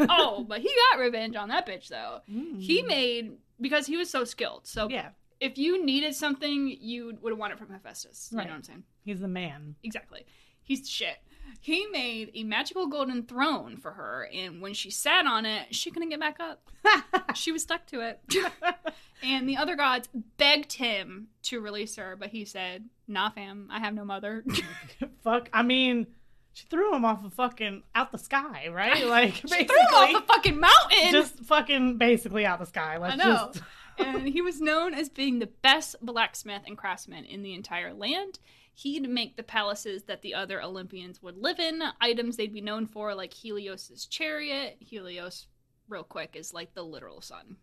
oh, 0.09 0.45
but 0.49 0.61
he 0.61 0.71
got 0.93 1.01
revenge 1.01 1.35
on 1.35 1.49
that 1.49 1.67
bitch 1.67 1.89
though. 1.89 2.21
He 2.27 2.83
hmm. 2.83 2.87
made 2.87 3.33
because 3.61 3.87
he 3.87 3.97
was 3.97 4.09
so 4.11 4.25
skilled. 4.25 4.67
So 4.67 4.89
Yeah, 4.89 5.09
if 5.40 5.59
you 5.59 5.85
needed 5.85 6.14
something, 6.14 6.77
you 6.81 7.16
would 7.22 7.37
want 7.38 7.53
it 7.53 7.59
from 7.59 7.70
Hephaestus. 7.70 8.29
You 8.31 8.38
know 8.38 8.44
what 8.44 8.53
I'm 8.53 8.62
saying? 8.62 8.85
he's 9.05 9.20
the 9.20 9.29
man. 9.29 9.77
Exactly. 9.83 10.27
He's 10.62 10.88
shit. 10.88 11.16
He 11.61 11.87
made 11.87 12.31
a 12.35 12.44
magical 12.44 12.87
golden 12.88 13.22
throne 13.22 13.79
for 13.79 13.92
her, 13.92 14.29
and 14.35 14.61
when 14.61 14.74
she 14.74 14.90
sat 14.90 15.27
on 15.27 15.46
it, 15.46 15.74
she 15.74 15.90
couldn't 15.90 16.11
get 16.11 16.20
back 16.20 16.38
up. 16.40 16.70
she 17.35 17.53
was 17.53 17.62
stuck 17.62 17.87
to 17.87 18.01
it. 18.01 18.20
and 19.22 19.48
the 19.48 19.57
other 19.57 19.74
gods 19.74 20.09
begged 20.37 20.74
him 20.74 21.29
to 21.44 21.61
release 21.61 21.96
her, 21.96 22.16
but 22.16 22.29
he 22.29 22.44
said, 22.44 22.85
Nah, 23.07 23.31
fam, 23.31 23.68
I 23.72 23.79
have 23.79 23.94
no 23.94 24.05
mother. 24.05 24.44
Fuck. 25.24 25.48
I 25.53 25.62
mean, 25.62 26.07
she 26.53 26.66
threw 26.66 26.94
him 26.94 27.05
off 27.05 27.24
a 27.24 27.31
fucking 27.31 27.83
out 27.94 28.12
the 28.12 28.18
sky, 28.18 28.68
right? 28.70 29.07
Like 29.07 29.37
she 29.37 29.42
basically, 29.42 29.66
threw 29.66 30.07
him 30.07 30.16
off 30.16 30.22
a 30.22 30.27
fucking 30.27 30.61
mountain. 30.61 31.12
just 31.12 31.40
fucking 31.40 31.96
basically 31.96 32.44
out 32.44 32.59
the 32.59 32.66
sky. 32.66 32.98
Let's 32.98 33.14
I 33.14 33.16
know. 33.16 33.51
just. 33.55 33.64
And 33.99 34.29
he 34.29 34.43
was 34.43 34.61
known 34.61 34.95
as 34.95 35.09
being 35.09 35.39
the 35.39 35.47
best 35.47 35.97
blacksmith 36.01 36.63
and 36.67 36.77
craftsman 36.77 37.25
in 37.25 37.43
the 37.43 37.55
entire 37.55 37.93
land. 37.93 38.39
He'd 38.75 39.09
make 39.09 39.37
the 39.37 39.43
palaces 39.43 40.05
that 40.05 40.23
the 40.23 40.35
other 40.35 40.63
Olympians 40.63 41.21
would 41.21 41.37
live 41.37 41.59
in, 41.59 41.83
items 42.01 42.37
they'd 42.37 42.53
be 42.53 42.61
known 42.61 42.87
for, 42.87 43.15
like 43.15 43.33
Helios's 43.33 44.07
chariot. 44.07 44.77
Helios, 44.79 45.49
real 45.89 46.05
quick, 46.05 46.37
is 46.37 46.55
like 46.55 46.75
the 46.75 46.85
literal 46.85 47.21
sun. 47.21 47.57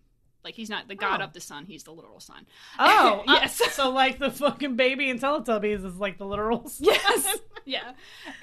Like 0.45 0.55
he's 0.55 0.69
not 0.69 0.87
the 0.87 0.95
god 0.95 1.19
Oh. 1.21 1.25
of 1.25 1.33
the 1.33 1.41
sun; 1.41 1.65
he's 1.65 1.83
the 1.83 1.91
literal 1.91 2.19
sun. 2.21 2.45
Oh 2.79 3.23
Yes. 3.27 3.59
uh, 3.59 3.69
so 3.69 3.89
like 3.89 4.19
the 4.19 4.31
fucking 4.31 4.75
baby 4.77 5.09
in 5.09 5.19
Teletubbies 5.19 5.83
is 5.85 5.95
like 5.97 6.17
the 6.17 6.25
literal. 6.25 6.71
Yes. 6.79 7.37
yeah. 7.65 7.93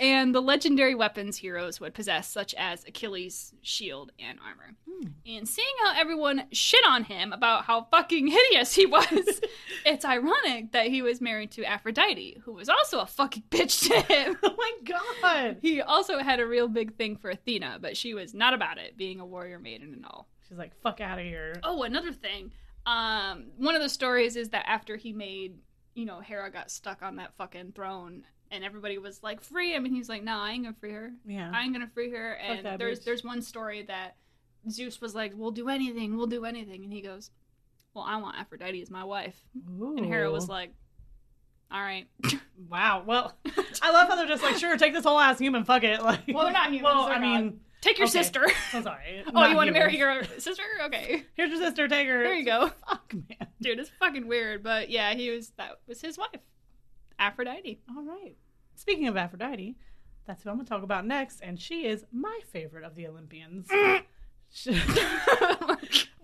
And 0.01 0.35
the 0.35 0.43
legendary 0.43 0.95
weapons 0.97 1.37
heroes 1.37 1.79
would 1.81 1.95
possess, 1.95 2.29
such 2.29 2.55
as 2.59 2.85
Achilles' 2.87 3.55
shield 3.63 4.11
and 4.19 4.39
armor. 4.45 4.75
Hmm. 4.91 5.09
And 5.27 5.49
seeing 5.49 5.69
how 5.85 5.93
everyone 5.99 6.45
shit 6.51 6.85
on 6.89 7.05
him 7.05 7.33
about 7.33 7.65
how 7.67 7.87
fucking 7.91 8.27
hideous 8.27 8.75
he 8.75 8.85
was, 8.87 9.41
it's 9.87 10.05
ironic 10.05 10.73
that 10.73 10.89
he 10.89 11.03
was 11.03 11.21
married 11.21 11.53
to 11.53 11.65
Aphrodite, 11.65 12.39
who 12.45 12.53
was 12.53 12.69
also 12.69 12.99
a 12.99 13.07
fucking 13.07 13.45
bitch 13.51 13.89
to 13.89 14.01
him. 14.13 14.37
oh 14.43 14.55
my 14.59 14.73
god. 15.23 15.59
He 15.63 15.81
also 15.81 16.19
had 16.19 16.41
a 16.41 16.47
real 16.47 16.67
big 16.67 16.97
thing 16.97 17.17
for 17.17 17.31
Athena, 17.31 17.79
but 17.81 17.97
she 17.97 18.15
was 18.15 18.35
not 18.35 18.55
about 18.55 18.79
it, 18.79 18.97
being 18.97 19.21
a 19.21 19.27
warrior 19.27 19.61
maiden 19.61 19.93
and 19.95 20.05
all. 20.05 20.27
She's 20.53 20.59
like, 20.59 20.79
fuck 20.83 21.01
out 21.01 21.19
of 21.19 21.25
here. 21.25 21.59
Oh, 21.63 21.83
another 21.83 22.13
thing. 22.13 22.53
Um, 22.85 23.47
one 23.57 23.75
of 23.75 23.81
the 23.81 23.89
stories 23.89 24.37
is 24.37 24.51
that 24.51 24.69
after 24.69 24.97
he 24.97 25.15
made, 25.15 25.57
you 25.95 26.05
know, 26.05 26.21
Hera 26.21 26.51
got 26.51 26.71
stuck 26.71 27.01
on 27.03 27.17
that 27.17 27.33
fucking 27.39 27.73
throne, 27.73 28.25
and 28.51 28.63
everybody 28.63 28.99
was 28.99 29.23
like, 29.23 29.41
"Free 29.41 29.73
him," 29.73 29.87
and 29.87 29.95
he's 29.95 30.11
like, 30.11 30.23
"No, 30.23 30.39
I 30.39 30.51
ain't 30.51 30.65
gonna 30.65 30.77
free 30.79 30.93
her. 30.93 31.11
Yeah. 31.25 31.51
I 31.55 31.63
ain't 31.63 31.73
gonna 31.73 31.89
free 31.95 32.11
her." 32.11 32.35
And 32.35 32.67
that 32.67 32.79
there's 32.79 33.01
bitch. 33.01 33.05
there's 33.05 33.25
one 33.25 33.41
story 33.41 33.85
that 33.85 34.17
Zeus 34.69 35.01
was 35.01 35.15
like, 35.15 35.33
"We'll 35.35 35.53
do 35.53 35.71
anything. 35.71 36.19
We'll 36.19 36.27
do 36.27 36.45
anything," 36.45 36.85
and 36.85 36.93
he 36.93 37.01
goes, 37.01 37.31
"Well, 37.95 38.05
I 38.07 38.17
want 38.17 38.37
Aphrodite 38.37 38.83
as 38.83 38.91
my 38.91 39.05
wife," 39.05 39.37
Ooh. 39.81 39.97
and 39.97 40.05
Hera 40.05 40.31
was 40.31 40.51
like, 40.51 40.75
"All 41.71 41.81
right." 41.81 42.09
wow. 42.69 43.05
Well, 43.07 43.33
I 43.81 43.91
love 43.91 44.09
how 44.09 44.17
they're 44.17 44.27
just 44.27 44.43
like, 44.43 44.59
sure, 44.59 44.77
take 44.77 44.93
this 44.93 45.05
whole 45.05 45.19
ass 45.19 45.39
human, 45.39 45.65
fuck 45.65 45.83
it. 45.83 46.03
Like, 46.03 46.21
Well, 46.29 46.45
they're 46.45 46.53
not 46.53 46.67
humans, 46.67 46.83
Well, 46.83 47.07
they're 47.07 47.17
I 47.17 47.21
mean, 47.21 47.61
Take 47.83 47.99
your 47.99 48.07
Okay. 48.09 48.19
sister. 48.23 48.47
so 48.71 48.81
sorry. 48.83 49.23
oh, 49.27 49.31
Not 49.33 49.51
you 49.51 49.57
want 49.57 49.67
to 49.67 49.73
marry 49.75 49.99
your 49.99 50.25
sister? 50.39 50.63
Okay, 50.85 51.25
Here's 51.35 51.51
your 51.51 51.59
sister. 51.61 51.87
Take 51.89 52.09
her. 52.09 52.23
there 52.23 52.35
you 52.35 52.47
go. 52.47 52.69
Fuck 52.89 53.13
man. 53.13 53.49
Dude, 53.61 53.79
it's 53.81 53.91
fucking 53.99 54.27
weird, 54.27 54.63
but 54.63 54.89
yeah, 54.89 55.13
he 55.15 55.29
was 55.31 55.51
that 55.59 55.81
was 55.87 56.01
his 56.01 56.17
wife, 56.17 56.41
Aphrodite. 57.19 57.81
All 57.95 58.03
right. 58.05 58.37
Speaking 58.77 59.07
of 59.09 59.17
Aphrodite, 59.19 59.77
that's 60.27 60.43
who 60.43 60.49
I'm 60.51 60.57
going 60.57 60.65
to 60.67 60.71
talk 60.71 60.83
about 60.83 61.05
next, 61.07 61.41
and 61.43 61.61
she 61.61 61.85
is 61.87 62.05
my 62.13 62.39
favorite 62.53 62.85
of 62.85 62.95
the 62.95 63.07
Olympians. 63.09 63.69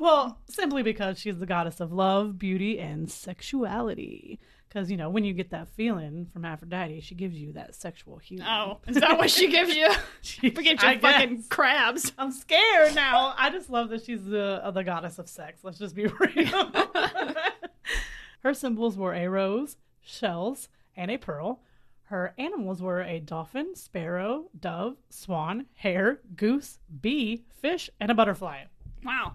Well, 0.00 0.38
simply 0.48 0.84
because 0.84 1.18
she's 1.18 1.38
the 1.38 1.46
goddess 1.46 1.80
of 1.80 1.92
love, 1.92 2.38
beauty, 2.38 2.78
and 2.78 3.10
sexuality. 3.10 4.38
Because, 4.68 4.90
you 4.90 4.96
know, 4.98 5.08
when 5.08 5.24
you 5.24 5.32
get 5.32 5.50
that 5.50 5.68
feeling 5.70 6.26
from 6.32 6.44
Aphrodite, 6.44 7.00
she 7.00 7.14
gives 7.14 7.34
you 7.36 7.52
that 7.52 7.74
sexual 7.74 8.18
healing. 8.18 8.44
oh, 8.46 8.78
is 8.86 8.96
that 8.96 9.16
what 9.16 9.30
she 9.30 9.48
gives 9.50 9.74
you? 9.74 9.88
she 10.20 10.50
Forget 10.50 10.84
I 10.84 10.92
your 10.92 11.00
fucking 11.00 11.36
guess. 11.36 11.48
crabs. 11.48 12.12
I'm 12.18 12.30
scared 12.32 12.94
now. 12.94 13.34
I 13.38 13.48
just 13.50 13.70
love 13.70 13.88
that 13.88 14.04
she's 14.04 14.24
the 14.26 14.60
uh, 14.62 14.70
the 14.70 14.84
goddess 14.84 15.18
of 15.18 15.26
sex. 15.28 15.60
Let's 15.62 15.78
just 15.78 15.94
be 15.94 16.06
real. 16.36 16.72
Her 18.40 18.54
symbols 18.54 18.96
were 18.96 19.14
a 19.14 19.26
rose, 19.28 19.76
shells, 20.00 20.68
and 20.96 21.10
a 21.10 21.16
pearl. 21.16 21.60
Her 22.04 22.34
animals 22.38 22.80
were 22.80 23.02
a 23.02 23.20
dolphin, 23.20 23.74
sparrow, 23.74 24.46
dove, 24.58 24.96
swan, 25.10 25.66
hare, 25.74 26.20
goose, 26.36 26.78
bee, 27.00 27.44
fish, 27.60 27.90
and 28.00 28.10
a 28.10 28.14
butterfly. 28.14 28.64
Wow. 29.04 29.34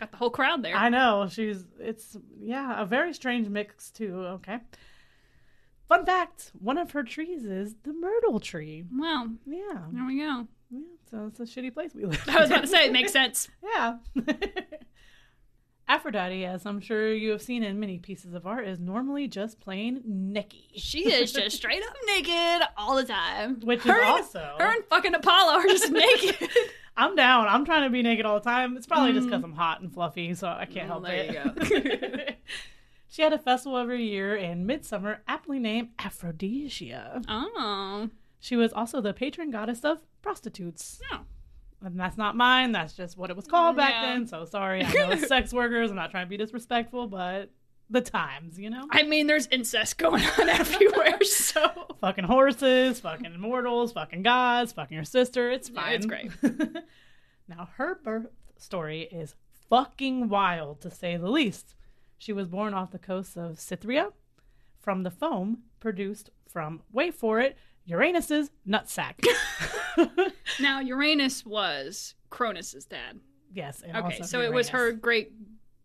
Got 0.00 0.10
the 0.10 0.16
whole 0.16 0.30
crowd 0.30 0.62
there. 0.64 0.74
I 0.74 0.88
know 0.88 1.28
she's 1.30 1.64
it's 1.78 2.16
yeah 2.40 2.80
a 2.82 2.86
very 2.86 3.12
strange 3.14 3.48
mix 3.48 3.90
too. 3.90 4.16
Okay. 4.16 4.58
Fun 5.88 6.06
fact: 6.06 6.52
one 6.58 6.78
of 6.78 6.90
her 6.92 7.02
trees 7.02 7.44
is 7.44 7.74
the 7.82 7.92
myrtle 7.92 8.40
tree. 8.40 8.84
wow. 8.92 9.26
Yeah, 9.46 9.78
There 9.92 10.06
we 10.06 10.18
go. 10.18 10.46
yeah. 10.70 10.80
So 11.10 11.26
it's 11.26 11.40
a 11.40 11.42
shitty 11.42 11.74
place 11.74 11.94
we 11.94 12.04
live. 12.06 12.22
I 12.28 12.40
was 12.40 12.50
about 12.50 12.62
to 12.62 12.66
say, 12.68 12.86
it 12.86 12.92
makes 12.92 13.12
sense. 13.12 13.48
Yeah. 13.62 13.96
Aphrodite, 15.88 16.44
as 16.44 16.66
I'm 16.66 16.78
sure 16.80 17.12
you 17.12 17.32
have 17.32 17.42
seen 17.42 17.64
in 17.64 17.80
many 17.80 17.98
pieces 17.98 18.32
of 18.34 18.46
art, 18.46 18.64
is 18.68 18.78
normally 18.78 19.26
just 19.26 19.58
plain 19.58 20.00
Nikki. 20.06 20.68
She 20.76 21.00
is 21.12 21.32
just 21.32 21.56
straight 21.56 21.82
up 21.82 21.96
naked 22.06 22.68
all 22.76 22.94
the 22.94 23.02
time. 23.04 23.58
Which 23.64 23.80
is 23.80 23.86
her 23.86 23.98
and- 24.00 24.04
also- 24.08 24.54
her 24.60 24.72
and 24.76 24.84
fucking 24.84 25.14
Apollo 25.14 25.54
are 25.54 25.66
just 25.66 25.90
naked. 25.90 26.48
I'm 27.00 27.16
down. 27.16 27.48
I'm 27.48 27.64
trying 27.64 27.84
to 27.84 27.90
be 27.90 28.02
naked 28.02 28.26
all 28.26 28.34
the 28.38 28.44
time. 28.44 28.76
It's 28.76 28.86
probably 28.86 29.12
just 29.12 29.26
mm. 29.26 29.30
because 29.30 29.44
I'm 29.44 29.52
hot 29.54 29.80
and 29.80 29.92
fluffy, 29.92 30.34
so 30.34 30.48
I 30.48 30.66
can't 30.66 30.88
Well, 30.88 31.00
help 31.02 31.06
there 31.06 31.52
it. 31.56 32.38
she 33.08 33.22
had 33.22 33.32
a 33.32 33.38
festival 33.38 33.78
every 33.78 34.04
year 34.04 34.36
in 34.36 34.66
midsummer, 34.66 35.22
aptly 35.26 35.58
named 35.58 35.88
Aphrodisia. 35.98 37.22
oh. 37.28 38.10
She 38.42 38.56
was 38.56 38.72
also 38.72 39.00
the 39.02 39.12
patron 39.12 39.50
goddess 39.50 39.84
of 39.84 39.98
prostitutes. 40.22 41.00
No. 41.12 41.20
And 41.82 41.98
that's 41.98 42.16
not 42.16 42.36
mine. 42.36 42.72
That's 42.72 42.94
just 42.94 43.16
what 43.18 43.30
it 43.30 43.36
was 43.36 43.46
called 43.46 43.76
back 43.76 43.90
Yeah. 43.92 44.12
then. 44.12 44.26
So 44.26 44.44
sorry. 44.44 44.82
I 44.84 44.92
know 44.92 45.14
sex 45.26 45.52
workers. 45.52 45.90
I'm 45.90 45.96
not 45.96 46.10
trying 46.10 46.26
to 46.26 46.30
be 46.30 46.36
disrespectful, 46.38 47.06
but 47.06 47.50
the 47.90 48.00
times, 48.00 48.58
you 48.58 48.70
know? 48.70 48.86
I 48.90 49.02
mean, 49.02 49.26
there's 49.26 49.46
incest 49.48 49.98
going 49.98 50.22
on 50.38 50.48
everywhere, 50.48 51.18
so. 51.22 51.70
fucking 52.00 52.24
horses, 52.24 53.00
fucking 53.00 53.26
immortals, 53.34 53.92
fucking 53.92 54.22
gods, 54.22 54.72
fucking 54.72 54.94
your 54.94 55.04
sister. 55.04 55.50
It's 55.50 55.68
Yeah, 55.68 55.80
fine. 55.82 55.92
it's 55.94 56.06
great. 56.06 56.30
now, 57.48 57.68
her 57.76 57.96
birth 58.02 58.26
story 58.56 59.02
is 59.10 59.34
fucking 59.68 60.28
wild, 60.28 60.80
to 60.82 60.90
say 60.90 61.16
the 61.16 61.28
least. 61.30 61.74
She 62.18 62.32
was 62.32 62.48
born 62.48 62.74
off 62.74 62.90
the 62.92 62.98
coast 62.98 63.36
of 63.36 63.58
Scythia 63.58 64.10
from 64.78 65.02
the 65.02 65.10
foam 65.10 65.64
produced 65.80 66.30
from, 66.48 66.82
wait 66.92 67.14
for 67.14 67.40
it, 67.40 67.56
Uranus's 67.86 68.50
nutsack. 68.66 69.14
Now, 70.60 70.80
Uranus 70.80 71.44
was 71.44 72.14
Cronus's 72.30 72.84
dad. 72.84 73.18
yes. 73.52 73.82
and 73.86 73.96
Okay, 73.96 74.22
so 74.22 74.40
it 74.40 74.52
was 74.52 74.68
her 74.70 74.92
great 74.92 75.32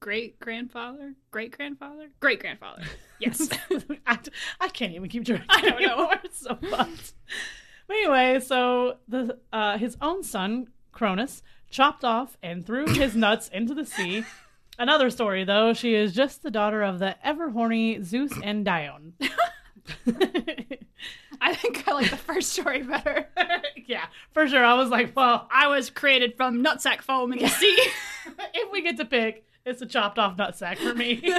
great 0.06 0.40
grandfather, 0.40 1.16
great 1.32 1.58
grandfather, 1.58 2.10
great 2.20 2.40
grandfather. 2.40 2.84
Yes. 3.20 3.50
I, 4.06 4.20
I 4.62 4.68
can't 4.68 4.94
even 4.94 5.10
keep 5.10 5.26
track. 5.26 5.42
I 5.50 5.62
don't 5.62 5.82
know. 5.82 6.12
It's 6.24 6.42
so 6.42 6.56
fucked. 6.70 7.14
But 7.88 7.96
anyway, 7.96 8.40
so 8.40 8.98
the 9.08 9.40
uh, 9.52 9.80
his 9.80 9.98
own 10.02 10.22
son 10.22 10.68
Cronus 10.92 11.42
chopped 11.72 12.04
off 12.04 12.38
and 12.44 12.64
threw 12.64 12.86
his 12.86 13.16
nuts 13.26 13.48
into 13.48 13.74
the 13.74 13.84
sea. 13.84 14.26
Another 14.78 15.10
story, 15.10 15.44
though, 15.44 15.74
she 15.74 15.96
is 15.96 16.14
just 16.14 16.44
the 16.44 16.52
daughter 16.52 16.84
of 16.84 17.00
the 17.00 17.16
ever 17.26 17.50
horny 17.50 18.04
Zeus 18.04 18.34
and 18.44 18.64
Dione. 18.64 19.14
I 21.42 21.56
think 21.56 21.88
I 21.88 21.94
like 21.94 22.12
the 22.12 22.18
first 22.18 22.54
story 22.54 22.84
better. 22.84 23.28
yeah, 23.88 24.06
for 24.34 24.48
sure. 24.48 24.64
I 24.64 24.76
was 24.76 24.90
like, 24.90 25.16
well, 25.16 25.48
I 25.52 25.68
was 25.68 25.90
created 25.90 26.38
from 26.38 26.64
nutsack 26.64 27.02
foam 27.02 27.34
in 27.34 27.40
the 27.40 27.48
sea. 27.48 27.76
if 28.54 28.72
we 28.72 28.84
get 28.84 28.98
to 28.98 29.06
pick, 29.06 29.46
it's 29.66 29.82
a 29.82 29.86
chopped 29.86 30.20
off 30.20 30.38
nut 30.38 30.58
sack 30.58 30.78
for 30.78 30.94
me. 30.94 31.22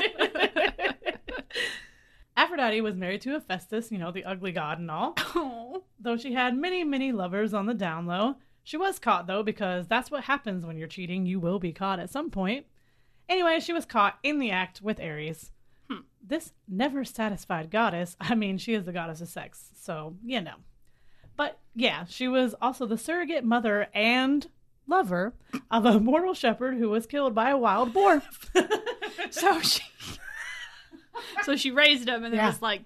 Aphrodite 2.37 2.83
was 2.83 2.97
married 2.97 3.23
to 3.23 3.31
Hephaestus, 3.31 3.91
you 3.91 3.99
know, 3.99 4.13
the 4.13 4.25
ugly 4.25 4.53
god 4.53 4.79
and 4.79 4.91
all. 4.91 5.15
oh. 5.35 5.85
Though 5.99 6.17
she 6.19 6.35
had 6.35 6.57
many, 6.57 6.85
many 6.85 7.11
lovers 7.11 7.55
on 7.55 7.67
the 7.67 7.75
down 7.75 8.07
low, 8.07 8.37
she 8.63 8.77
was 8.77 8.99
caught 8.99 9.27
though, 9.27 9.43
because 9.43 9.87
that's 9.87 10.11
what 10.11 10.25
happens 10.25 10.67
when 10.67 10.77
you're 10.77 10.89
cheating. 10.89 11.25
You 11.25 11.41
will 11.41 11.59
be 11.59 11.73
caught 11.73 11.99
at 11.99 12.11
some 12.11 12.31
point. 12.31 12.67
Anyway, 13.29 13.61
she 13.61 13.73
was 13.73 13.87
caught 13.87 14.19
in 14.23 14.39
the 14.39 14.51
act 14.51 14.83
with 14.83 15.01
Ares. 15.01 15.51
Hmm. 15.89 16.01
This 16.25 16.53
never 16.69 17.05
satisfied 17.05 17.71
goddess, 17.71 18.17
I 18.21 18.35
mean, 18.35 18.59
she 18.59 18.75
is 18.75 18.85
the 18.85 18.93
goddess 18.93 19.21
of 19.21 19.29
sex, 19.29 19.71
so 19.81 20.17
you 20.25 20.41
know. 20.41 20.57
But 21.37 21.59
yeah, 21.75 22.05
she 22.07 22.29
was 22.29 22.55
also 22.61 22.87
the 22.87 22.99
surrogate 22.99 23.45
mother 23.45 23.89
and 23.95 24.47
lover 24.87 25.35
of 25.71 25.85
a 25.85 25.99
mortal 26.01 26.35
shepherd 26.35 26.77
who 26.79 26.89
was 26.91 27.07
killed 27.07 27.35
by 27.35 27.51
a 27.51 27.57
wild 27.59 27.93
boar. 27.93 28.23
So 29.31 29.61
she 29.61 29.83
So 31.45 31.57
she 31.57 31.71
raised 31.71 32.09
him 32.09 32.25
and 32.25 32.35
Yeah. 32.35 32.47
was 32.49 32.61
like, 32.63 32.83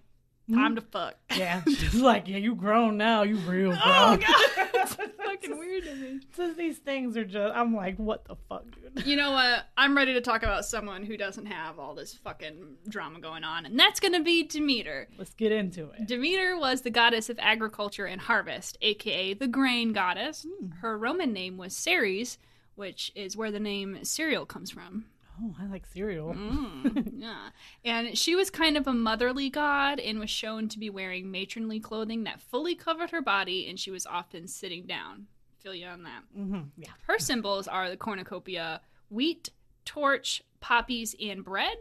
Time 0.52 0.74
to 0.74 0.80
fuck. 0.80 1.16
Yeah, 1.36 1.62
she's 1.64 1.94
like, 1.94 2.28
yeah, 2.28 2.38
you 2.38 2.54
grown 2.54 2.96
now. 2.96 3.22
You 3.22 3.36
real 3.36 3.70
grown. 3.70 3.80
Oh 3.84 4.16
god, 4.16 4.20
it's 4.74 4.94
fucking 4.94 5.56
weird 5.56 5.84
to 5.84 5.94
me. 5.94 6.20
So 6.34 6.52
these 6.52 6.78
things 6.78 7.16
are 7.16 7.24
just. 7.24 7.56
I'm 7.56 7.74
like, 7.74 7.96
what 7.98 8.24
the 8.24 8.36
fuck, 8.48 8.64
dude? 8.72 9.06
You 9.06 9.16
know 9.16 9.30
what? 9.30 9.66
I'm 9.76 9.96
ready 9.96 10.12
to 10.14 10.20
talk 10.20 10.42
about 10.42 10.64
someone 10.64 11.04
who 11.04 11.16
doesn't 11.16 11.46
have 11.46 11.78
all 11.78 11.94
this 11.94 12.14
fucking 12.14 12.76
drama 12.88 13.20
going 13.20 13.44
on, 13.44 13.64
and 13.64 13.78
that's 13.78 14.00
gonna 14.00 14.22
be 14.22 14.42
Demeter. 14.42 15.08
Let's 15.18 15.34
get 15.34 15.52
into 15.52 15.90
it. 15.90 16.06
Demeter 16.06 16.58
was 16.58 16.82
the 16.82 16.90
goddess 16.90 17.30
of 17.30 17.38
agriculture 17.38 18.06
and 18.06 18.20
harvest, 18.20 18.76
aka 18.82 19.32
the 19.34 19.48
grain 19.48 19.92
goddess. 19.92 20.44
Hmm. 20.46 20.70
Her 20.80 20.98
Roman 20.98 21.32
name 21.32 21.56
was 21.56 21.76
Ceres, 21.76 22.38
which 22.74 23.12
is 23.14 23.36
where 23.36 23.52
the 23.52 23.60
name 23.60 24.04
cereal 24.04 24.44
comes 24.46 24.70
from. 24.70 25.06
Oh, 25.42 25.54
I 25.60 25.66
like 25.66 25.86
cereal. 25.86 26.34
Mm, 26.34 27.12
yeah. 27.16 27.48
And 27.84 28.18
she 28.18 28.34
was 28.34 28.50
kind 28.50 28.76
of 28.76 28.86
a 28.86 28.92
motherly 28.92 29.48
god 29.48 29.98
and 29.98 30.18
was 30.18 30.30
shown 30.30 30.68
to 30.68 30.78
be 30.78 30.90
wearing 30.90 31.30
matronly 31.30 31.80
clothing 31.80 32.24
that 32.24 32.40
fully 32.40 32.74
covered 32.74 33.10
her 33.10 33.22
body, 33.22 33.68
and 33.68 33.78
she 33.78 33.90
was 33.90 34.06
often 34.06 34.46
sitting 34.46 34.86
down. 34.86 35.26
Feel 35.60 35.74
you 35.74 35.86
on 35.86 36.02
that. 36.04 36.22
hmm 36.34 36.60
Yeah. 36.76 36.90
Her 37.06 37.18
symbols 37.18 37.68
are 37.68 37.88
the 37.90 37.96
cornucopia, 37.96 38.80
wheat, 39.08 39.50
torch, 39.84 40.42
poppies, 40.60 41.14
and 41.20 41.44
bread. 41.44 41.76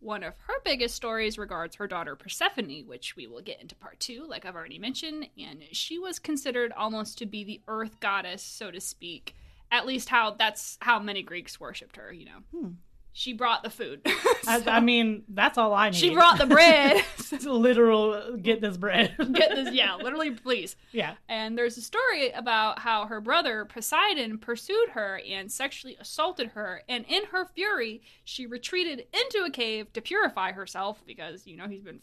One 0.00 0.22
of 0.22 0.34
her 0.46 0.54
biggest 0.64 0.94
stories 0.94 1.36
regards 1.36 1.76
her 1.76 1.86
daughter 1.86 2.16
Persephone, 2.16 2.86
which 2.86 3.16
we 3.16 3.26
will 3.26 3.42
get 3.42 3.60
into 3.60 3.74
part 3.74 4.00
two, 4.00 4.24
like 4.26 4.46
I've 4.46 4.56
already 4.56 4.78
mentioned. 4.78 5.26
And 5.38 5.62
she 5.72 5.98
was 5.98 6.18
considered 6.18 6.72
almost 6.72 7.18
to 7.18 7.26
be 7.26 7.44
the 7.44 7.60
earth 7.68 8.00
goddess, 8.00 8.42
so 8.42 8.70
to 8.70 8.80
speak. 8.80 9.34
At 9.70 9.86
least 9.86 10.08
how 10.08 10.30
that's 10.32 10.78
how 10.80 10.98
many 10.98 11.22
Greeks 11.22 11.60
worshipped 11.60 11.96
her, 11.96 12.10
you 12.12 12.24
know. 12.24 12.38
Hmm. 12.58 12.68
She 13.12 13.32
brought 13.32 13.62
the 13.64 13.70
food. 13.70 14.00
I, 14.46 14.60
So- 14.60 14.70
I 14.70 14.80
mean, 14.80 15.24
that's 15.28 15.58
all 15.58 15.74
I 15.74 15.90
need. 15.90 15.96
she 15.96 16.10
brought 16.14 16.38
the 16.38 16.46
bread. 16.46 17.04
Literal 17.44 18.36
get 18.36 18.60
this 18.60 18.76
bread. 18.76 19.14
Get 19.32 19.54
this, 19.54 19.74
yeah, 19.74 19.96
literally, 19.96 20.30
please. 20.30 20.76
yeah. 20.92 21.14
And 21.28 21.56
there's 21.56 21.76
a 21.76 21.82
story 21.82 22.30
about 22.30 22.78
how 22.80 23.06
her 23.06 23.20
brother 23.20 23.64
Poseidon 23.64 24.38
pursued 24.38 24.90
her 24.90 25.20
and 25.28 25.50
sexually 25.50 25.96
assaulted 26.00 26.48
her. 26.48 26.82
And 26.88 27.04
in 27.08 27.24
her 27.26 27.46
fury, 27.46 28.02
she 28.24 28.46
retreated 28.46 29.06
into 29.12 29.44
a 29.46 29.50
cave 29.50 29.92
to 29.92 30.00
purify 30.00 30.52
herself 30.52 31.02
because 31.06 31.46
you 31.46 31.56
know 31.56 31.68
he's 31.68 31.82
been. 31.82 32.00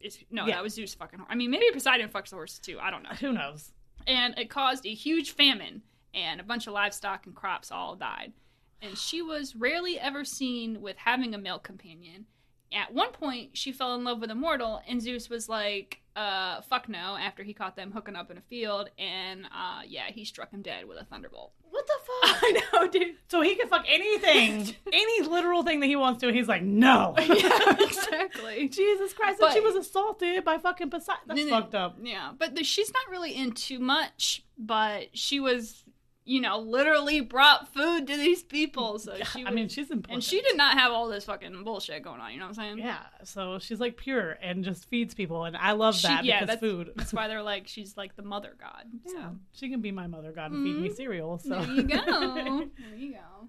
It's, 0.00 0.18
no, 0.30 0.46
Yeah. 0.46 0.54
that 0.56 0.62
was 0.62 0.74
Zeus 0.74 0.94
fucking. 0.94 1.20
I 1.28 1.34
mean, 1.34 1.50
maybe 1.50 1.66
Poseidon 1.72 2.08
fucks 2.08 2.30
the 2.30 2.36
horses 2.36 2.60
too. 2.60 2.78
I 2.80 2.90
don't 2.90 3.02
know. 3.02 3.10
Who 3.20 3.32
knows? 3.32 3.72
And 4.06 4.38
it 4.38 4.48
caused 4.50 4.86
a 4.86 4.94
huge 4.94 5.32
famine, 5.32 5.82
and 6.14 6.40
a 6.40 6.44
bunch 6.44 6.66
of 6.66 6.72
livestock 6.72 7.26
and 7.26 7.34
crops 7.34 7.70
all 7.72 7.94
died. 7.96 8.32
And 8.80 8.96
she 8.96 9.22
was 9.22 9.56
rarely 9.56 9.98
ever 9.98 10.24
seen 10.24 10.80
with 10.80 10.96
having 10.96 11.34
a 11.34 11.38
male 11.38 11.58
companion. 11.58 12.26
At 12.72 12.92
one 12.92 13.12
point, 13.12 13.56
she 13.56 13.72
fell 13.72 13.94
in 13.94 14.04
love 14.04 14.20
with 14.20 14.30
a 14.30 14.34
mortal, 14.34 14.82
and 14.86 15.00
Zeus 15.00 15.30
was 15.30 15.48
like, 15.48 16.00
uh, 16.14 16.60
fuck 16.60 16.86
no, 16.88 17.16
after 17.18 17.42
he 17.42 17.54
caught 17.54 17.76
them 17.76 17.90
hooking 17.92 18.14
up 18.14 18.30
in 18.30 18.36
a 18.36 18.42
field, 18.42 18.90
and, 18.98 19.46
uh, 19.46 19.80
yeah, 19.86 20.04
he 20.10 20.24
struck 20.26 20.50
him 20.50 20.60
dead 20.60 20.86
with 20.86 20.98
a 20.98 21.04
thunderbolt. 21.04 21.52
What 21.70 21.86
the 21.86 21.92
fuck? 22.28 22.42
I 22.42 22.60
know, 22.72 22.88
dude. 22.88 23.14
so 23.28 23.40
he 23.40 23.54
can 23.54 23.68
fuck 23.68 23.86
anything, 23.88 24.74
any 24.92 25.22
literal 25.22 25.62
thing 25.62 25.80
that 25.80 25.86
he 25.86 25.96
wants 25.96 26.20
to. 26.20 26.30
He's 26.32 26.46
like, 26.48 26.62
no. 26.62 27.14
yeah, 27.18 27.76
exactly. 27.80 28.68
Jesus 28.68 29.14
Christ! 29.14 29.38
But- 29.40 29.46
and 29.50 29.54
she 29.54 29.60
was 29.60 29.74
assaulted 29.74 30.44
by 30.44 30.58
fucking 30.58 30.90
Poseidon. 30.90 31.22
That's 31.26 31.40
No, 31.40 31.46
no, 31.46 31.50
fucked 31.50 31.74
up. 31.74 31.96
Yeah, 32.02 32.32
but 32.38 32.54
the, 32.54 32.64
she's 32.64 32.92
not 32.92 33.08
really 33.10 33.32
in 33.34 33.52
too 33.52 33.78
much, 33.78 34.42
but 34.58 35.06
she 35.14 35.40
was, 35.40 35.84
you 36.28 36.40
know, 36.42 36.58
literally 36.58 37.20
brought 37.22 37.72
food 37.72 38.06
to 38.06 38.16
these 38.16 38.42
people, 38.42 38.98
so 38.98 39.16
she 39.32 39.44
I 39.46 39.50
mean, 39.50 39.68
she's 39.68 39.90
important. 39.90 40.12
And 40.14 40.22
she 40.24 40.40
did 40.42 40.56
not 40.56 40.76
have 40.78 40.92
all 40.92 41.08
this 41.08 41.24
fucking 41.24 41.64
bullshit 41.64 42.02
going 42.02 42.20
on. 42.20 42.32
You 42.32 42.38
know 42.38 42.44
what 42.48 42.58
I'm 42.58 42.76
saying? 42.76 42.78
Yeah, 42.78 42.98
so 43.24 43.58
she's 43.58 43.80
like 43.80 43.96
pure 43.96 44.32
and 44.42 44.62
just 44.62 44.88
feeds 44.88 45.14
people, 45.14 45.44
and 45.44 45.56
I 45.56 45.72
love 45.72 45.96
She- 45.96 46.06
that 46.08 46.24
yeah, 46.24 46.40
because 46.40 46.48
that's, 46.48 46.60
food. 46.60 46.92
That's 46.96 47.12
why 47.14 47.28
they're 47.28 47.42
like 47.42 47.66
she's 47.66 47.96
like 47.96 48.14
the 48.14 48.22
mother 48.22 48.54
god. 48.60 48.84
So. 49.06 49.12
Yeah, 49.16 49.30
she 49.52 49.70
can 49.70 49.80
be 49.80 49.90
my 49.90 50.06
mother 50.06 50.30
god 50.32 50.52
and 50.52 50.62
feed 50.64 50.76
me 50.82 50.88
Mhm. 50.90 50.96
cereal. 50.96 51.38
So 51.38 51.60
There 51.60 51.70
you 51.74 51.82
go. 51.84 51.96
there 52.78 52.96
you 52.98 53.12
go. 53.12 53.48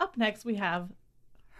Up 0.00 0.16
next, 0.16 0.44
we 0.44 0.54
have 0.54 0.88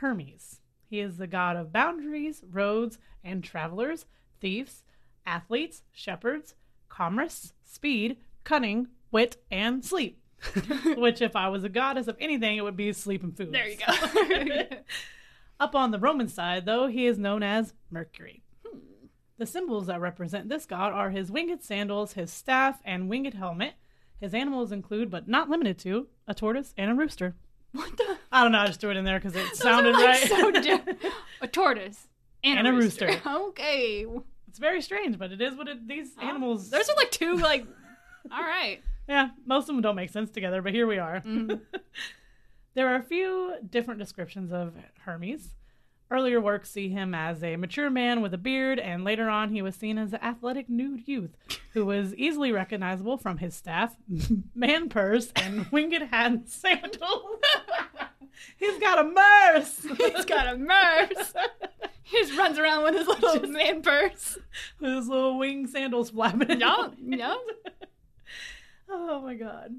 Hermes. 0.00 0.60
He 0.88 1.00
is 1.00 1.18
the 1.18 1.26
god 1.26 1.56
of 1.56 1.72
boundaries, 1.72 2.42
roads, 2.50 2.98
and 3.22 3.44
travelers, 3.44 4.06
thieves, 4.40 4.82
athletes, 5.26 5.82
shepherds, 5.92 6.54
commerce, 6.88 7.52
speed, 7.64 8.16
cunning, 8.44 8.88
wit, 9.10 9.36
and 9.50 9.84
sleep. 9.84 10.22
Which, 10.96 11.20
if 11.20 11.34
I 11.36 11.48
was 11.48 11.64
a 11.64 11.68
goddess 11.68 12.06
of 12.08 12.16
anything, 12.20 12.56
it 12.56 12.62
would 12.62 12.76
be 12.76 12.92
sleep 12.92 13.22
and 13.22 13.36
food. 13.36 13.52
There 13.52 13.68
you 13.68 13.76
go. 13.76 14.76
Up 15.60 15.74
on 15.74 15.90
the 15.90 15.98
Roman 15.98 16.28
side, 16.28 16.64
though, 16.66 16.86
he 16.86 17.06
is 17.06 17.18
known 17.18 17.42
as 17.42 17.74
Mercury. 17.90 18.42
Hmm. 18.66 18.78
The 19.38 19.46
symbols 19.46 19.86
that 19.88 20.00
represent 20.00 20.48
this 20.48 20.66
god 20.66 20.92
are 20.92 21.10
his 21.10 21.30
winged 21.30 21.62
sandals, 21.62 22.12
his 22.12 22.32
staff, 22.32 22.80
and 22.84 23.08
winged 23.08 23.34
helmet. 23.34 23.74
His 24.20 24.34
animals 24.34 24.72
include, 24.72 25.10
but 25.10 25.28
not 25.28 25.48
limited 25.50 25.78
to, 25.80 26.06
a 26.26 26.34
tortoise 26.34 26.74
and 26.76 26.90
a 26.90 26.94
rooster. 26.94 27.34
what 27.72 27.96
the? 27.96 28.16
I 28.32 28.42
don't 28.42 28.52
know, 28.52 28.58
I 28.60 28.66
just 28.66 28.80
threw 28.80 28.90
it 28.90 28.96
in 28.96 29.04
there 29.04 29.18
because 29.20 29.34
it 29.36 29.56
sounded 29.56 29.92
like, 29.94 30.04
right. 30.04 30.28
So 30.28 30.50
di- 30.50 30.80
a 31.40 31.46
tortoise 31.48 32.08
and, 32.44 32.58
And 32.60 32.66
a 32.68 32.70
a 32.70 32.74
rooster. 32.74 33.06
rooster. 33.06 33.28
okay. 33.28 34.06
it's 34.48 34.58
very 34.58 34.80
strange, 34.82 35.18
but 35.18 35.32
it 35.32 35.40
is 35.40 35.54
what 35.56 35.66
it, 35.68 35.86
these 35.88 36.10
animals. 36.22 36.70
Those 36.70 36.88
are 36.88 36.96
like 36.96 37.10
two 37.10 37.36
like. 37.36 37.64
All 38.32 38.42
right. 38.42 38.80
Yeah, 39.08 39.30
most 39.46 39.62
of 39.68 39.74
them 39.74 39.80
don't 39.82 39.96
make 39.96 40.10
sense 40.10 40.30
together, 40.30 40.62
but 40.62 40.72
here 40.74 40.86
we 40.86 40.98
are. 40.98 41.20
Mhm. 41.20 41.60
There 42.74 42.86
are 42.88 42.96
a 42.96 43.02
few 43.02 43.54
different 43.68 43.98
descriptions 43.98 44.52
of 44.52 44.72
Hermes. 45.00 45.54
Earlier 46.12 46.40
works 46.40 46.70
see 46.70 46.88
him 46.90 47.12
as 47.12 47.42
a 47.42 47.56
mature 47.56 47.90
man 47.90 48.20
with 48.22 48.32
a 48.32 48.38
beard, 48.38 48.78
and 48.78 49.02
later 49.02 49.28
on 49.28 49.50
he 49.52 49.62
was 49.62 49.74
seen 49.74 49.98
as 49.98 50.12
an 50.12 50.20
athletic 50.22 50.68
nude 50.68 51.08
youth 51.08 51.36
who 51.72 51.84
was 51.84 52.14
easily 52.14 52.52
recognizable 52.52 53.16
from 53.18 53.38
his 53.38 53.56
staff, 53.56 53.96
man 54.54 54.88
purse, 54.88 55.32
and 55.34 55.66
winged 55.72 56.00
hat 56.02 56.26
and 56.30 56.48
sandals. 56.48 57.40
He's 58.56 58.78
got 58.78 59.00
a 59.00 59.08
merce. 59.08 59.80
He's 59.98 60.24
got 60.24 60.54
a 60.54 60.56
merce. 60.56 61.34
He 62.04 62.18
just 62.20 62.38
runs 62.38 62.58
around 62.58 62.84
with 62.84 62.94
his 62.94 63.08
little 63.08 63.48
man 63.50 63.82
purse. 63.82 64.38
with 64.80 64.92
his 64.94 65.08
little 65.08 65.36
wing 65.36 65.66
sandals 65.66 66.10
flapping. 66.10 66.60
Yup, 66.60 66.94
yup. 67.00 67.40
Oh 68.90 69.20
my 69.22 69.34
god. 69.34 69.76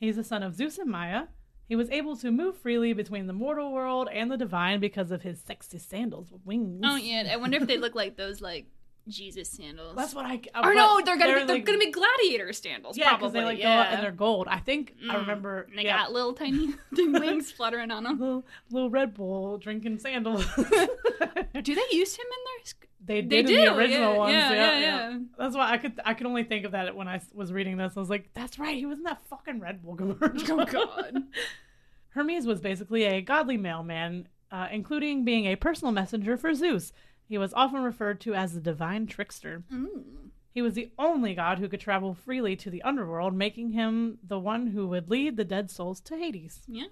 He's 0.00 0.16
the 0.16 0.24
son 0.24 0.42
of 0.42 0.54
Zeus 0.54 0.78
and 0.78 0.90
Maia. 0.90 1.24
He 1.68 1.76
was 1.76 1.90
able 1.90 2.16
to 2.18 2.30
move 2.30 2.56
freely 2.56 2.92
between 2.94 3.26
the 3.26 3.32
mortal 3.32 3.72
world 3.72 4.08
and 4.12 4.30
the 4.30 4.36
divine 4.38 4.80
because 4.80 5.10
of 5.10 5.22
his 5.22 5.40
sexy 5.40 5.78
sandals 5.78 6.30
with 6.32 6.44
wings. 6.46 6.80
Oh 6.84 6.96
yeah, 6.96 7.28
I 7.30 7.36
wonder 7.36 7.58
if 7.58 7.66
they 7.66 7.76
look 7.76 7.94
like 7.94 8.16
those 8.16 8.40
like 8.40 8.66
Jesus 9.06 9.48
sandals. 9.50 9.94
That's 9.96 10.14
what 10.14 10.24
I. 10.26 10.40
or 10.62 10.74
no, 10.74 11.00
they're 11.04 11.16
gonna 11.18 11.40
be, 11.40 11.44
they're 11.44 11.56
like- 11.56 11.64
gonna 11.66 11.78
be 11.78 11.90
gladiator 11.90 12.52
sandals. 12.54 12.96
Yeah, 12.96 13.16
because 13.16 13.32
they 13.32 13.42
like 13.44 13.58
yeah. 13.58 13.76
go 13.76 13.80
up 13.82 13.92
and 13.94 14.02
they're 14.02 14.12
gold. 14.12 14.48
I 14.48 14.58
think 14.60 14.94
I 15.10 15.14
Mm. 15.16 15.20
remember. 15.20 15.62
And 15.68 15.78
they 15.78 15.84
yeah, 15.84 15.98
got 15.98 16.12
little 16.12 16.32
tiny 16.32 16.74
wings 16.92 17.50
fluttering 17.52 17.90
on 17.90 18.04
them. 18.04 18.18
little, 18.18 18.46
little 18.70 18.90
Red 18.90 19.12
Bull 19.14 19.58
drinking 19.58 19.98
sandals. 19.98 20.46
Do 20.56 21.74
they 21.74 21.82
use 21.92 22.16
him 22.16 22.26
in 22.26 22.44
their? 22.64 22.87
They 23.08 23.22
They 23.22 23.42
did 23.42 23.46
do 23.46 23.54
in 23.54 23.64
the 23.64 23.76
original 23.76 24.12
yeah, 24.12 24.18
ones. 24.18 24.32
Yeah, 24.32 24.50
Yeah, 24.52 24.78
yeah, 24.78 25.10
yeah. 25.10 25.18
That's 25.36 25.56
why 25.56 25.72
I 25.72 25.78
could 25.78 26.00
I 26.04 26.14
could 26.14 26.26
only 26.26 26.44
think 26.44 26.64
of 26.64 26.72
that 26.72 26.94
when 26.94 27.08
I 27.08 27.20
was 27.34 27.52
reading 27.52 27.76
this. 27.76 27.94
I 27.96 28.00
was 28.00 28.10
like, 28.10 28.28
that's 28.34 28.58
right, 28.58 28.76
he 28.76 28.86
was 28.86 28.98
in 28.98 29.04
that 29.04 29.24
fucking 29.28 29.58
Red 29.58 29.82
Bull 29.82 29.96
commercial. 29.96 30.60
Oh 30.60 30.64
god. 30.64 31.24
Hermes 32.10 32.46
was 32.46 32.60
basically 32.60 33.04
a 33.04 33.20
godly 33.20 33.56
mailman, 33.56 34.28
uh, 34.50 34.68
including 34.70 35.24
being 35.24 35.46
a 35.46 35.56
personal 35.56 35.92
messenger 35.92 36.36
for 36.36 36.54
Zeus. 36.54 36.92
He 37.28 37.38
was 37.38 37.52
often 37.54 37.82
referred 37.82 38.20
to 38.22 38.34
as 38.34 38.54
the 38.54 38.60
divine 38.60 39.06
trickster. 39.06 39.62
Mm. 39.72 40.30
He 40.52 40.62
was 40.62 40.74
the 40.74 40.90
only 40.98 41.34
god 41.34 41.58
who 41.58 41.68
could 41.68 41.80
travel 41.80 42.14
freely 42.14 42.56
to 42.56 42.70
the 42.70 42.82
underworld, 42.82 43.34
making 43.34 43.72
him 43.72 44.18
the 44.26 44.38
one 44.38 44.68
who 44.68 44.88
would 44.88 45.10
lead 45.10 45.36
the 45.36 45.44
dead 45.44 45.70
souls 45.70 46.00
to 46.00 46.16
Hades. 46.16 46.62
Yeah, 46.66 46.86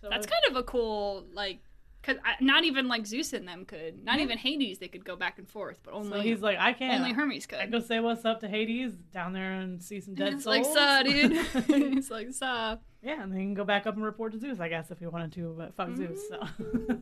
So 0.00 0.08
that's 0.08 0.26
kind 0.26 0.44
of 0.48 0.56
a 0.56 0.62
cool 0.62 1.26
like. 1.34 1.60
Cause 2.02 2.16
I, 2.24 2.34
not 2.40 2.64
even 2.64 2.88
like 2.88 3.06
Zeus 3.06 3.32
and 3.32 3.46
them 3.46 3.64
could, 3.64 4.04
not 4.04 4.16
Yeah. 4.18 4.24
even 4.24 4.38
Hades, 4.38 4.78
they 4.78 4.88
could 4.88 5.04
go 5.04 5.14
back 5.14 5.38
and 5.38 5.48
forth, 5.48 5.78
but 5.84 5.92
so 5.92 5.98
only 6.00 6.22
he's 6.22 6.40
like, 6.40 6.58
I 6.58 6.72
can't. 6.72 7.00
only 7.00 7.12
Hermes 7.12 7.46
could. 7.46 7.60
I 7.60 7.66
go 7.66 7.78
say 7.78 8.00
what's 8.00 8.24
up 8.24 8.40
to 8.40 8.48
Hades 8.48 8.92
down 9.12 9.32
there 9.32 9.52
and 9.52 9.80
see 9.80 10.00
some 10.00 10.14
dead 10.14 10.34
It's 10.34 10.44
souls. 10.44 10.56
like, 10.56 10.64
"Suh, 10.64 11.02
dude." 11.04 11.32
it's 11.96 12.10
like, 12.10 12.32
"Suh." 12.32 12.76
yeah, 13.02 13.22
and 13.22 13.30
then 13.30 13.38
he 13.38 13.44
can 13.44 13.54
go 13.54 13.64
back 13.64 13.86
up 13.86 13.94
and 13.94 14.04
report 14.04 14.32
to 14.32 14.38
Zeus, 14.40 14.58
I 14.58 14.68
guess, 14.68 14.90
if 14.90 14.98
he 14.98 15.06
wanted 15.06 15.32
to, 15.32 15.54
but 15.56 15.74
fuck 15.74 15.88
mm-hmm. 15.88 16.14
Zeus. 16.14 16.28
So. 16.28 16.40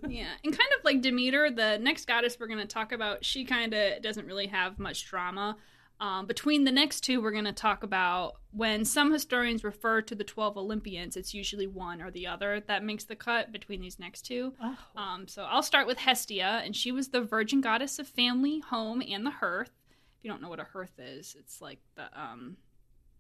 Yeah, 0.09 0.27
and 0.45 0.53
kind 0.53 0.71
of 0.79 0.85
like 0.85 1.03
Demeter, 1.03 1.51
the 1.51 1.79
next 1.79 2.07
goddess 2.07 2.37
we're 2.41 2.49
going 2.49 2.59
to 2.59 2.67
talk 2.67 2.91
about, 2.93 3.25
she 3.25 3.45
kind 3.45 3.73
of 3.73 4.03
doesn't 4.03 4.27
really 4.27 4.49
have 4.49 4.79
much 4.79 5.07
drama. 5.07 5.57
Um, 6.01 6.27
between 6.27 6.65
the 6.65 6.73
next 6.73 7.03
two, 7.03 7.21
we're 7.21 7.31
going 7.31 7.45
to 7.45 7.53
talk 7.53 7.83
about 7.83 8.37
when 8.53 8.85
some 8.87 9.13
historians 9.13 9.63
refer 9.63 10.01
to 10.03 10.15
the 10.15 10.25
12 10.25 10.57
Olympians, 10.57 11.15
it's 11.17 11.35
usually 11.35 11.67
one 11.67 12.01
or 12.01 12.11
the 12.11 12.27
other 12.27 12.61
that 12.69 12.83
makes 12.83 13.05
the 13.05 13.15
cut 13.17 13.53
between 13.53 13.81
these 13.83 13.99
next 13.99 14.23
two. 14.23 14.55
Oh. 14.63 14.77
Um, 14.97 15.29
so 15.29 15.43
I'll 15.45 15.63
start 15.63 15.87
with 15.87 15.99
Hestia, 15.99 16.63
and 16.65 16.75
she 16.75 16.91
was 16.91 17.09
the 17.09 17.21
virgin 17.21 17.61
goddess 17.61 17.99
of 17.99 18.09
family, 18.09 18.61
home, 18.61 19.03
and 19.07 19.27
the 19.27 19.31
hearth. 19.31 19.71
If 19.91 20.25
you 20.25 20.31
don't 20.31 20.41
know 20.41 20.49
what 20.49 20.59
a 20.61 20.65
hearth 20.65 20.99
is, 20.99 21.37
it's 21.39 21.61
like 21.61 21.81
the 21.97 22.05
um, 22.19 22.57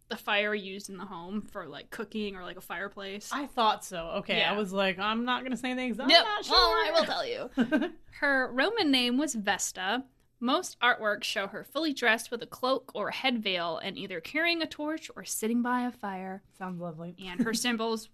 the 0.08 0.16
fire 0.16 0.54
used 0.54 0.90
in 0.90 0.96
the 0.96 1.04
home 1.04 1.40
for 1.42 1.66
like 1.68 1.90
cooking 1.90 2.34
or 2.34 2.42
like 2.42 2.56
a 2.56 2.60
fireplace. 2.62 3.30
I 3.32 3.46
thought 3.46 3.84
so. 3.84 4.06
Okay, 4.18 4.38
Yeah. 4.38 4.52
I 4.52 4.56
was 4.56 4.72
like, 4.72 4.98
I'm 4.98 5.24
not 5.24 5.42
gonna 5.44 5.56
say 5.56 5.74
things. 5.74 6.00
I'm 6.00 6.10
Yep, 6.10 6.24
not 6.24 6.44
sure. 6.44 6.54
Well, 6.54 6.62
I 6.70 6.90
will 6.92 7.04
tell 7.04 7.26
you. 7.26 7.90
Her 8.20 8.50
Roman 8.52 8.90
name 8.90 9.18
was 9.18 9.34
Vesta, 9.34 10.04
Most 10.40 10.80
artworks 10.80 11.24
show 11.24 11.46
her 11.48 11.62
fully 11.64 11.92
dressed 11.92 12.30
with 12.30 12.42
a 12.42 12.46
cloak 12.46 12.90
or 12.94 13.08
a 13.08 13.14
head 13.14 13.42
veil 13.42 13.78
and 13.82 13.98
either 13.98 14.20
carrying 14.20 14.62
a 14.62 14.66
torch 14.66 15.10
or 15.14 15.22
sitting 15.22 15.60
by 15.60 15.82
a 15.82 15.92
fire. 15.92 16.42
Sounds 16.58 16.80
lovely. 16.80 17.14
And 17.22 17.40
her 17.42 17.52
symbols 17.54 18.08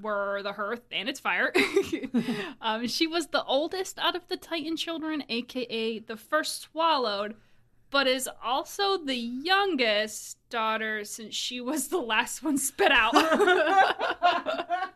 were 0.00 0.42
the 0.42 0.52
hearth 0.52 0.82
and 0.92 1.08
its 1.08 1.18
fire. 1.18 1.52
um, 2.60 2.86
she 2.86 3.06
was 3.06 3.28
the 3.28 3.44
oldest 3.44 3.98
out 3.98 4.14
of 4.14 4.28
the 4.28 4.36
Titan 4.36 4.76
children, 4.76 5.24
aka 5.30 5.98
the 5.98 6.16
first 6.16 6.60
swallowed, 6.60 7.36
but 7.90 8.06
is 8.06 8.28
also 8.42 8.98
the 8.98 9.16
youngest 9.16 10.38
daughter 10.50 11.04
since 11.04 11.34
she 11.34 11.60
was 11.60 11.88
the 11.88 11.98
last 11.98 12.42
one 12.42 12.58
spit 12.58 12.92
out. 12.92 13.14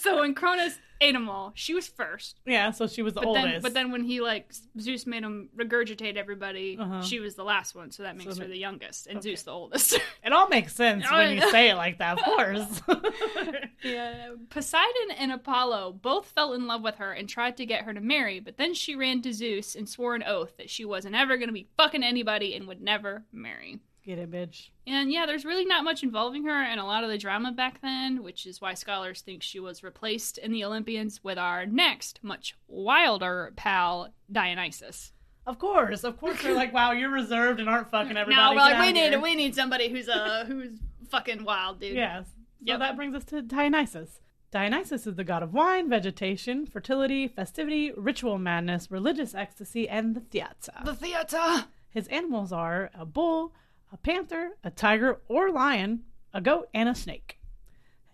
so 0.00 0.20
when 0.20 0.34
Cronus 0.34 0.78
ate 1.02 1.12
them 1.12 1.28
all, 1.30 1.52
she 1.54 1.72
was 1.72 1.88
first. 1.88 2.40
Yeah, 2.44 2.72
so 2.72 2.86
she 2.86 3.00
was 3.02 3.14
the 3.14 3.20
But 3.20 3.28
oldest. 3.28 3.46
then, 3.46 3.62
but 3.62 3.74
then 3.74 3.90
when 3.90 4.04
he 4.04 4.20
like 4.20 4.52
Zeus 4.78 5.06
made 5.06 5.22
him 5.22 5.48
regurgitate 5.56 6.16
everybody, 6.16 6.76
Uh-huh. 6.78 7.02
she 7.02 7.20
was 7.20 7.34
the 7.36 7.44
last 7.44 7.74
one, 7.74 7.90
so 7.90 8.02
that 8.02 8.16
makes 8.16 8.34
So 8.36 8.42
her 8.42 8.48
the 8.48 8.58
youngest, 8.58 9.06
and 9.06 9.22
Zeus 9.22 9.42
the 9.44 9.50
oldest. 9.52 9.94
it 10.24 10.32
all 10.32 10.48
makes 10.48 10.74
sense 10.74 11.04
Oh, 11.10 11.16
when 11.16 11.36
you 11.36 11.50
say 11.50 11.70
it 11.70 11.76
like 11.76 11.98
that, 11.98 12.18
of 12.18 12.24
course. 12.24 12.82
yeah. 13.82 14.34
Poseidon 14.50 15.10
and 15.18 15.32
Apollo 15.32 15.92
both 16.02 16.26
fell 16.26 16.52
in 16.52 16.66
love 16.66 16.82
with 16.82 16.96
her 16.96 17.12
and 17.12 17.28
tried 17.28 17.56
to 17.58 17.66
get 17.66 17.84
her 17.84 17.94
to 17.94 18.00
marry, 18.00 18.40
but 18.40 18.56
then 18.56 18.74
she 18.74 18.94
ran 18.94 19.22
to 19.22 19.32
Zeus 19.32 19.74
and 19.74 19.88
swore 19.88 20.14
an 20.14 20.22
oath 20.24 20.56
that 20.58 20.70
she 20.70 20.84
wasn't 20.84 21.14
ever 21.14 21.36
going 21.36 21.48
to 21.48 21.54
be 21.54 21.68
fucking 21.76 22.02
anybody 22.02 22.54
and 22.54 22.66
would 22.66 22.82
never 22.82 23.24
marry. 23.32 23.78
Get 24.04 24.18
it, 24.18 24.30
bitch. 24.30 24.70
And 24.86 25.12
yeah, 25.12 25.26
there's 25.26 25.44
really 25.44 25.66
not 25.66 25.84
much 25.84 26.02
involving 26.02 26.44
her 26.46 26.62
and 26.62 26.80
a 26.80 26.84
lot 26.84 27.04
of 27.04 27.10
the 27.10 27.18
drama 27.18 27.52
back 27.52 27.80
then, 27.82 28.22
which 28.22 28.46
is 28.46 28.60
why 28.60 28.74
scholars 28.74 29.20
think 29.20 29.42
she 29.42 29.60
was 29.60 29.82
replaced 29.82 30.38
in 30.38 30.52
the 30.52 30.64
Olympians 30.64 31.22
with 31.22 31.36
our 31.38 31.66
next, 31.66 32.18
much 32.22 32.56
wilder 32.66 33.52
pal, 33.56 34.08
Dionysus. 34.32 35.12
Of 35.46 35.58
course, 35.58 36.04
of 36.04 36.18
course. 36.18 36.42
They're 36.42 36.54
like, 36.54 36.72
wow, 36.72 36.92
you're 36.92 37.10
reserved 37.10 37.60
and 37.60 37.68
aren't 37.68 37.90
fucking 37.90 38.16
everybody. 38.16 38.36
now 38.36 38.50
we're 38.52 38.56
like, 38.56 38.78
we 38.80 38.92
need 38.92 39.10
here." 39.10 39.20
we 39.20 39.34
need 39.34 39.54
somebody 39.54 39.88
who's 39.88 40.08
uh 40.08 40.44
who's 40.46 40.78
fucking 41.10 41.44
wild, 41.44 41.80
dude. 41.80 41.94
Yes. 41.96 42.26
So 42.26 42.32
Yep. 42.66 42.78
that 42.80 42.96
brings 42.96 43.14
us 43.14 43.24
to 43.24 43.42
Dionysus. 43.42 44.20
Dionysus 44.50 45.06
is 45.06 45.14
the 45.14 45.24
god 45.24 45.42
of 45.42 45.52
wine, 45.54 45.88
vegetation, 45.88 46.66
fertility, 46.66 47.28
festivity, 47.28 47.92
ritual 47.96 48.38
madness, 48.38 48.90
religious 48.90 49.34
ecstasy, 49.34 49.88
and 49.88 50.14
the 50.14 50.20
theater. 50.20 50.72
The 50.84 50.94
theater. 50.94 51.66
His 51.88 52.06
animals 52.08 52.52
are 52.52 52.90
a 52.94 53.04
bull, 53.06 53.52
a 53.92 53.96
panther, 53.96 54.50
a 54.64 54.70
tiger 54.70 55.20
or 55.28 55.50
lion, 55.50 56.04
a 56.32 56.40
goat, 56.40 56.68
and 56.74 56.88
a 56.88 56.94
snake. 56.94 57.38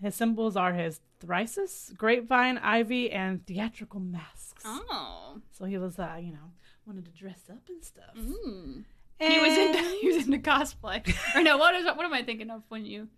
His 0.03 0.15
symbols 0.15 0.57
are 0.57 0.73
his 0.75 1.01
thrysus, 1.25 1.97
grapevine, 1.97 2.59
ivy, 2.59 3.11
and 3.11 3.45
theatrical 3.47 4.01
masks. 4.01 4.63
Oh. 4.65 5.39
So 5.53 5.65
he 5.65 5.79
was, 5.79 5.99
uh, 5.99 6.17
you 6.21 6.33
know, 6.33 6.53
wanted 6.87 7.05
to 7.07 7.11
dress 7.13 7.41
up 7.51 7.63
and 7.69 7.83
stuff. 7.85 8.15
Mm. 8.19 8.85
He 9.19 9.39
was 9.39 9.57
into 9.57 9.79
And- 9.79 9.87
he 10.03 10.09
was 10.09 10.27
into 10.27 10.39
cosplay. 10.39 11.15
or 11.35 11.43
no, 11.43 11.57
what 11.57 11.75
is 11.75 11.85
what 11.87 12.05
am 12.05 12.13
I 12.13 12.23
thinking 12.23 12.51
of 12.51 12.63
when 12.69 12.85
you 12.85 13.09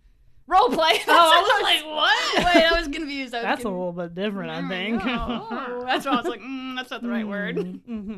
role 0.47 0.69
play? 0.69 0.99
Oh, 1.07 1.11
I 1.11 1.41
was 1.41 1.61
like, 1.63 1.85
what? 1.85 2.55
Wait, 2.55 2.65
I 2.65 2.79
was 2.79 2.87
confused. 2.87 3.33
I 3.35 3.39
was 3.39 3.43
That's 3.43 3.63
a 3.65 3.69
little 3.69 3.91
bit 3.91 4.15
different, 4.15 4.51
I 4.51 4.67
think. 4.67 5.01
Oh, 5.05 5.83
that's 5.85 6.05
why 6.05 6.13
I 6.13 6.15
was 6.15 6.25
like, 6.25 6.39
mm, 6.41 6.75
that's 6.77 6.91
not 6.91 7.01
the 7.01 7.09
right 7.09 7.27
word. 7.27 7.57
hmm 7.57 8.13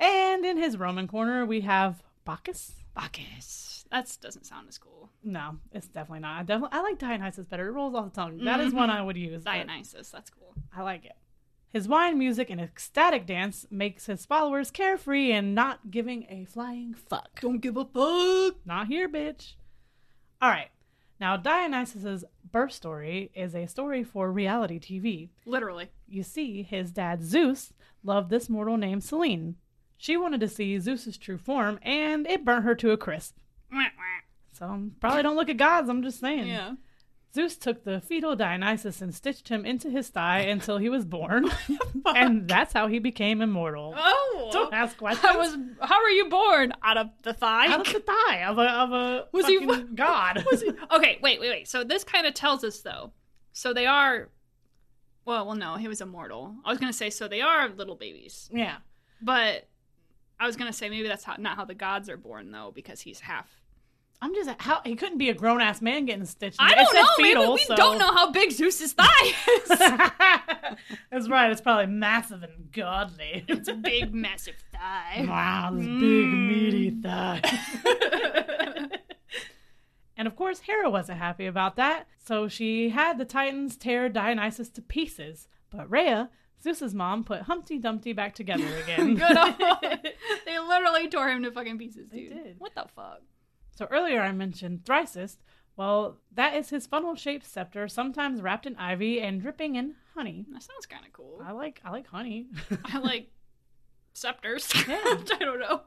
And 0.00 0.44
in 0.44 0.56
his 0.58 0.76
Roman 0.76 1.06
corner, 1.06 1.46
we 1.46 1.60
have 1.60 2.02
Bacchus. 2.24 2.72
Bacchus. 2.94 3.84
That 3.90 4.16
doesn't 4.20 4.46
sound 4.46 4.68
as 4.68 4.78
cool. 4.78 5.10
No, 5.22 5.58
it's 5.72 5.86
definitely 5.86 6.20
not. 6.20 6.40
I 6.40 6.42
definitely 6.44 6.78
I 6.78 6.82
like 6.82 6.98
Dionysus 6.98 7.46
better. 7.46 7.68
It 7.68 7.72
rolls 7.72 7.94
off 7.94 8.06
the 8.06 8.20
tongue. 8.20 8.44
That 8.44 8.60
is 8.60 8.68
mm-hmm. 8.68 8.78
one 8.78 8.90
I 8.90 9.02
would 9.02 9.16
use. 9.16 9.44
Dionysus. 9.44 10.10
That's 10.10 10.30
cool. 10.30 10.54
I 10.74 10.82
like 10.82 11.04
it. 11.04 11.16
His 11.72 11.88
wine 11.88 12.18
music 12.18 12.50
and 12.50 12.60
ecstatic 12.60 13.24
dance 13.24 13.66
makes 13.70 14.06
his 14.06 14.26
followers 14.26 14.70
carefree 14.70 15.32
and 15.32 15.54
not 15.54 15.90
giving 15.90 16.26
a 16.28 16.44
flying 16.44 16.92
fuck. 16.92 17.40
Don't 17.40 17.60
give 17.60 17.78
a 17.78 17.84
fuck. 17.84 18.56
Not 18.66 18.88
here, 18.88 19.08
bitch. 19.08 19.54
All 20.40 20.50
right. 20.50 20.68
Now, 21.18 21.36
Dionysus's 21.36 22.24
birth 22.50 22.72
story 22.72 23.30
is 23.34 23.54
a 23.54 23.66
story 23.66 24.04
for 24.04 24.30
reality 24.30 24.78
TV. 24.78 25.30
Literally. 25.46 25.88
You 26.08 26.22
see, 26.22 26.62
his 26.62 26.90
dad 26.90 27.22
Zeus 27.22 27.72
loved 28.02 28.28
this 28.28 28.50
mortal 28.50 28.76
named 28.76 29.04
Selene. 29.04 29.56
She 30.02 30.16
wanted 30.16 30.40
to 30.40 30.48
see 30.48 30.80
Zeus's 30.80 31.16
true 31.16 31.38
form, 31.38 31.78
and 31.80 32.26
it 32.26 32.44
burnt 32.44 32.64
her 32.64 32.74
to 32.74 32.90
a 32.90 32.96
crisp. 32.96 33.36
So 34.52 34.90
probably 34.98 35.22
don't 35.22 35.36
look 35.36 35.48
at 35.48 35.58
gods. 35.58 35.88
I'm 35.88 36.02
just 36.02 36.18
saying. 36.18 36.48
Yeah. 36.48 36.72
Zeus 37.32 37.56
took 37.56 37.84
the 37.84 38.00
fetal 38.00 38.34
Dionysus 38.34 39.00
and 39.00 39.14
stitched 39.14 39.48
him 39.48 39.64
into 39.64 39.90
his 39.90 40.08
thigh 40.08 40.40
until 40.40 40.78
he 40.78 40.88
was 40.88 41.04
born, 41.04 41.48
and 42.06 42.48
that's 42.48 42.72
how 42.72 42.88
he 42.88 42.98
became 42.98 43.40
immortal. 43.40 43.94
Oh. 43.96 44.50
Don't 44.52 44.74
ask 44.74 44.96
questions. 44.98 45.24
I 45.24 45.36
was. 45.36 45.56
How 45.80 46.02
were 46.02 46.10
you 46.10 46.28
born? 46.28 46.72
Out 46.82 46.96
of 46.96 47.10
the 47.22 47.32
thigh. 47.32 47.68
out 47.72 47.86
of 47.86 47.92
the 47.92 48.00
thigh 48.00 48.42
of 48.44 48.58
a 48.58 48.68
of 48.68 48.90
a 48.92 49.26
Was 49.30 49.46
he 49.46 49.64
god. 49.94 50.44
Was 50.50 50.62
he- 50.62 50.72
okay, 50.96 51.20
wait, 51.22 51.38
wait, 51.38 51.48
wait. 51.48 51.68
So 51.68 51.84
this 51.84 52.02
kind 52.02 52.26
of 52.26 52.34
tells 52.34 52.64
us 52.64 52.80
though. 52.80 53.12
So 53.52 53.72
they 53.72 53.86
are. 53.86 54.30
Well, 55.24 55.46
well, 55.46 55.54
no, 55.54 55.76
he 55.76 55.86
was 55.86 56.00
immortal. 56.00 56.56
I 56.64 56.70
was 56.70 56.80
gonna 56.80 56.92
say 56.92 57.08
so 57.08 57.28
they 57.28 57.40
are 57.40 57.68
little 57.68 57.94
babies, 57.94 58.50
yeah. 58.52 58.78
but 59.22 59.68
I 60.42 60.46
was 60.46 60.56
gonna 60.56 60.72
say 60.72 60.88
maybe 60.88 61.06
that's 61.06 61.22
how, 61.22 61.36
not 61.38 61.56
how 61.56 61.64
the 61.64 61.74
gods 61.74 62.08
are 62.08 62.16
born 62.16 62.50
though, 62.50 62.72
because 62.74 63.00
he's 63.00 63.20
half. 63.20 63.48
I'm 64.20 64.34
just 64.34 64.50
how 64.58 64.80
he 64.84 64.96
couldn't 64.96 65.18
be 65.18 65.30
a 65.30 65.34
grown 65.34 65.60
ass 65.60 65.80
man 65.80 66.04
getting 66.04 66.24
stitched. 66.24 66.56
I 66.58 66.74
don't 66.74 66.92
know. 66.92 67.06
Fetal, 67.16 67.42
maybe 67.42 67.52
we 67.52 67.58
so- 67.64 67.76
don't 67.76 67.98
know 67.98 68.10
how 68.12 68.32
big 68.32 68.50
Zeus's 68.50 68.92
thigh 68.92 69.34
is. 69.48 69.68
That's 71.12 71.28
right. 71.28 71.52
It's 71.52 71.60
probably 71.60 71.86
massive 71.86 72.42
and 72.42 72.72
godly. 72.72 73.44
it's 73.46 73.68
a 73.68 73.74
big, 73.74 74.12
massive 74.12 74.56
thigh. 74.72 75.26
wow, 75.28 75.70
this 75.74 75.86
big 75.86 75.92
mm. 75.94 76.48
meaty 76.48 76.90
thigh. 76.90 77.40
and 80.16 80.26
of 80.26 80.34
course, 80.34 80.58
Hera 80.58 80.90
wasn't 80.90 81.18
happy 81.18 81.46
about 81.46 81.76
that, 81.76 82.08
so 82.18 82.48
she 82.48 82.88
had 82.88 83.16
the 83.16 83.24
Titans 83.24 83.76
tear 83.76 84.08
Dionysus 84.08 84.70
to 84.70 84.82
pieces. 84.82 85.46
But 85.70 85.88
Rhea, 85.88 86.30
Zeus's 86.62 86.94
mom, 86.94 87.24
put 87.24 87.42
Humpty 87.42 87.78
Dumpty 87.78 88.12
back 88.12 88.34
together 88.34 88.64
again. 88.82 89.14
Good. 89.16 90.12
they 90.46 90.58
literally 90.58 91.08
tore 91.08 91.28
him 91.28 91.42
to 91.42 91.50
fucking 91.50 91.78
pieces, 91.78 92.08
They 92.10 92.20
dude. 92.20 92.30
did. 92.44 92.54
What 92.58 92.74
the 92.74 92.84
fuck? 92.94 93.20
So 93.76 93.86
earlier 93.90 94.20
I 94.20 94.32
mentioned 94.32 94.84
Thrysus. 94.84 95.36
Well, 95.76 96.18
that 96.34 96.54
is 96.54 96.68
his 96.70 96.86
funnel-shaped 96.86 97.46
scepter, 97.46 97.88
sometimes 97.88 98.42
wrapped 98.42 98.66
in 98.66 98.76
ivy 98.76 99.20
and 99.22 99.40
dripping 99.40 99.76
in 99.76 99.94
honey. 100.14 100.44
That 100.52 100.62
sounds 100.62 100.84
kind 100.86 101.04
of 101.06 101.12
cool. 101.14 101.40
I 101.42 101.52
like 101.52 101.80
I 101.84 101.90
like 101.90 102.06
honey. 102.06 102.48
I 102.84 102.98
like 102.98 103.28
scepters. 104.12 104.70
Yeah. 104.86 105.00
I 105.02 105.36
don't 105.40 105.60
know. 105.60 105.80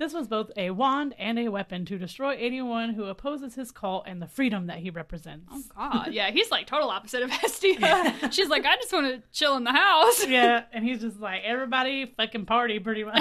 This 0.00 0.14
was 0.14 0.26
both 0.26 0.50
a 0.56 0.70
wand 0.70 1.14
and 1.18 1.38
a 1.38 1.48
weapon 1.48 1.84
to 1.84 1.98
destroy 1.98 2.34
anyone 2.36 2.94
who 2.94 3.04
opposes 3.04 3.54
his 3.54 3.70
cult 3.70 4.04
and 4.06 4.20
the 4.20 4.26
freedom 4.26 4.66
that 4.68 4.78
he 4.78 4.88
represents. 4.88 5.46
Oh 5.52 5.62
God, 5.92 6.14
yeah, 6.14 6.30
he's 6.30 6.50
like 6.50 6.66
total 6.66 6.88
opposite 6.88 7.22
of 7.22 7.30
Hestia. 7.30 8.14
She's 8.32 8.48
like, 8.48 8.64
I 8.64 8.76
just 8.76 8.92
want 8.94 9.08
to 9.08 9.22
chill 9.30 9.56
in 9.56 9.64
the 9.64 9.72
house. 9.72 10.26
yeah, 10.26 10.64
and 10.72 10.82
he's 10.82 11.02
just 11.02 11.20
like 11.20 11.42
everybody 11.44 12.06
fucking 12.16 12.46
party 12.46 12.78
pretty 12.78 13.04
much. 13.04 13.20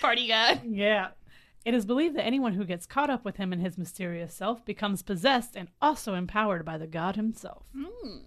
Party 0.00 0.26
guy. 0.26 0.60
yeah. 0.66 1.10
It 1.64 1.74
is 1.74 1.86
believed 1.86 2.16
that 2.16 2.24
anyone 2.24 2.54
who 2.54 2.64
gets 2.64 2.84
caught 2.84 3.10
up 3.10 3.24
with 3.24 3.36
him 3.36 3.52
and 3.52 3.62
his 3.62 3.78
mysterious 3.78 4.34
self 4.34 4.64
becomes 4.64 5.02
possessed 5.02 5.54
and 5.56 5.68
also 5.80 6.14
empowered 6.14 6.64
by 6.64 6.76
the 6.76 6.86
god 6.88 7.14
himself. 7.14 7.62
Mm. 7.76 8.22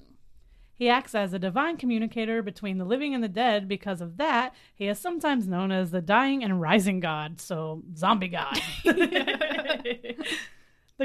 He 0.79 0.87
acts 0.87 1.13
as 1.13 1.33
a 1.33 1.39
divine 1.39 1.75
communicator 1.75 2.41
between 2.41 2.77
the 2.77 2.85
living 2.85 3.13
and 3.13 3.21
the 3.21 3.27
dead. 3.27 3.67
Because 3.67 3.99
of 3.99 4.15
that, 4.15 4.55
he 4.73 4.87
is 4.87 4.97
sometimes 4.97 5.45
known 5.45 5.73
as 5.73 5.91
the 5.91 5.99
dying 5.99 6.41
and 6.41 6.61
rising 6.61 7.01
god, 7.01 7.41
so 7.41 7.83
zombie 7.97 8.29
god. 8.29 8.61
the 8.85 10.15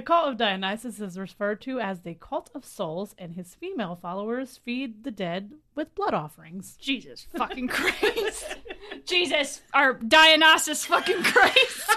cult 0.01 0.29
of 0.29 0.37
Dionysus 0.37 1.01
is 1.01 1.19
referred 1.19 1.61
to 1.63 1.81
as 1.81 2.03
the 2.03 2.15
cult 2.15 2.51
of 2.55 2.65
souls, 2.65 3.17
and 3.19 3.35
his 3.35 3.57
female 3.57 3.99
followers 4.01 4.61
feed 4.65 5.03
the 5.03 5.11
dead 5.11 5.55
with 5.75 5.93
blood 5.97 6.15
offerings. 6.15 6.77
Jesus 6.81 7.27
fucking 7.37 7.67
Christ. 7.67 8.57
Jesus, 9.07 9.61
or 9.75 9.95
Dionysus 9.95 10.85
fucking 10.85 11.25
Christ. 11.25 11.91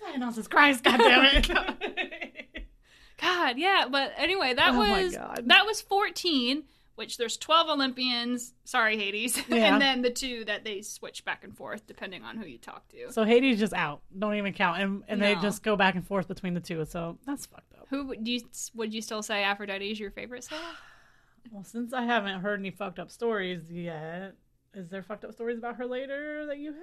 Dionysus 0.00 0.48
Christ, 0.48 0.84
goddammit. 0.84 1.84
God, 3.20 3.58
yeah, 3.58 3.84
but 3.90 4.12
anyway, 4.16 4.54
that 4.54 4.72
Oh 4.72 4.78
was 4.78 5.12
that 5.12 5.66
was 5.66 5.82
14, 5.82 6.62
which 6.98 7.16
there's 7.16 7.36
12 7.38 7.68
Olympians, 7.70 8.52
sorry 8.64 8.98
Hades, 8.98 9.40
Yeah. 9.48 9.72
and 9.72 9.80
then 9.80 10.02
the 10.02 10.10
two 10.10 10.44
that 10.44 10.64
they 10.64 10.82
switch 10.82 11.24
back 11.24 11.44
and 11.44 11.56
forth 11.56 11.86
depending 11.86 12.22
on 12.24 12.36
who 12.36 12.46
you 12.46 12.58
talk 12.58 12.86
to. 12.88 13.10
so 13.12 13.24
Hades 13.24 13.54
is 13.54 13.60
just 13.60 13.72
out. 13.72 14.02
Don't 14.18 14.34
even 14.34 14.52
count. 14.52 14.82
And, 14.82 15.02
and 15.08 15.22
they 15.22 15.34
just 15.36 15.62
go 15.62 15.76
back 15.76 15.94
and 15.94 16.06
forth 16.06 16.28
between 16.28 16.54
the 16.54 16.60
two. 16.60 16.84
So 16.84 17.16
that's 17.26 17.46
fucked 17.46 17.72
up. 17.74 17.86
Who 17.90 18.06
would 18.08 18.28
you 18.28 18.40
would 18.74 18.92
you 18.92 19.00
still 19.00 19.22
say 19.22 19.42
Aphrodite 19.44 19.90
is 19.90 19.98
your 19.98 20.10
favorite 20.10 20.44
Sarah? 20.44 20.60
Well, 21.50 21.64
since 21.64 21.94
I 21.94 22.02
haven't 22.02 22.40
heard 22.40 22.60
any 22.60 22.70
fucked 22.72 22.98
up 22.98 23.10
stories 23.10 23.70
yet, 23.72 24.34
is 24.74 24.90
there 24.90 25.02
fucked 25.02 25.24
up 25.24 25.32
stories 25.32 25.56
about 25.56 25.76
her 25.76 25.86
later 25.86 26.44
that 26.46 26.58
you 26.58 26.72
have? 26.72 26.82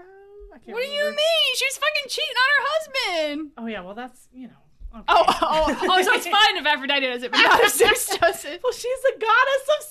I 0.56 0.58
can't 0.58 0.74
What 0.74 0.84
do 0.84 0.90
you 0.90 1.04
mean? 1.04 1.56
She 1.56 1.66
was 1.66 1.78
fucking 1.78 2.10
cheating 2.10 2.36
on 2.36 2.50
her 2.56 2.66
husband. 2.70 3.52
Oh 3.60 3.66
yeah, 3.68 3.82
well 3.82 3.94
that's 3.94 4.28
you 4.34 4.48
know. 4.48 4.54
Okay. 4.96 5.04
Oh, 5.10 5.26
oh, 5.28 5.78
oh, 5.90 6.02
so 6.02 6.14
it's 6.14 6.28
fine 6.40 6.58
if 6.58 6.66
Aphrodite 6.66 7.06
does 7.06 7.24
it, 7.24 7.32
but 7.32 7.42
not 7.42 7.60
if 7.62 7.74
Zeus 7.74 8.06
does 8.20 8.46
it. 8.46 8.62
well, 8.64 8.72
she's 8.72 9.02
the 9.02 9.14
goddess 9.20 9.70
of 9.76 9.84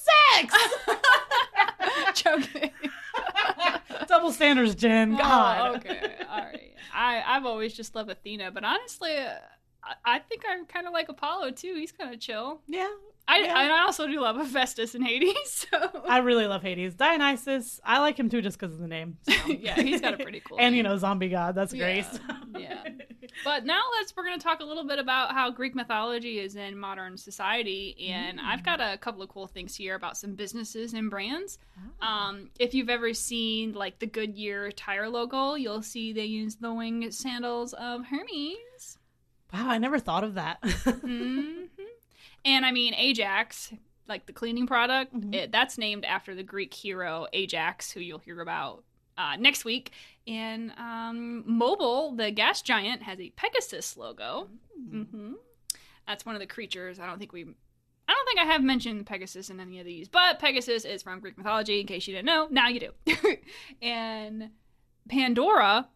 sex. 2.14 2.22
Joking. 2.22 2.70
double 4.07 4.32
standards, 4.32 4.74
Jen. 4.74 5.16
God. 5.16 5.70
Oh, 5.72 5.76
okay. 5.76 6.14
All 6.30 6.38
right. 6.38 6.72
I, 6.94 7.22
I've 7.26 7.44
always 7.44 7.74
just 7.74 7.94
loved 7.94 8.11
Athena, 8.11 8.50
but 8.50 8.64
honestly, 8.64 9.16
uh, 9.16 9.34
I, 9.82 10.16
I 10.16 10.18
think 10.20 10.42
I'm 10.48 10.64
kind 10.64 10.86
of 10.86 10.92
like 10.94 11.09
Apollo 11.11 11.50
too. 11.52 11.74
He's 11.76 11.92
kind 11.92 12.14
of 12.14 12.20
chill. 12.20 12.61
Yeah. 12.66 12.88
I, 13.27 13.39
Yeah. 13.39 13.59
and 13.62 13.72
I 13.72 13.81
also 13.85 14.07
do 14.07 14.20
love 14.20 14.37
Hephaestus 14.37 14.95
and 14.95 15.05
Hades. 15.05 15.35
So 15.72 16.03
I 16.09 16.18
really 16.18 16.47
love 16.47 16.62
Hades. 16.62 16.95
Dionysus, 16.95 17.81
I 17.85 17.99
like 18.01 18.18
him 18.18 18.29
too 18.29 18.43
just 18.43 18.59
because 18.59 18.75
of 18.75 18.81
the 18.81 18.87
name. 18.89 19.16
so. 19.22 19.33
yeah, 19.49 19.81
he's 19.81 20.01
got 20.01 20.14
a 20.14 20.22
pretty 20.22 20.41
cool. 20.41 20.59
and 20.61 20.77
you 20.77 20.83
know, 20.83 20.97
zombie 20.99 21.29
god. 21.29 21.55
That's 21.55 21.72
great. 21.72 22.05
Yeah, 22.55 22.59
yeah. 22.59 22.85
But 23.45 23.64
now 23.64 23.81
let's 23.99 24.14
we're 24.14 24.25
going 24.25 24.39
to 24.39 24.43
talk 24.45 24.61
a 24.61 24.64
little 24.64 24.85
bit 24.87 24.99
about 24.99 25.33
how 25.33 25.51
Greek 25.51 25.75
mythology 25.75 26.39
is 26.39 26.55
in 26.55 26.79
modern 26.79 27.16
society, 27.16 27.97
and 28.11 28.39
I've 28.41 28.62
got 28.62 28.81
a 28.81 28.99
couple 28.99 29.22
of 29.22 29.29
cool 29.31 29.47
things 29.47 29.75
here 29.75 29.95
about 29.95 30.16
some 30.16 30.35
businesses 30.35 30.93
and 30.93 31.11
brands. 31.11 31.59
Um, 32.03 32.51
if 32.61 32.75
you've 32.75 32.91
ever 32.91 33.12
seen 33.14 33.72
like 33.72 33.99
the 33.99 34.07
Goodyear 34.07 34.70
tire 34.72 35.09
logo, 35.09 35.55
you'll 35.55 35.83
see 35.83 36.12
they 36.12 36.27
use 36.27 36.57
the 36.57 36.72
winged 36.72 37.12
sandals 37.14 37.72
of 37.72 38.05
Hermes. 38.07 38.99
Wow, 39.53 39.68
I 39.70 39.79
never 39.79 39.99
thought 39.99 40.25
of 40.25 40.35
that. 40.35 40.59
hmm 40.64 41.62
And 42.45 42.64
I 42.66 42.72
mean 42.72 42.95
Ajax, 42.95 43.72
like 44.09 44.26
the 44.26 44.32
cleaning 44.32 44.66
product, 44.66 45.14
Mhm. 45.14 45.34
it, 45.34 45.53
that's 45.53 45.78
named 45.78 46.05
after 46.05 46.34
the 46.34 46.42
Greek 46.42 46.74
hero 46.74 47.26
Ajax, 47.32 47.90
who 47.90 48.01
you'll 48.01 48.18
hear 48.18 48.40
about 48.40 48.84
uh, 49.16 49.36
next 49.36 49.64
week. 49.64 49.92
And 50.26 50.72
um, 50.76 51.45
Mobil, 51.49 52.16
the 52.16 52.30
gas 52.30 52.62
giant, 52.62 53.03
has 53.03 53.20
a 53.20 53.30
Pegasus 53.30 53.97
logo. 53.97 54.49
hmm 54.90 55.34
That's 56.07 56.26
one 56.26 56.34
of 56.34 56.40
the 56.40 56.47
creatures. 56.47 56.99
I 56.99 57.07
don't 57.07 57.18
think 57.18 57.32
we. 57.32 57.42
I 58.07 58.12
don't 58.12 58.26
think 58.26 58.38
I 58.40 58.45
have 58.53 58.62
mentioned 58.62 59.07
Pegasus 59.07 59.49
in 59.49 59.61
any 59.61 59.80
of 59.80 59.86
these, 59.86 60.09
but 60.09 60.38
Pegasus 60.38 60.84
is 60.84 61.03
from 61.03 61.20
Greek 61.20 61.38
mythology. 61.38 61.80
In 61.80 61.86
case 61.86 62.07
you 62.07 62.14
didn't 62.14 62.26
know, 62.26 62.49
now 62.51 62.68
you 62.68 62.80
do. 62.80 62.92
and 63.82 64.51
Pandora, 65.09 65.88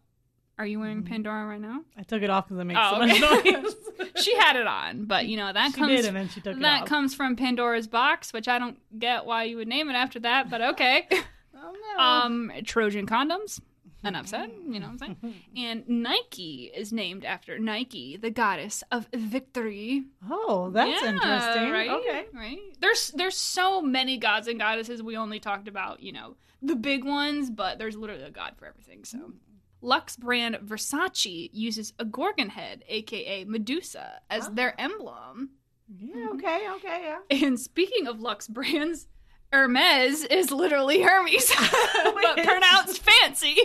are 0.59 0.65
you 0.67 0.79
wearing 0.79 1.01
Mhm. 1.03 1.07
Pandora 1.07 1.45
right 1.47 1.59
now? 1.61 1.83
I 1.97 2.03
took 2.03 2.21
it 2.21 2.29
off 2.29 2.47
because 2.49 2.59
it 2.59 2.65
makes 2.65 2.79
Oh, 2.83 2.91
so 2.91 2.99
much 2.99 3.21
okay. 3.39 3.51
noise. 3.61 3.75
She 4.17 4.35
had 4.37 4.55
it 4.57 4.67
on, 4.67 5.05
but 5.05 5.25
you 5.25 5.37
know 5.37 5.51
that 5.51 5.71
she 5.71 5.77
comes 5.79 5.89
did, 5.95 6.05
and 6.05 6.15
then 6.15 6.29
she 6.29 6.41
took 6.41 6.57
it 6.57 6.61
that 6.61 6.85
comes 6.85 7.15
from 7.15 7.35
Pandora's 7.35 7.87
box, 7.87 8.33
which 8.33 8.47
I 8.47 8.59
don't 8.59 8.77
get 8.99 9.25
why 9.25 9.45
you 9.45 9.57
would 9.57 9.67
name 9.67 9.89
it 9.89 9.93
after 9.93 10.19
that, 10.19 10.49
but 10.49 10.61
okay. 10.61 11.07
oh, 11.55 11.75
no. 11.97 12.03
um, 12.03 12.51
Trojan 12.65 13.07
condoms. 13.07 13.59
Enough 14.01 14.27
said. 14.27 14.49
You 14.65 14.79
know 14.79 14.87
what 14.87 15.01
I'm 15.03 15.17
saying? 15.21 15.35
And 15.57 15.89
Nike 15.89 16.71
is 16.73 16.93
named 16.93 17.25
after 17.25 17.59
Nike, 17.59 18.15
the 18.15 18.29
goddess 18.31 18.81
of 18.91 19.07
victory. 19.13 20.03
oh, 20.29 20.69
that's 20.69 21.01
Yeah, 21.01 21.09
interesting. 21.09 21.69
right? 21.71 21.89
Okay. 21.89 22.25
Right. 22.33 22.59
There's 22.79 23.09
there's 23.11 23.35
so 23.35 23.81
many 23.81 24.17
gods 24.17 24.47
and 24.47 24.57
goddesses. 24.57 25.03
We 25.03 25.17
only 25.17 25.39
talked 25.41 25.67
about 25.67 26.01
you 26.01 26.13
know 26.13 26.35
the 26.61 26.75
big 26.77 27.03
ones, 27.03 27.49
but 27.49 27.77
there's 27.77 27.97
literally 27.97 28.23
a 28.23 28.31
god 28.31 28.53
for 28.57 28.65
everything. 28.65 29.03
So. 29.03 29.33
Lux 29.81 30.15
brand 30.17 30.55
Versace 30.65 31.49
uses 31.53 31.93
a 31.99 32.05
gorgon 32.05 32.49
head, 32.49 32.83
aka 32.87 33.45
Medusa, 33.45 34.21
as 34.29 34.47
Ah. 34.47 34.51
their 34.51 34.79
emblem. 34.79 35.51
Yeah. 35.97 36.27
Okay. 36.33 36.67
Okay. 36.75 37.01
Yeah. 37.29 37.45
And 37.47 37.59
speaking 37.59 38.07
of 38.07 38.19
Lux 38.21 38.47
brands, 38.47 39.07
Hermes 39.51 40.23
is 40.25 40.51
literally 40.51 41.01
Hermes, 41.01 41.51
but 42.03 42.37
pronounced 42.43 43.01
fancy. 43.01 43.57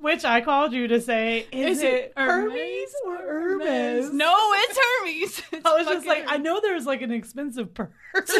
Which 0.00 0.24
I 0.26 0.42
called 0.42 0.74
you 0.74 0.88
to 0.88 1.00
say, 1.00 1.46
is, 1.50 1.78
Is 1.78 1.82
it 1.84 1.94
it 1.94 2.12
Hermes, 2.16 2.52
Hermes 2.52 2.94
or 3.06 3.16
Hermes? 3.16 4.12
No, 4.12 4.34
it's 4.36 4.78
Hermes. 4.78 5.42
It's 5.52 5.64
I 5.66 5.74
was 5.76 5.86
just 5.86 6.06
like, 6.06 6.24
I 6.28 6.36
know 6.36 6.60
there's 6.60 6.84
like 6.84 7.00
an 7.00 7.12
expensive 7.12 7.72
purse. 7.72 7.90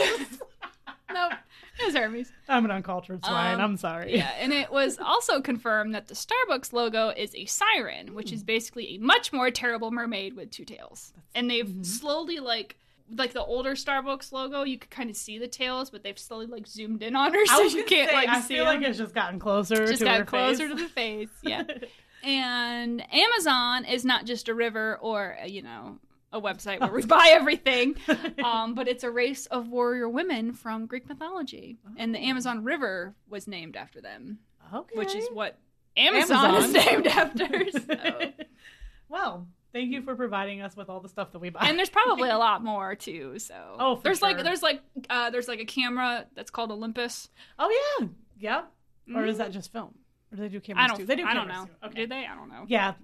no, 1.81 1.87
it's 1.87 1.97
Hermes. 1.97 2.33
I'm 2.49 2.65
an 2.65 2.71
uncultured 2.71 3.25
swine. 3.25 3.55
Um, 3.55 3.61
I'm 3.61 3.77
sorry. 3.77 4.17
Yeah, 4.17 4.31
and 4.39 4.53
it 4.53 4.71
was 4.71 4.99
also 4.99 5.41
confirmed 5.41 5.95
that 5.95 6.09
the 6.09 6.15
Starbucks 6.15 6.73
logo 6.73 7.09
is 7.11 7.35
a 7.35 7.47
siren, 7.47 8.15
which 8.15 8.33
is 8.33 8.43
basically 8.43 8.95
a 8.95 8.99
much 8.99 9.33
more 9.33 9.51
terrible 9.51 9.91
mermaid 9.91 10.35
with 10.35 10.51
two 10.51 10.65
tails. 10.65 11.13
And 11.35 11.51
they've 11.51 11.67
Mhm. 11.67 11.85
slowly 11.87 12.39
like. 12.41 12.77
Like 13.15 13.35
the 13.35 13.45
older 13.45 13.73
Starbucks 13.73 14.33
logo, 14.33 14.63
you 14.63 14.79
could 14.79 14.89
kind 14.89 15.11
of 15.11 15.17
see 15.17 15.37
the 15.37 15.49
tails, 15.49 15.91
but 15.91 16.03
they've 16.03 16.19
slowly 16.19 16.47
like 16.47 16.67
zoomed 16.67 17.03
in 17.03 17.15
on 17.15 17.35
her, 17.35 17.41
I 17.41 17.57
so 17.59 17.65
was 17.65 17.75
you 17.75 17.85
can't 17.85 18.09
say, 18.09 18.17
like 18.17 18.29
I 18.29 18.41
see 18.41 18.55
feel 18.55 18.65
them. 18.65 18.81
like 18.81 18.89
it's 18.89 18.97
just 18.97 19.15
gotten 19.15 19.39
closer 19.39 19.87
just 19.87 19.99
to 19.99 20.05
got 20.07 20.19
her 20.21 20.25
closer 20.25 20.67
face. 20.69 20.77
to 20.77 20.83
the 20.83 20.89
face. 20.89 21.29
Yeah. 21.43 21.65
and 22.23 23.05
Amazon 23.13 23.85
is 23.85 24.05
not 24.05 24.25
just 24.25 24.49
a 24.49 24.55
river 24.55 24.99
or 25.03 25.37
uh, 25.43 25.47
you 25.47 25.61
know 25.61 25.99
a 26.33 26.41
website 26.41 26.81
where 26.81 26.91
we 26.93 27.05
buy 27.05 27.29
everything, 27.33 27.95
um, 28.45 28.75
but 28.75 28.89
it's 28.89 29.05
a 29.05 29.11
race 29.11 29.47
of 29.47 29.69
warrior 29.69 30.09
women 30.09 30.53
from 30.53 30.87
Greek 30.87 31.09
mythology, 31.09 31.79
and 31.97 32.15
the 32.15 32.19
Oh. 32.19 32.23
Amazon 32.23 32.65
River 32.65 33.15
was 33.29 33.47
named 33.47 33.77
after 33.77 34.01
them, 34.01 34.39
okay. 34.75 34.97
which 34.99 35.15
is 35.15 35.29
what 35.33 35.59
Amazon, 35.97 36.55
is 36.57 36.73
named 36.73 37.07
after. 37.07 37.71
So. 37.71 38.33
well, 39.09 39.47
thank 39.73 39.91
you 39.93 40.03
for 40.03 40.15
providing 40.17 40.63
us 40.63 40.75
with 40.77 40.89
all 40.89 41.01
the 41.01 41.09
stuff 41.09 41.33
that 41.33 41.39
we 41.39 41.51
buy. 41.51 41.61
And 41.69 41.79
there's 41.79 41.91
probably 41.91 42.31
a 42.31 42.39
lot 42.47 42.65
more 42.65 42.95
too. 42.95 43.39
So 43.39 43.55
Oh, 43.79 43.97
for 43.97 44.03
there's 44.05 44.23
like 44.23 44.43
there's 44.43 44.63
like 44.63 44.81
uh, 45.11 45.31
there's 45.31 45.49
like 45.49 45.61
a 45.61 45.65
camera 45.67 46.27
that's 46.35 46.51
called 46.51 46.71
Olympus. 46.71 47.29
oh 47.59 47.97
yeah, 48.01 48.07
yeah. 48.39 49.15
Or 49.15 49.27
is 49.27 49.39
that 49.39 49.51
just 49.53 49.73
film? 49.73 49.95
Or 50.33 50.37
do 50.37 50.43
they 50.43 50.49
do 50.49 50.61
cameras 50.61 50.85
I 50.85 50.89
don't 50.89 50.97
too? 50.99 51.07
They 51.07 51.17
do 51.17 51.25
I 51.27 51.35
don't 51.35 51.49
know. 51.49 51.69
too. 51.83 51.95
Did 51.95 52.11
they? 52.11 52.25
I 52.27 52.35
don't 52.35 52.49
know. 52.49 52.65
Yeah. 52.67 52.95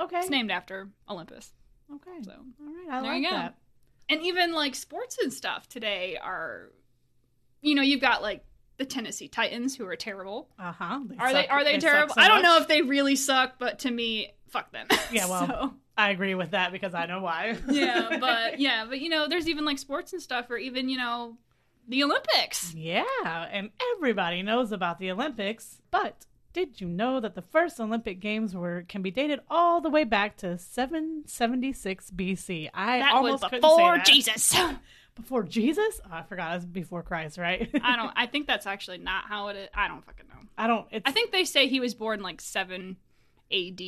Okay. 0.00 0.18
It's 0.18 0.30
named 0.30 0.50
after 0.50 0.88
Olympus. 1.08 1.52
Okay. 1.92 2.22
So. 2.22 2.32
All 2.32 2.66
right. 2.66 2.88
I 2.90 3.00
There 3.02 3.12
like 3.12 3.22
you 3.22 3.30
go. 3.30 3.36
that. 3.36 3.54
and 4.08 4.22
even 4.22 4.52
like 4.52 4.74
sports 4.74 5.18
and 5.22 5.32
stuff 5.32 5.68
today 5.68 6.16
are 6.22 6.70
you 7.62 7.74
know 7.74 7.82
you've 7.82 8.00
got 8.00 8.20
like 8.22 8.44
the 8.76 8.84
tennessee 8.84 9.28
titans 9.28 9.74
who 9.76 9.86
are 9.86 9.96
terrible 9.96 10.48
Uh 10.58 10.72
huh. 10.72 11.00
are 11.18 11.32
they 11.32 11.46
are 11.48 11.64
they, 11.64 11.74
suck 11.74 11.80
terrible 11.90 12.14
so 12.14 12.20
i 12.20 12.28
don't 12.28 12.42
know 12.42 12.58
if 12.58 12.68
they 12.68 12.82
really 12.82 13.16
suck 13.16 13.54
but 13.58 13.78
to 13.80 13.90
me 13.90 14.32
fuck 14.48 14.70
them 14.72 14.86
Yeah, 15.12 15.26
well, 15.26 15.46
So, 15.46 15.74
I 15.96 16.10
agree 16.10 16.34
with 16.34 16.50
that 16.50 16.72
because 16.72 16.92
I 16.94 17.06
know 17.06 17.20
why. 17.20 17.56
yeah 17.70 18.16
but 18.20 18.58
yeah 18.58 18.84
but 18.88 19.00
you 19.00 19.08
know 19.08 19.28
there's 19.28 19.48
even 19.48 19.64
like 19.64 19.78
sports 19.78 20.12
and 20.12 20.20
stuff 20.20 20.50
or 20.50 20.56
even 20.58 20.88
you 20.88 20.98
know 20.98 21.36
the 21.88 22.02
olympics 22.04 22.74
Yeah, 22.74 23.04
and 23.50 23.70
everybody 23.96 24.42
knows 24.42 24.72
about 24.72 24.98
the 24.98 25.10
Olympics, 25.12 25.80
but 25.90 26.26
did 26.54 26.80
you 26.80 26.88
know 26.88 27.20
that 27.20 27.34
the 27.34 27.42
first 27.42 27.78
Olympic 27.78 28.20
Games 28.20 28.54
were 28.54 28.84
can 28.88 29.02
be 29.02 29.10
dated 29.10 29.40
all 29.50 29.82
the 29.82 29.90
way 29.90 30.04
back 30.04 30.38
to 30.38 30.56
776 30.56 32.10
BC? 32.12 32.70
I 32.72 33.00
that 33.00 33.12
almost 33.12 33.42
couldn't 33.44 33.60
before 33.60 33.98
jesus 33.98 34.54
Before 35.14 35.44
Jesus? 35.44 36.00
Oh, 36.04 36.08
I 36.12 36.22
forgot. 36.22 36.52
It 36.52 36.56
was 36.56 36.64
before 36.66 37.02
Christ, 37.02 37.38
right? 37.38 37.68
i 37.82 37.96
don't 37.96 38.12
i 38.16 38.26
think 38.26 38.46
that's 38.46 38.66
actually 38.66 38.98
not 38.98 39.26
how 39.26 39.48
it 39.48 39.56
is 39.56 39.68
i 39.74 39.86
don't 39.88 40.04
fucking 40.04 40.26
know 40.28 40.34
I 40.56 40.66
don't. 40.68 40.86
It's 40.92 41.02
i 41.04 41.10
think 41.10 41.32
they 41.32 41.44
say 41.44 41.66
he 41.68 41.80
was 41.80 41.94
born 41.94 42.22
like 42.22 42.40
7 42.40 42.96
ad 43.52 43.80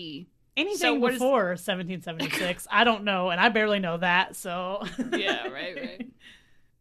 anything 0.56 0.76
so 0.76 0.94
what 0.94 1.12
is- 1.12 1.18
before 1.18 1.48
1776. 1.50 2.66
I 2.70 2.84
don't 2.84 3.04
know, 3.04 3.30
and 3.30 3.40
I 3.40 3.48
barely 3.50 3.78
know 3.78 3.96
that. 3.98 4.36
So 4.36 4.82
yeah 5.12 5.46
right 5.48 5.76
right 5.80 6.06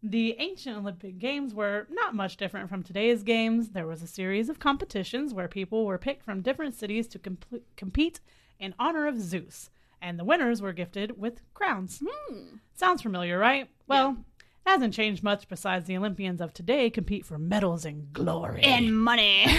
The 0.08 0.36
ancient 0.38 0.78
Olympic 0.78 1.18
Games 1.18 1.56
were 1.56 1.88
not 1.90 2.14
much 2.14 2.38
different 2.38 2.70
from 2.70 2.84
today's 2.84 3.24
games. 3.24 3.70
There 3.70 3.88
was 3.88 4.04
a 4.04 4.08
series 4.08 4.50
of 4.50 4.60
competitions 4.60 5.34
where 5.34 5.48
people 5.48 5.84
were 5.84 5.98
picked 5.98 6.24
from 6.24 6.42
different 6.44 6.76
cities 6.76 7.08
to 7.08 7.18
comp- 7.20 7.64
compete 7.76 8.20
in 8.60 8.76
honor 8.78 9.08
of 9.08 9.20
Zeus, 9.20 9.72
and 10.00 10.20
the 10.20 10.24
winners 10.24 10.62
were 10.62 10.74
gifted 10.74 11.20
with 11.20 11.42
crowns. 11.56 12.04
Hmm. 12.06 12.58
Sounds 12.76 13.02
familiar, 13.02 13.40
right? 13.40 13.68
Well, 13.88 14.18
it 14.40 14.70
hasn't 14.70 14.94
changed 14.94 15.24
much 15.24 15.48
besides 15.48 15.86
the 15.86 15.98
Olympians 15.98 16.40
of 16.40 16.54
today 16.54 16.92
compete 16.92 17.26
for 17.26 17.40
medals 17.40 17.84
and 17.84 18.14
glory. 18.14 18.62
and 18.62 18.96
money 19.04 19.46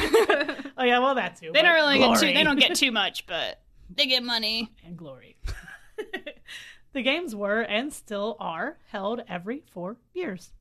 oh 0.78 0.84
yeah, 0.84 1.01
well 1.01 1.16
that 1.16 1.40
too. 1.40 1.51
They 1.53 1.62
don't 1.62 1.74
really 1.74 1.99
get 1.99 2.20
too. 2.20 2.32
They 2.32 2.44
don't 2.44 2.59
get 2.61 2.76
too 2.76 2.92
much, 2.92 3.26
but 3.26 3.62
they 3.92 4.07
get 4.07 4.22
money. 4.22 4.72
and 4.84 4.97
glory. 4.97 5.36
the 6.97 7.03
games 7.03 7.36
were 7.36 7.61
and 7.61 7.92
still 7.92 8.36
are 8.40 8.78
held 8.88 9.20
every 9.28 9.62
four 9.70 9.99
years. 10.14 10.53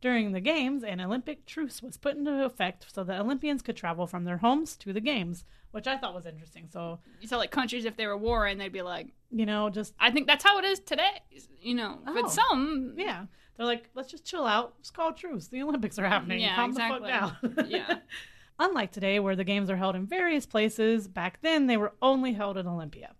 During 0.00 0.32
the 0.32 0.40
games, 0.40 0.82
an 0.82 1.00
Olympic 1.00 1.46
truce 1.46 1.80
was 1.82 1.96
put 1.96 2.16
into 2.16 2.44
effect 2.44 2.86
so 2.92 3.04
that 3.04 3.20
Olympians 3.20 3.62
could 3.62 3.76
travel 3.76 4.06
from 4.06 4.24
their 4.24 4.38
homes 4.38 4.74
to 4.78 4.92
the 4.92 5.00
games, 5.00 5.44
which 5.72 5.86
I 5.86 5.96
thought 5.96 6.14
was 6.14 6.26
interesting. 6.26 6.68
So, 6.72 6.98
So 7.26 7.36
like 7.38 7.50
countries, 7.50 7.84
if 7.84 7.96
they 7.96 8.06
were 8.06 8.16
warring, 8.16 8.58
they'd 8.58 8.72
be 8.72 8.82
like, 8.82 9.08
you 9.30 9.46
know, 9.46 9.70
just 9.70 9.94
I 10.00 10.10
think 10.10 10.26
that's 10.26 10.42
how 10.42 10.58
it 10.58 10.64
is 10.64 10.80
today. 10.80 11.20
You 11.60 11.74
know, 11.74 11.98
Oh. 12.06 12.14
but 12.14 12.30
some, 12.30 12.94
yeah, 12.96 13.26
they're 13.56 13.66
like, 13.66 13.90
let's 13.94 14.10
just 14.10 14.24
chill 14.24 14.46
out. 14.46 14.76
Just 14.78 14.94
call 14.94 15.12
truce. 15.12 15.48
The 15.48 15.62
Olympics 15.62 15.98
are 15.98 16.08
happening. 16.08 16.40
Yeah, 16.40 16.56
Calm 16.56 16.70
exactly. 16.70 17.00
the 17.10 17.18
fuck 17.18 17.56
down. 17.56 17.70
Yeah. 17.70 17.98
Unlike 18.58 18.92
today, 18.92 19.20
where 19.20 19.36
the 19.36 19.44
games 19.44 19.70
are 19.70 19.76
held 19.76 19.96
in 19.96 20.06
various 20.06 20.44
places, 20.46 21.08
back 21.08 21.40
then 21.42 21.66
they 21.66 21.76
were 21.76 21.92
only 22.02 22.32
held 22.32 22.56
in 22.58 22.66
Olympia. 22.66 23.14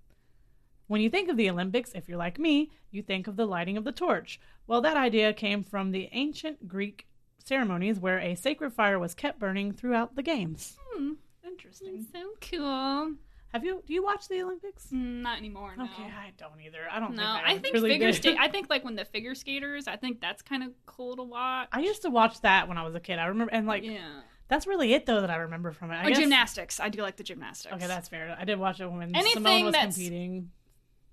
When 0.90 1.00
you 1.00 1.08
think 1.08 1.28
of 1.28 1.36
the 1.36 1.48
Olympics, 1.48 1.92
if 1.94 2.08
you're 2.08 2.18
like 2.18 2.36
me, 2.40 2.72
you 2.90 3.00
think 3.00 3.28
of 3.28 3.36
the 3.36 3.46
lighting 3.46 3.76
of 3.76 3.84
the 3.84 3.92
torch. 3.92 4.40
Well, 4.66 4.80
that 4.80 4.96
idea 4.96 5.32
came 5.32 5.62
from 5.62 5.92
the 5.92 6.08
ancient 6.10 6.66
Greek 6.66 7.06
ceremonies 7.44 8.00
where 8.00 8.18
a 8.18 8.34
sacred 8.34 8.72
fire 8.72 8.98
was 8.98 9.14
kept 9.14 9.38
burning 9.38 9.72
throughout 9.72 10.16
the 10.16 10.22
games. 10.24 10.76
Hmm, 10.90 11.12
Interesting. 11.46 12.04
so 12.12 12.32
cool. 12.40 13.14
Have 13.52 13.62
you 13.64 13.84
do 13.86 13.94
you 13.94 14.02
watch 14.02 14.26
the 14.26 14.42
Olympics? 14.42 14.88
Mm, 14.92 15.22
Not 15.22 15.38
anymore. 15.38 15.74
No. 15.78 15.84
Okay, 15.84 16.02
I 16.02 16.32
don't 16.36 16.60
either. 16.60 16.80
I 16.90 16.98
don't 16.98 17.14
No, 17.14 17.22
think 17.22 17.46
I 17.46 17.52
I, 17.52 17.58
think 17.58 17.72
really 17.74 17.90
figure 17.90 18.08
did. 18.08 18.16
skate. 18.16 18.36
I 18.40 18.48
think 18.54 18.68
like 18.68 18.84
when 18.84 18.96
the 18.96 19.04
figure 19.04 19.36
skaters, 19.36 19.86
I 19.86 19.94
think 19.94 20.20
that's 20.20 20.42
kind 20.42 20.64
of 20.64 20.70
cool 20.86 21.14
to 21.16 21.22
watch. 21.22 21.68
I 21.70 21.82
used 21.82 22.02
to 22.02 22.10
watch 22.10 22.40
that 22.40 22.66
when 22.66 22.78
I 22.78 22.82
was 22.84 22.96
a 22.96 23.00
kid. 23.00 23.20
I 23.20 23.26
remember 23.26 23.52
and 23.52 23.64
like 23.68 23.84
yeah, 23.84 24.22
That's 24.48 24.66
really 24.66 24.92
it 24.92 25.06
though 25.06 25.20
that 25.20 25.30
I 25.30 25.36
remember 25.36 25.70
from 25.70 25.92
it. 25.92 25.94
I 25.94 26.06
Oh, 26.06 26.08
guess- 26.08 26.18
gymnastics. 26.18 26.80
I 26.80 26.88
do 26.88 27.00
like 27.02 27.14
the 27.16 27.22
gymnastics. 27.22 27.72
Okay, 27.76 27.86
that's 27.86 28.08
fair. 28.08 28.36
I 28.36 28.44
did 28.44 28.58
watch 28.58 28.80
it 28.80 28.90
when 28.90 29.14
Anything 29.14 29.34
Simone 29.34 29.64
was 29.66 29.72
that's- 29.72 29.94
competing. 29.94 30.50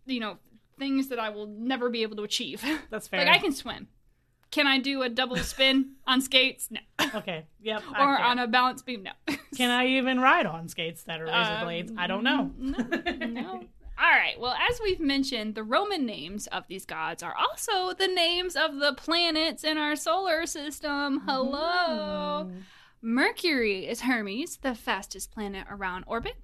You 0.08 0.20
know 0.20 0.38
things 0.80 1.08
that 1.10 1.20
I 1.20 1.30
will 1.30 1.48
never 1.48 1.90
be 1.90 2.04
able 2.04 2.16
to 2.18 2.24
achieve. 2.24 2.64
That's 2.90 3.08
fair. 3.08 3.20
like 3.26 3.30
I 3.36 3.40
can 3.40 3.52
swim. 3.52 3.88
Can 4.50 4.66
I 4.66 4.80
do 4.80 5.02
a 5.04 5.10
double 5.10 5.38
spin 5.38 5.94
on 6.08 6.22
skates? 6.22 6.70
No. 6.72 6.80
Okay. 7.16 7.46
Yep. 7.62 7.84
Or 7.98 8.18
on 8.20 8.38
a 8.40 8.48
balance 8.48 8.82
beam? 8.82 9.04
No. 9.04 9.12
Can 9.56 9.72
I 9.72 9.88
even 9.88 10.20
ride 10.20 10.46
on 10.46 10.68
skates 10.68 11.04
that 11.04 11.20
are 11.22 11.26
razor 11.26 11.54
Um, 11.54 11.64
blades? 11.66 11.92
I 11.98 12.08
don't 12.08 12.24
know. 12.24 12.52
No. 12.58 12.78
no. 13.26 13.52
All 14.00 14.12
right. 14.12 14.40
Well, 14.40 14.54
as 14.70 14.80
we've 14.84 15.00
mentioned, 15.00 15.56
the 15.56 15.64
Roman 15.64 16.06
names 16.06 16.48
of 16.48 16.66
these 16.68 16.86
gods 16.86 17.24
are 17.24 17.34
also 17.36 17.94
the 17.94 18.08
names 18.08 18.56
of 18.56 18.76
the 18.76 18.94
planets 18.94 19.64
in 19.64 19.78
our 19.78 19.96
solar 19.96 20.46
system. 20.46 21.22
Hello. 21.26 22.46
Mm. 22.52 22.62
Mercury 23.02 23.88
is 23.88 24.02
Hermes, 24.02 24.58
the 24.58 24.76
fastest 24.76 25.32
planet 25.32 25.66
around 25.70 26.04
orbit. 26.08 26.36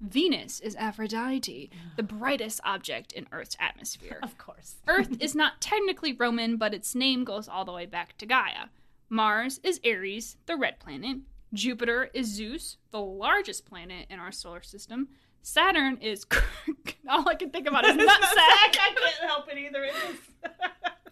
Venus 0.00 0.60
is 0.60 0.76
Aphrodite, 0.76 1.70
the 1.96 2.02
brightest 2.02 2.60
object 2.64 3.12
in 3.12 3.26
Earth's 3.32 3.56
atmosphere. 3.60 4.18
Of 4.22 4.38
course. 4.38 4.76
Earth 4.88 5.20
is 5.20 5.34
not 5.34 5.60
technically 5.60 6.12
Roman, 6.12 6.56
but 6.56 6.74
its 6.74 6.94
name 6.94 7.24
goes 7.24 7.48
all 7.48 7.64
the 7.64 7.72
way 7.72 7.86
back 7.86 8.16
to 8.18 8.26
Gaia. 8.26 8.68
Mars 9.08 9.60
is 9.62 9.80
Ares, 9.84 10.36
the 10.46 10.56
red 10.56 10.78
planet. 10.78 11.18
Jupiter 11.52 12.10
is 12.14 12.28
Zeus, 12.28 12.76
the 12.92 13.00
largest 13.00 13.66
planet 13.66 14.06
in 14.08 14.20
our 14.20 14.30
solar 14.30 14.62
system. 14.62 15.08
Saturn 15.42 15.98
is. 16.00 16.26
all 17.08 17.28
I 17.28 17.34
can 17.34 17.50
think 17.50 17.66
about 17.66 17.84
is 17.84 17.96
nutsack. 17.96 18.08
I 18.08 18.68
can't 18.72 18.98
help 19.26 19.48
it 19.50 19.58
either. 19.58 19.84
It 19.84 19.94
is. 20.10 20.16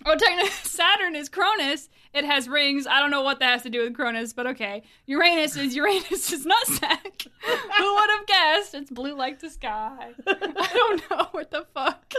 oh, 0.06 0.16
technically, 0.16 0.50
Saturn 0.50 1.16
is 1.16 1.28
Cronus. 1.28 1.88
It 2.14 2.24
has 2.24 2.48
rings. 2.48 2.86
I 2.86 3.00
don't 3.00 3.10
know 3.10 3.22
what 3.22 3.40
that 3.40 3.50
has 3.50 3.62
to 3.62 3.70
do 3.70 3.82
with 3.82 3.94
Cronus, 3.94 4.32
but 4.32 4.46
okay. 4.48 4.82
Uranus 5.06 5.56
is 5.56 5.76
Uranus' 5.76 6.32
is 6.32 6.46
nutsack. 6.46 7.26
Who 7.42 7.94
would 7.94 8.10
have 8.10 8.26
guessed? 8.26 8.74
It's 8.74 8.90
blue 8.90 9.14
like 9.14 9.40
the 9.40 9.50
sky. 9.50 10.12
I 10.26 10.70
don't 10.72 11.10
know 11.10 11.28
what 11.32 11.50
the 11.50 11.66
fuck. 11.74 12.14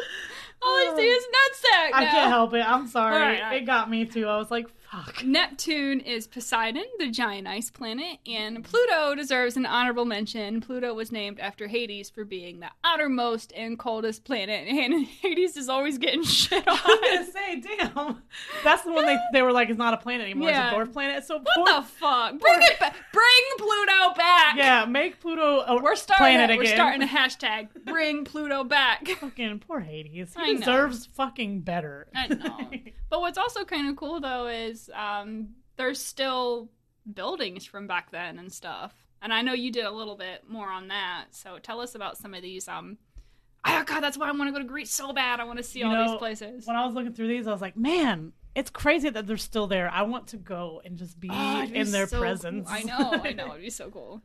All 0.61 0.69
I 0.69 0.93
see 0.95 1.09
uh, 1.09 1.15
is 1.15 1.23
nutsack. 1.23 1.89
I 1.93 2.05
can't 2.05 2.29
help 2.29 2.53
it. 2.53 2.61
I'm 2.61 2.87
sorry. 2.87 3.15
All 3.15 3.19
right, 3.19 3.41
all 3.41 3.49
right. 3.49 3.61
It 3.61 3.65
got 3.65 3.89
me 3.89 4.05
too. 4.05 4.27
I 4.27 4.37
was 4.37 4.51
like, 4.51 4.67
fuck. 4.91 5.23
Neptune 5.23 5.99
is 5.99 6.27
Poseidon, 6.27 6.83
the 6.99 7.09
giant 7.09 7.47
ice 7.47 7.69
planet, 7.69 8.19
and 8.27 8.63
Pluto 8.63 9.15
deserves 9.15 9.55
an 9.57 9.65
honorable 9.65 10.05
mention. 10.05 10.61
Pluto 10.61 10.93
was 10.93 11.11
named 11.11 11.39
after 11.39 11.67
Hades 11.67 12.09
for 12.09 12.25
being 12.25 12.59
the 12.59 12.69
outermost 12.83 13.53
and 13.55 13.77
coldest 13.77 14.23
planet, 14.23 14.67
and 14.69 15.05
Hades 15.05 15.57
is 15.57 15.69
always 15.69 15.97
getting 15.97 16.23
shit 16.39 16.63
I 16.67 16.71
was 16.71 17.09
gonna 17.09 17.31
say, 17.31 17.61
damn. 17.77 18.21
That's 18.63 18.83
the 18.83 18.91
one 18.91 19.05
they, 19.05 19.17
they 19.33 19.41
were 19.41 19.51
like, 19.51 19.69
it's 19.69 19.77
not 19.77 19.93
a 19.93 19.97
planet 19.97 20.25
anymore. 20.25 20.49
Yeah. 20.49 20.67
It's 20.69 20.73
a 20.75 20.79
dwarf 20.79 20.93
planet. 20.93 21.23
So 21.25 21.39
What 21.55 21.83
the 21.83 21.87
fuck? 21.87 22.39
Bring 22.39 22.61
it 22.61 22.79
back! 22.79 22.95
Bring 23.13 23.25
Pluto 23.57 24.13
back! 24.15 24.55
Yeah, 24.55 24.85
make 24.85 25.19
Pluto 25.19 25.61
a 25.61 25.81
We're 25.81 25.95
starting. 25.95 26.23
planet 26.37 26.49
A, 26.49 26.53
again. 26.53 26.57
we're 26.59 26.75
starting 26.75 27.01
a 27.03 27.05
hashtag. 27.07 27.67
Bring 27.85 28.25
Pluto 28.25 28.63
back. 28.63 29.07
Fucking 29.07 29.59
poor 29.59 29.79
Hades. 29.79 30.33
He 30.35 30.41
I 30.41 30.51
know. 30.53 30.59
deserves 30.59 31.05
fucking 31.05 31.61
better. 31.61 32.07
I 32.15 32.27
know. 32.27 32.69
But 33.09 33.21
what's 33.21 33.37
also 33.39 33.65
kind 33.65 33.89
of 33.89 33.95
cool 33.95 34.19
though 34.19 34.47
is 34.47 34.78
um, 34.95 35.49
there's 35.77 35.99
still 36.01 36.69
buildings 37.11 37.65
from 37.65 37.87
back 37.87 38.11
then 38.11 38.37
and 38.39 38.51
stuff. 38.53 38.93
And 39.21 39.33
I 39.33 39.41
know 39.41 39.53
you 39.53 39.71
did 39.71 39.85
a 39.85 39.91
little 39.91 40.15
bit 40.15 40.43
more 40.47 40.69
on 40.69 40.87
that. 40.89 41.25
So 41.31 41.57
tell 41.59 41.81
us 41.81 41.95
about 41.95 42.17
some 42.17 42.33
of 42.33 42.41
these. 42.41 42.67
Um, 42.67 42.97
oh 43.65 43.83
god, 43.85 43.99
that's 44.01 44.17
why 44.17 44.29
I 44.29 44.31
want 44.31 44.47
to 44.47 44.51
go 44.53 44.59
to 44.59 44.63
Greece 44.63 44.91
so 44.91 45.11
bad. 45.11 45.39
I 45.39 45.43
want 45.43 45.57
to 45.57 45.63
see 45.63 45.79
You 45.79 45.87
all 45.87 45.93
know, 45.93 46.11
these 46.11 46.17
places. 46.19 46.65
when 46.67 46.75
I 46.77 46.85
was 46.85 46.93
looking 46.95 47.13
through 47.13 47.27
these, 47.27 47.47
I 47.47 47.51
was 47.51 47.61
like, 47.61 47.75
man, 47.75 48.31
it's 48.55 48.69
crazy 48.69 49.09
that 49.09 49.27
they're 49.27 49.35
still 49.37 49.67
there. 49.67 49.89
I 49.91 50.03
want 50.03 50.27
to 50.27 50.37
go 50.37 50.81
and 50.85 50.97
just 50.97 51.19
be 51.19 51.29
Oh, 51.31 51.65
be 51.67 51.75
in 51.75 51.91
their 51.91 52.07
so 52.07 52.15
cool. 52.17 52.21
presence. 52.21 52.69
I 52.71 52.83
know, 52.83 53.19
I 53.23 53.33
know, 53.33 53.49
it'd 53.51 53.61
be 53.61 53.69
so 53.69 53.89
cool. 53.93 54.21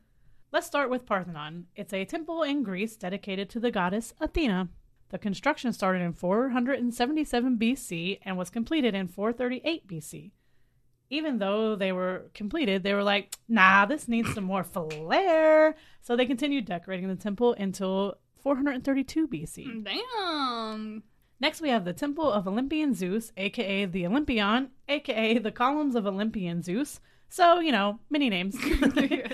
Let's 0.53 0.67
start 0.69 0.89
with 0.91 1.05
Parthenon. 1.07 1.67
It's 1.75 1.93
a 1.93 2.05
temple 2.05 2.43
in 2.45 2.63
Greece 2.63 2.95
dedicated 2.97 3.51
to 3.51 3.61
the 3.61 3.73
goddess 3.73 4.15
Athena. 4.21 4.69
The 5.09 5.19
construction 5.19 5.73
started 5.73 6.01
in 6.03 6.13
477 6.13 7.59
BC 7.59 8.19
and 8.23 8.37
was 8.39 8.51
completed 8.51 8.95
in 8.95 9.09
438 9.09 9.87
BC. 9.89 10.31
Even 11.15 11.39
though 11.39 11.77
they 11.77 11.93
were 11.93 12.31
completed, 12.35 12.83
they 12.83 12.93
were 12.93 13.05
like, 13.05 13.37
nah, 13.49 13.87
this 13.87 14.09
needs 14.09 14.35
some 14.35 14.45
more 14.45 14.65
flair. 14.65 15.77
So 16.03 16.17
they 16.17 16.27
continued 16.27 16.65
decorating 16.65 17.09
the 17.09 17.15
temple 17.15 17.55
until 17.59 18.19
432 18.43 19.29
BC. 19.29 19.85
Damn. 19.85 21.03
Next, 21.41 21.61
we 21.61 21.69
have 21.69 21.85
the 21.85 21.93
Temple 21.93 22.31
of 22.31 22.47
Olympian 22.47 22.95
Zeus, 22.95 23.33
aka 23.37 23.85
the 23.87 24.07
Olympion, 24.07 24.71
aka 24.89 25.39
the 25.39 25.51
Columns 25.53 25.95
of 25.95 26.07
Olympian 26.07 26.63
Zeus. 26.63 27.01
So, 27.29 27.61
you 27.61 27.73
know, 27.73 27.99
many 28.11 28.29
names. 28.31 28.57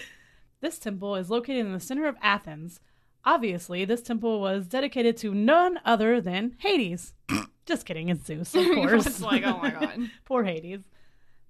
this 0.60 0.78
temple 0.78 1.16
is 1.16 1.30
located 1.30 1.66
in 1.66 1.72
the 1.72 1.80
center 1.80 2.06
of 2.06 2.16
Athens. 2.22 2.80
Obviously, 3.24 3.84
this 3.84 4.00
temple 4.02 4.40
was 4.40 4.66
dedicated 4.66 5.16
to 5.18 5.34
none 5.34 5.78
other 5.84 6.20
than 6.20 6.56
Hades. 6.58 7.12
Just 7.66 7.84
kidding, 7.86 8.08
it's 8.08 8.26
Zeus, 8.26 8.54
of 8.54 8.64
course. 8.74 9.06
it's 9.06 9.20
like, 9.20 9.44
oh 9.44 9.58
my 9.58 9.70
god. 9.70 10.10
Poor 10.24 10.44
Hades. 10.44 10.82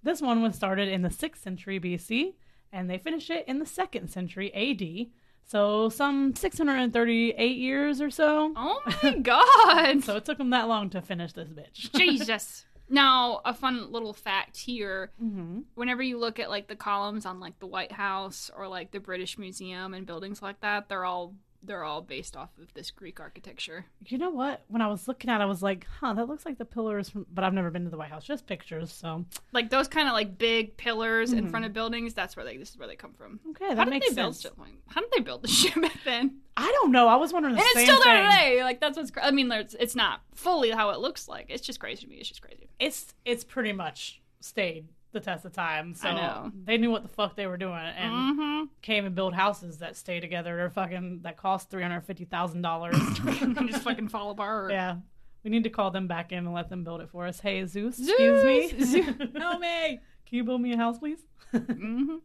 This 0.02 0.20
one 0.22 0.42
was 0.42 0.54
started 0.54 0.88
in 0.88 1.02
the 1.02 1.08
6th 1.08 1.38
century 1.38 1.78
BC, 1.78 2.34
and 2.72 2.88
they 2.88 2.98
finished 2.98 3.30
it 3.30 3.46
in 3.46 3.58
the 3.58 3.64
2nd 3.64 4.08
century 4.10 4.52
AD. 4.54 5.10
So, 5.44 5.88
some 5.88 6.34
638 6.36 7.56
years 7.56 8.00
or 8.00 8.10
so. 8.10 8.52
Oh 8.56 8.80
my 9.02 9.16
god. 9.22 10.04
So, 10.04 10.16
it 10.16 10.24
took 10.24 10.38
them 10.38 10.50
that 10.50 10.68
long 10.68 10.90
to 10.90 11.02
finish 11.02 11.32
this 11.32 11.48
bitch. 11.48 11.92
Jesus. 11.96 12.64
Now, 12.88 13.40
a 13.44 13.54
fun 13.54 13.92
little 13.92 14.12
fact 14.12 14.56
here 14.56 15.12
hmm 15.18 15.60
whenever 15.74 16.02
you 16.02 16.18
look 16.18 16.38
at 16.38 16.50
like 16.50 16.66
the 16.68 16.76
columns 16.76 17.24
on 17.24 17.38
like 17.40 17.58
the 17.60 17.66
White 17.66 17.92
House 17.92 18.50
or 18.56 18.66
like 18.68 18.90
the 18.90 18.98
British 19.00 19.38
Museum 19.38 19.94
and 19.94 20.06
buildings 20.06 20.42
like 20.42 20.60
that, 20.60 20.88
they're 20.88 21.04
all 21.04 21.34
they're 21.62 21.84
all 21.84 22.00
based 22.00 22.36
off 22.36 22.48
of 22.60 22.72
this 22.74 22.90
Greek 22.90 23.20
architecture. 23.20 23.84
You 24.06 24.16
know 24.18 24.30
what? 24.30 24.62
When 24.68 24.80
I 24.80 24.86
was 24.88 25.06
looking 25.06 25.28
at 25.30 25.40
it, 25.40 25.44
I 25.44 25.46
was 25.46 25.62
like, 25.62 25.86
huh, 26.00 26.14
that 26.14 26.26
looks 26.28 26.46
like 26.46 26.56
the 26.58 26.64
pillars 26.64 27.10
from, 27.10 27.26
but 27.32 27.44
I've 27.44 27.52
never 27.52 27.70
been 27.70 27.84
to 27.84 27.90
the 27.90 27.98
White 27.98 28.10
House, 28.10 28.24
just 28.24 28.46
pictures. 28.46 28.90
So, 28.92 29.24
Like 29.52 29.68
those 29.70 29.86
kind 29.86 30.08
of 30.08 30.14
like 30.14 30.38
big 30.38 30.76
pillars 30.76 31.32
in 31.32 31.46
Mhm. 31.46 31.50
front 31.50 31.66
of 31.66 31.72
buildings, 31.72 32.14
that's 32.14 32.34
where 32.36 32.44
they 32.44 32.56
this 32.56 32.70
is 32.70 32.78
where 32.78 32.88
they 32.88 32.96
come 32.96 33.12
from. 33.12 33.40
okay, 33.50 33.68
that 33.68 33.76
How 33.78 33.84
did 33.84 33.90
makes 33.90 34.08
they 34.08 34.14
build 34.14 34.36
sense. 34.36 34.54
How 34.88 35.00
did 35.00 35.10
they 35.14 35.20
build 35.22 35.42
the 35.42 35.48
shit 35.58 35.74
back 35.80 35.98
then? 36.04 36.40
I 36.56 36.70
don't 36.80 36.92
know. 36.92 37.08
I 37.08 37.16
was 37.16 37.32
wondering 37.32 37.54
the 37.54 37.60
and 37.60 37.68
it's 37.74 37.82
still 37.82 38.00
there 38.04 38.28
thing. 38.30 38.30
today. 38.30 38.64
Like 38.64 38.80
that's 38.80 38.96
what's 38.96 39.12
I 39.22 39.30
mean, 39.30 39.50
it's 39.52 39.94
not 39.94 40.20
fully 40.34 40.70
how 40.70 40.90
it 40.90 41.00
looks 41.00 41.28
like. 41.28 41.46
It's 41.50 41.66
just 41.66 41.78
crazy 41.80 42.02
to 42.04 42.08
me. 42.08 42.16
It's 42.16 42.28
just 42.28 42.42
crazy. 42.42 42.68
It's 42.78 43.14
it's 43.24 43.44
pretty 43.44 43.72
much 43.72 44.20
stayed 44.40 44.88
the 45.12 45.20
test 45.20 45.44
of 45.44 45.52
time. 45.52 45.94
So 45.94 46.10
know. 46.14 46.52
they 46.64 46.76
knew 46.78 46.90
what 46.90 47.02
the 47.02 47.08
fuck 47.08 47.36
they 47.36 47.46
were 47.46 47.56
doing 47.56 47.74
and 47.74 48.12
Mm-hmm. 48.38 48.64
came 48.82 49.04
and 49.06 49.14
built 49.14 49.34
houses 49.34 49.78
that 49.78 49.96
stay 49.96 50.20
together. 50.20 50.56
They're 50.56 50.70
fucking 50.70 51.20
that 51.22 51.36
cost 51.36 51.70
three 51.70 51.82
hundred 51.82 52.02
fifty 52.02 52.24
thousand 52.24 52.62
dollars. 52.62 52.96
And 53.40 53.68
just 53.70 53.82
fucking 53.82 54.08
fall 54.08 54.30
apart. 54.30 54.70
yeah. 54.72 54.96
We 55.42 55.50
need 55.50 55.64
to 55.64 55.70
call 55.70 55.90
them 55.90 56.06
back 56.06 56.32
in 56.32 56.38
and 56.38 56.52
let 56.52 56.68
them 56.68 56.84
build 56.84 57.00
it 57.00 57.08
for 57.10 57.26
us. 57.26 57.40
Hey, 57.40 57.64
Zeus, 57.64 57.96
Zeus! 57.96 58.08
excuse 58.10 58.44
me. 58.44 58.84
Zeus, 58.84 59.06
help 59.38 59.60
me. 59.60 60.00
Can 60.26 60.36
you 60.36 60.44
build 60.44 60.60
me 60.60 60.72
a 60.74 60.76
house, 60.76 60.98
please? 60.98 61.20
Mm-hmm. 61.54 62.16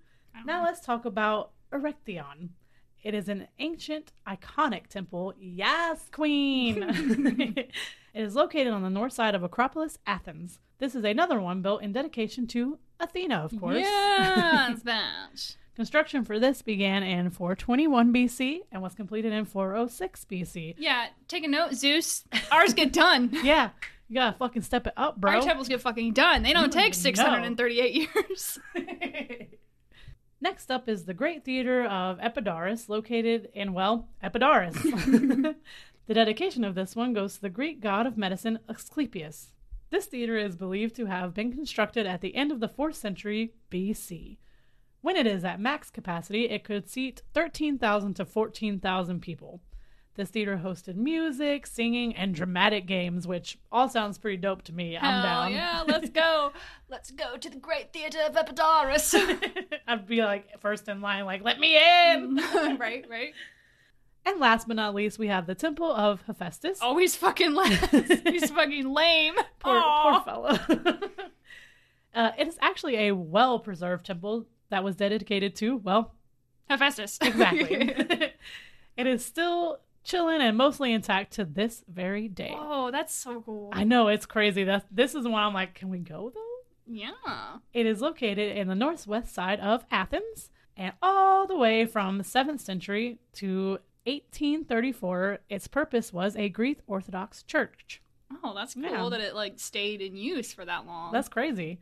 Now 0.45 0.63
let's 0.65 0.81
talk 0.81 1.05
about 1.05 1.51
Erechtheion. 1.71 2.49
It 3.03 3.13
is 3.13 3.29
an 3.29 3.47
ancient, 3.59 4.11
iconic 4.27 4.87
temple. 4.87 5.33
Yes, 5.39 6.09
queen! 6.11 6.83
it 6.83 7.69
is 8.13 8.35
located 8.35 8.73
on 8.73 8.81
the 8.83 8.89
north 8.89 9.13
side 9.13 9.33
of 9.35 9.43
Acropolis, 9.43 9.97
Athens. 10.05 10.59
This 10.79 10.95
is 10.95 11.03
another 11.03 11.39
one 11.39 11.61
built 11.61 11.81
in 11.81 11.91
dedication 11.93 12.47
to 12.47 12.79
Athena, 12.99 13.37
of 13.37 13.59
course. 13.59 13.77
Yeah, 13.79 14.71
it's 14.71 14.83
that. 14.83 15.55
Construction 15.75 16.23
for 16.23 16.39
this 16.39 16.61
began 16.61 17.03
in 17.03 17.29
421 17.29 18.13
BC 18.13 18.59
and 18.71 18.81
was 18.81 18.93
completed 18.95 19.33
in 19.33 19.43
406 19.45 20.25
BC. 20.31 20.75
Yeah, 20.77 21.07
take 21.27 21.43
a 21.43 21.47
note, 21.49 21.73
Zeus. 21.73 22.23
Ours 22.51 22.73
get 22.73 22.93
done. 22.93 23.29
Yeah, 23.43 23.69
you 24.07 24.15
gotta 24.15 24.37
fucking 24.37 24.61
step 24.61 24.87
it 24.87 24.93
up, 24.95 25.17
bro. 25.19 25.33
Our 25.33 25.41
temples 25.41 25.67
get 25.67 25.81
fucking 25.81 26.13
done. 26.13 26.43
They 26.43 26.53
don't 26.53 26.65
You 26.73 26.81
take 26.81 26.93
know. 26.93 26.99
638 26.99 27.93
years. 27.93 28.59
Next 30.41 30.69
up 30.69 30.87
is 30.87 31.05
the 31.05 31.13
Great 31.13 31.43
Theater 31.43 31.85
of 31.85 32.19
Epidaurus, 32.19 32.87
located 32.87 33.49
in, 33.53 33.73
well, 33.73 34.07
Epidaurus. 34.21 34.75
the 34.75 35.55
dedication 36.13 36.63
of 36.63 36.75
this 36.75 36.95
one 36.95 37.13
goes 37.13 37.35
to 37.35 37.41
the 37.41 37.49
Greek 37.49 37.81
god 37.81 38.05
of 38.05 38.17
medicine, 38.17 38.59
Asclepius. 38.69 39.47
This 39.95 40.07
theater 40.07 40.35
is 40.35 40.57
believed 40.57 40.93
to 40.97 41.05
have 41.05 41.33
been 41.33 41.53
constructed 41.53 42.05
at 42.05 42.19
the 42.19 42.35
end 42.35 42.51
of 42.51 42.59
the 42.59 42.67
4th 42.67 42.95
century 42.95 43.53
BC. 43.71 44.39
When 44.99 45.15
it 45.15 45.25
is 45.25 45.45
at 45.45 45.57
max 45.57 45.89
capacity, 45.89 46.49
it 46.49 46.65
could 46.65 46.89
seat 46.89 47.21
13,000 47.33 48.13
to 48.15 48.25
14,000 48.25 49.21
people. 49.21 49.61
This 50.15 50.31
theater 50.31 50.59
hosted 50.61 50.95
music, 50.97 51.65
singing, 51.65 52.13
and 52.13 52.35
dramatic 52.35 52.87
games, 52.87 53.25
which 53.25 53.57
all 53.71 53.87
sounds 53.87 54.17
pretty 54.17 54.35
dope 54.35 54.63
to 54.63 54.73
me. 54.73 54.97
I'm 54.97 55.23
down. 55.23 55.53
yeah, 55.53 55.85
let's 55.87 56.09
go. 56.09 56.51
Let's 56.89 57.11
go 57.11 57.37
to 57.37 57.49
the 57.49 57.57
Great 57.57 57.93
Theater 57.93 58.19
of 58.27 58.35
Epidaurus. 58.35 59.15
I'd 59.87 60.07
be 60.07 60.21
like 60.21 60.59
first 60.59 60.89
in 60.89 60.99
line, 60.99 61.23
like, 61.23 61.41
let 61.41 61.57
me 61.57 61.77
in. 61.77 62.35
right, 62.77 63.05
right. 63.09 63.33
And 64.25 64.39
last 64.39 64.67
but 64.67 64.75
not 64.75 64.95
least, 64.95 65.19
we 65.19 65.27
have 65.27 65.45
the 65.45 65.53
Temple 65.53 65.91
of 65.91 66.23
Hephaestus. 66.23 66.81
Always 66.81 67.15
fucking 67.15 67.53
last. 67.53 67.91
He's 68.27 68.49
fucking 68.49 68.91
lame. 68.91 69.35
poor, 69.59 69.81
poor 69.81 70.21
fella. 70.21 70.59
uh, 72.15 72.31
it 72.37 72.47
is 72.47 72.57
actually 72.59 73.07
a 73.07 73.15
well 73.15 73.59
preserved 73.59 74.05
temple 74.05 74.47
that 74.69 74.83
was 74.83 74.95
dedicated 74.95 75.55
to, 75.57 75.77
well, 75.77 76.15
Hephaestus. 76.69 77.19
exactly. 77.21 77.93
it 78.97 79.05
is 79.07 79.23
still 79.23 79.79
chilling 80.03 80.41
and 80.41 80.57
mostly 80.57 80.91
intact 80.91 81.33
to 81.33 81.45
this 81.45 81.83
very 81.87 82.27
day. 82.27 82.53
oh, 82.57 82.89
that's 82.89 83.13
so 83.13 83.41
cool. 83.41 83.69
I 83.73 83.83
know 83.83 84.07
it's 84.07 84.25
crazy. 84.25 84.63
That 84.63 84.85
this 84.89 85.13
is 85.13 85.27
one 85.27 85.43
I'm 85.43 85.53
like, 85.53 85.75
can 85.75 85.89
we 85.89 85.99
go 85.99 86.31
though? 86.33 86.41
yeah. 86.87 87.57
It 87.73 87.85
is 87.85 88.01
located 88.01 88.57
in 88.57 88.67
the 88.67 88.75
northwest 88.75 89.33
side 89.33 89.59
of 89.59 89.85
Athens, 89.91 90.49
and 90.77 90.93
all 91.01 91.47
the 91.47 91.57
way 91.57 91.85
from 91.85 92.17
the 92.17 92.23
7th 92.23 92.59
century 92.59 93.19
to 93.33 93.79
1834, 94.05 95.39
its 95.49 95.67
purpose 95.67 96.11
was 96.13 96.35
a 96.35 96.49
Greek 96.49 96.79
Orthodox 96.87 97.43
church. 97.43 98.01
Oh, 98.43 98.53
that's 98.53 98.73
cool 98.73 98.83
Yeah. 98.83 99.09
that 99.09 99.21
it 99.21 99.35
like 99.35 99.59
stayed 99.59 100.01
in 100.01 100.15
use 100.15 100.53
for 100.53 100.65
that 100.65 100.85
long. 100.85 101.11
That's 101.11 101.29
crazy. 101.29 101.79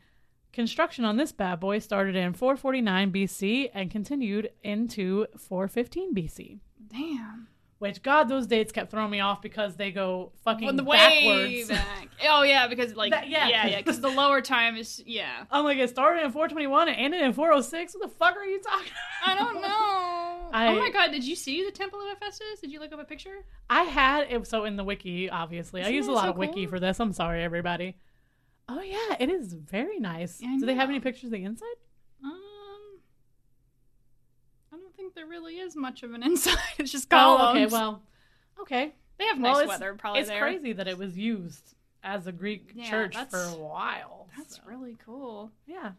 Construction 0.52 1.04
on 1.06 1.18
this 1.18 1.32
bad 1.32 1.60
boy 1.60 1.80
started 1.80 2.16
in 2.16 2.34
449 2.34 3.12
BC 3.12 3.70
and 3.74 3.90
continued 3.90 4.52
into 4.64 5.26
415 5.38 6.14
BC. 6.14 6.60
damn. 6.90 7.48
Which 7.84 8.02
God, 8.02 8.30
those 8.30 8.48
dates 8.48 8.72
kept 8.72 8.92
throwing 8.92 9.12
me 9.12 9.20
off 9.20 9.42
because 9.42 9.76
they 9.76 9.92
go 9.92 10.32
fucking 10.46 10.66
Well, 10.68 10.76
the 10.78 10.86
way 10.86 10.98
backwards. 10.98 11.68
back. 11.68 12.08
Oh 12.30 12.44
yeah, 12.44 12.68
because 12.68 12.96
like 12.96 13.12
That- 13.12 13.28
yeah. 13.28 13.50
yeah, 13.50 13.68
yeah, 13.68 13.78
because 13.80 14.00
the 14.00 14.08
lower 14.08 14.40
time 14.40 14.78
is 14.78 15.04
yeah. 15.06 15.44
I'm 15.52 15.66
like, 15.66 15.78
it 15.80 15.90
started 15.90 16.24
in 16.24 16.32
421 16.32 16.88
and 16.88 16.98
ended 16.98 17.22
in 17.22 17.34
406. 17.34 17.94
What 17.96 18.04
the 18.04 18.08
fuck 18.16 18.38
are 18.38 18.46
you 18.46 18.62
talking? 18.62 18.92
I 19.26 19.36
don't 19.36 19.56
know. 19.56 20.50
I- 20.54 20.68
oh 20.70 20.80
my 20.80 20.92
god, 20.92 21.12
did 21.12 21.26
you 21.26 21.36
see 21.36 21.66
the 21.66 21.72
Temple 21.72 22.00
of 22.00 22.08
Hephaestus? 22.08 22.62
Did 22.62 22.72
you 22.72 22.80
look 22.80 22.94
up 22.94 23.00
a 23.02 23.04
picture? 23.04 23.44
I 23.70 23.84
had 23.84 24.28
it 24.32 24.48
so 24.48 24.64
in 24.64 24.78
the 24.78 24.86
wiki, 24.86 25.30
obviously. 25.30 25.82
I 25.82 25.86
Isn't 25.88 25.96
use 25.96 26.08
a 26.08 26.14
lot 26.14 26.24
so 26.24 26.30
of 26.30 26.38
wiki 26.38 26.64
cool? 26.64 26.70
for 26.70 26.80
this. 26.80 27.02
I'm 27.02 27.12
sorry, 27.12 27.44
everybody. 27.44 27.98
Oh 28.70 28.82
yeah, 28.82 29.18
it 29.20 29.30
is 29.30 29.52
very 29.56 30.00
nice. 30.00 30.42
I 30.42 30.58
Do 30.58 30.66
they 30.66 30.76
have 30.76 30.88
any 30.88 31.02
pictures 31.02 31.26
of 31.26 31.32
the 31.32 31.44
inside? 31.44 31.68
Um, 32.24 32.40
I 34.72 34.78
don't 34.78 34.96
think 35.14 35.16
there 35.16 35.28
really 35.28 35.56
is 35.56 35.76
much 35.76 36.04
of 36.04 36.14
an 36.14 36.24
inside. 36.30 36.58
It's 36.78 36.92
just 36.92 37.08
Oh, 37.12 37.18
columns. 37.18 37.66
okay. 37.66 37.72
Well, 37.74 38.02
okay. 38.62 38.94
they 39.18 39.26
have 39.26 39.40
nice 39.40 39.68
weather 39.68 39.94
probably 39.96 40.22
it's 40.22 40.30
there. 40.30 40.40
crazy 40.42 40.74
that 40.74 40.88
it 40.88 40.98
was 40.98 41.18
used 41.18 41.76
as 42.04 42.28
a 42.28 42.32
Greek 42.32 42.72
Yeah, 42.76 42.90
church 42.90 43.16
for 43.30 43.42
a 43.44 43.56
while. 43.56 44.28
That's 44.38 44.58
so, 44.58 44.62
really 44.66 44.98
cool. 45.06 45.52
yeah. 45.68 45.92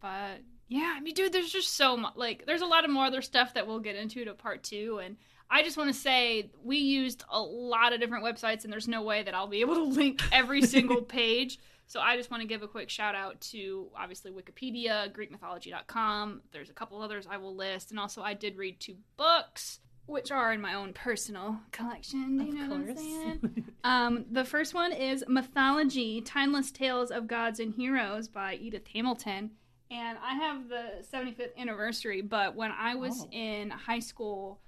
But 0.00 0.40
yeah, 0.68 0.94
I 0.96 1.00
mean, 1.00 1.14
dude, 1.14 1.32
there's 1.32 1.52
just 1.52 1.76
so 1.76 1.96
much. 1.96 2.14
Like, 2.16 2.44
there's 2.46 2.62
a 2.62 2.66
lot 2.66 2.84
of 2.84 2.90
more 2.90 3.04
other 3.04 3.22
stuff 3.22 3.54
that 3.54 3.66
we'll 3.66 3.78
get 3.78 3.94
into 3.94 4.24
to 4.24 4.34
part 4.34 4.62
two. 4.64 5.00
And 5.04 5.16
I 5.50 5.62
just 5.62 5.76
want 5.76 5.92
to 5.94 5.98
say 6.00 6.50
we 6.64 6.78
used 6.78 7.22
a 7.30 7.40
lot 7.40 7.92
of 7.92 8.00
different 8.00 8.24
websites, 8.24 8.64
and 8.64 8.72
there's 8.72 8.88
no 8.88 9.02
way 9.02 9.22
that 9.22 9.34
I'll 9.34 9.46
be 9.46 9.60
able 9.60 9.74
to 9.74 9.84
link 9.84 10.20
every 10.32 10.62
single 10.66 11.02
page. 11.02 11.58
So 11.92 12.00
I 12.00 12.16
just 12.16 12.30
want 12.30 12.40
to 12.40 12.46
give 12.46 12.62
a 12.62 12.68
quick 12.68 12.88
shout 12.88 13.14
out 13.14 13.38
to 13.52 13.88
obviously 13.94 14.30
Wikipedia, 14.30 15.12
GreekMythology.com. 15.12 16.40
There's 16.50 16.70
a 16.70 16.72
couple 16.72 17.02
others 17.02 17.26
I 17.30 17.36
will 17.36 17.54
list, 17.54 17.90
and 17.90 18.00
also 18.00 18.22
I 18.22 18.32
did 18.32 18.56
read 18.56 18.80
two 18.80 18.96
books, 19.18 19.80
which 20.06 20.30
are 20.30 20.54
in 20.54 20.60
my 20.62 20.72
own 20.72 20.94
personal 20.94 21.58
collection. 21.70 22.38
Do 22.38 22.44
you 22.44 22.54
know 22.54 22.70
what 22.70 22.88
I'm 22.88 22.96
saying? 22.96 23.64
Um, 23.84 24.24
the 24.30 24.44
first 24.44 24.72
one 24.72 24.92
is 24.92 25.22
Mythology 25.28 26.22
Timeless 26.22 26.70
Tales 26.70 27.10
of 27.10 27.26
Gods 27.26 27.60
and 27.60 27.74
Heroes 27.74 28.26
by 28.26 28.54
Edith 28.54 28.86
Hamilton. 28.94 29.50
And 29.90 30.16
I 30.24 30.32
have 30.34 30.68
the 30.70 31.04
75th 31.12 31.54
anniversary, 31.58 32.22
but 32.22 32.54
when 32.56 32.70
I 32.70 32.94
was 32.94 33.20
Oh. 33.24 33.28
in 33.32 33.68
high 33.68 33.98
school, 33.98 34.60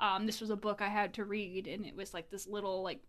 um, 0.00 0.26
this 0.26 0.40
was 0.40 0.50
a 0.50 0.56
book 0.56 0.80
I 0.82 0.88
had 0.88 1.14
to 1.14 1.24
read, 1.24 1.68
and 1.68 1.86
it 1.86 1.94
was 1.94 2.12
like 2.12 2.28
this 2.30 2.48
little, 2.48 2.82
like, 2.82 3.02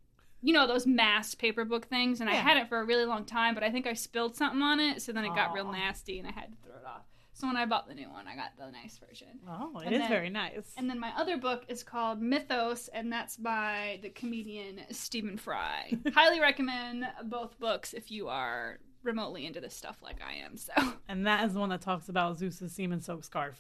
you 0.44 0.54
know, 0.54 0.68
those 0.68 0.86
mass 0.86 1.34
paper 1.34 1.64
book 1.66 1.88
things. 1.88 2.22
And 2.22 2.30
I 2.30 2.34
had 2.34 2.58
it 2.58 2.68
for 2.70 2.80
a 2.80 2.84
really 2.86 3.06
long 3.06 3.26
time, 3.26 3.54
but 3.56 3.64
I 3.64 3.72
think 3.72 3.88
I 3.88 3.94
spilled 3.94 4.36
something 4.36 4.62
on 4.62 4.80
it, 4.80 5.02
so 5.02 5.12
then 5.14 5.24
it 5.26 5.34
got 5.34 5.54
real 5.54 5.72
nasty, 5.72 6.20
and 6.20 6.28
I 6.28 6.32
had 6.32 6.52
to 6.52 6.58
throw 6.64 6.76
it 6.76 6.86
off. 6.86 7.04
So 7.36 7.48
when 7.48 7.58
I 7.58 7.66
bought 7.66 7.88
the 7.88 7.96
new 7.96 8.10
one, 8.12 8.28
I 8.28 8.36
got 8.36 8.52
the 8.60 8.70
nice 8.72 9.00
version. 9.00 9.40
Oh, 9.50 9.80
it 9.80 9.86
And 9.88 9.96
is 9.96 10.02
then- 10.02 10.10
very 10.10 10.30
nice. 10.30 10.72
And 10.78 10.88
then 10.90 11.00
my 11.00 11.12
other 11.18 11.38
book 11.38 11.64
is 11.68 11.82
called 11.82 12.22
Mythos, 12.22 12.90
and 12.90 13.12
that's 13.12 13.38
by 13.38 14.00
the 14.04 14.10
comedian 14.10 14.82
Stephen 14.92 15.38
Fry. 15.38 15.94
Highly 16.14 16.40
recommend 16.40 17.06
both 17.24 17.58
books 17.60 17.94
if 17.94 18.12
you 18.12 18.28
are 18.28 18.78
remotely 19.02 19.46
into 19.48 19.60
this 19.62 19.76
stuff 19.76 19.98
like 20.04 20.18
I 20.22 20.46
am. 20.46 20.58
So 20.58 20.74
And 21.08 21.26
that 21.26 21.44
is 21.46 21.54
the 21.54 21.60
one 21.60 21.70
that 21.70 21.82
talks 21.82 22.08
about 22.10 22.38
Zeus's 22.38 22.72
semen 22.74 23.02
soaked 23.02 23.26
scarf. 23.26 23.60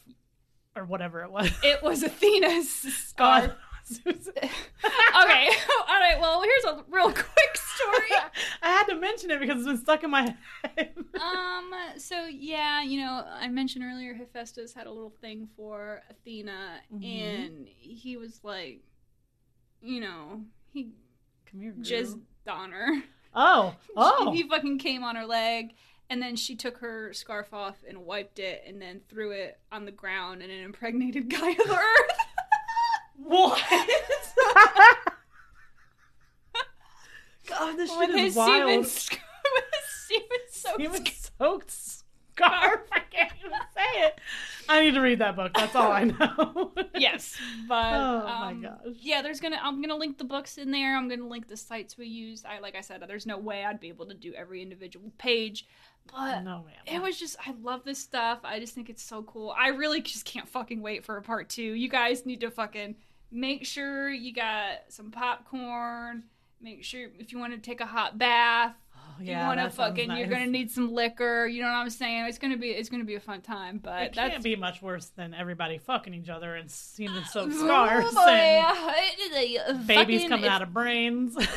Or 0.75 0.85
whatever 0.85 1.21
it 1.23 1.31
was. 1.31 1.51
it 1.63 1.81
was 1.83 2.01
Athena's 2.03 2.83
uh, 2.85 2.89
scarf. 2.89 3.43
Zeus- 3.45 3.53
okay, 4.07 4.19
all 5.15 5.25
right. 5.99 6.17
Well, 6.19 6.41
here's 6.41 6.63
a 6.65 6.83
real 6.89 7.11
quick 7.11 7.55
story. 7.57 8.09
I 8.61 8.69
had 8.69 8.85
to 8.85 8.95
mention 8.95 9.31
it 9.31 9.39
because 9.39 9.57
it's 9.57 9.67
been 9.67 9.77
stuck 9.77 10.03
in 10.03 10.09
my 10.11 10.35
head. 10.77 10.93
um. 11.19 11.71
So 11.97 12.25
yeah, 12.25 12.81
you 12.83 12.99
know, 13.01 13.25
I 13.29 13.47
mentioned 13.49 13.83
earlier 13.85 14.13
Hephaestus 14.13 14.73
had 14.73 14.87
a 14.87 14.91
little 14.91 15.13
thing 15.21 15.47
for 15.55 16.01
Athena, 16.09 16.81
Mhm. 16.93 17.03
and 17.05 17.67
he 17.67 18.17
was 18.17 18.39
like, 18.43 18.81
you 19.81 19.99
know, 20.01 20.41
he 20.71 20.91
Come 21.51 21.61
here, 21.61 21.71
girl. 21.71 21.83
jizzed 21.83 22.19
on 22.49 22.71
her. 22.71 23.03
Oh, 23.35 23.75
oh. 23.95 24.31
He 24.31 24.43
fucking 24.47 24.77
came 24.79 25.03
on 25.03 25.15
her 25.15 25.25
leg, 25.25 25.73
and 26.09 26.21
then 26.21 26.35
she 26.35 26.55
took 26.55 26.77
her 26.77 27.11
scarf 27.13 27.53
off 27.53 27.77
and 27.87 28.05
wiped 28.05 28.39
it, 28.39 28.63
and 28.67 28.81
then 28.81 29.01
threw 29.09 29.31
it 29.31 29.59
on 29.71 29.85
the 29.85 29.91
ground, 29.91 30.41
and 30.41 30.51
it 30.51 30.63
impregnated 30.63 31.29
Gaia 31.29 31.55
the 31.55 31.73
Earth. 31.75 32.17
What? 33.17 33.61
God, 37.47 37.75
this 37.77 37.89
shit 37.89 37.99
With 37.99 38.15
his 38.17 38.31
is 38.31 38.35
wild. 38.37 38.69
semen, 38.69 38.83
sc- 38.85 39.19
with 39.53 39.63
his 39.73 40.55
semen 40.55 41.05
soaked 41.37 41.71
scarf. 41.71 42.81
I 42.91 42.99
can't 43.11 43.31
even 43.39 43.51
say 43.75 44.01
it. 44.05 44.19
I 44.69 44.81
need 44.85 44.93
to 44.93 45.01
read 45.01 45.19
that 45.19 45.35
book. 45.35 45.51
That's 45.53 45.75
all 45.75 45.91
I 45.91 46.03
know. 46.19 46.71
Yes, 46.95 47.37
but 47.67 47.93
Oh 47.93 48.23
my 48.25 48.51
um, 48.51 48.61
gosh. 48.61 48.95
yeah, 49.01 49.21
there's 49.21 49.41
gonna 49.41 49.59
I'm 49.61 49.81
gonna 49.81 49.97
link 49.97 50.17
the 50.17 50.23
books 50.23 50.57
in 50.57 50.71
there. 50.71 50.95
I'm 50.95 51.09
gonna 51.09 51.27
link 51.27 51.47
the 51.49 51.57
sites 51.57 51.97
we 51.97 52.07
used. 52.07 52.45
I 52.45 52.59
like 52.59 52.75
I 52.75 52.81
said, 52.81 53.03
there's 53.07 53.25
no 53.25 53.37
way 53.37 53.65
I'd 53.65 53.81
be 53.81 53.89
able 53.89 54.05
to 54.05 54.13
do 54.13 54.33
every 54.33 54.61
individual 54.61 55.11
page, 55.17 55.67
but 56.11 56.41
no. 56.41 56.65
It 56.85 57.01
was 57.01 57.19
just, 57.19 57.37
I 57.45 57.53
love 57.61 57.83
this 57.83 57.99
stuff. 57.99 58.39
I 58.43 58.59
just 58.59 58.73
think 58.73 58.89
it's 58.89 59.03
so 59.03 59.23
cool. 59.23 59.53
I 59.57 59.69
really 59.69 60.01
just 60.01 60.25
can't 60.25 60.47
fucking 60.47 60.81
wait 60.81 61.05
for 61.05 61.17
a 61.17 61.21
part 61.21 61.49
two. 61.49 61.61
You 61.63 61.89
guys 61.89 62.25
need 62.25 62.41
to 62.41 62.51
fucking 62.51 62.95
make 63.31 63.65
sure 63.65 64.09
you 64.09 64.33
got 64.33 64.83
some 64.89 65.11
popcorn. 65.11 66.23
Make 66.61 66.83
sure 66.83 67.09
if 67.19 67.31
you 67.31 67.39
want 67.39 67.53
to 67.53 67.59
take 67.59 67.81
a 67.81 67.85
hot 67.85 68.17
bath, 68.17 68.75
Oh, 69.19 69.23
you 69.23 69.31
want 69.37 69.59
to 69.59 69.63
that 69.63 69.73
sounds 69.73 69.97
fucking, 69.97 70.11
you're 70.17 70.27
gonna 70.27 70.47
need 70.47 70.71
some 70.71 70.91
liquor. 70.93 71.45
You 71.47 71.61
know 71.61 71.67
what 71.69 71.75
I'm 71.75 71.89
saying? 71.89 72.25
It's 72.25 72.37
gonna 72.37 72.57
be, 72.57 72.69
it's 72.69 72.89
gonna 72.89 73.03
be 73.03 73.15
a 73.15 73.19
fun 73.19 73.41
time. 73.41 73.79
But 73.83 74.01
It 74.03 74.13
that's 74.15 74.29
can't 74.31 74.43
be 74.43 74.55
much 74.55 74.81
worse 74.81 75.07
than 75.15 75.33
everybody 75.33 75.77
fucking 75.77 76.13
each 76.13 76.29
other 76.29 76.55
and 76.55 76.69
semen 76.69 77.23
soaked 77.25 77.53
Oh, 77.55 78.27
and 78.29 78.87
it 78.97 79.69
is 79.69 79.77
babies 79.85 80.21
fucking- 80.21 80.29
coming 80.29 80.49
out 80.49 80.61
of 80.61 80.73
brains. 80.73 81.35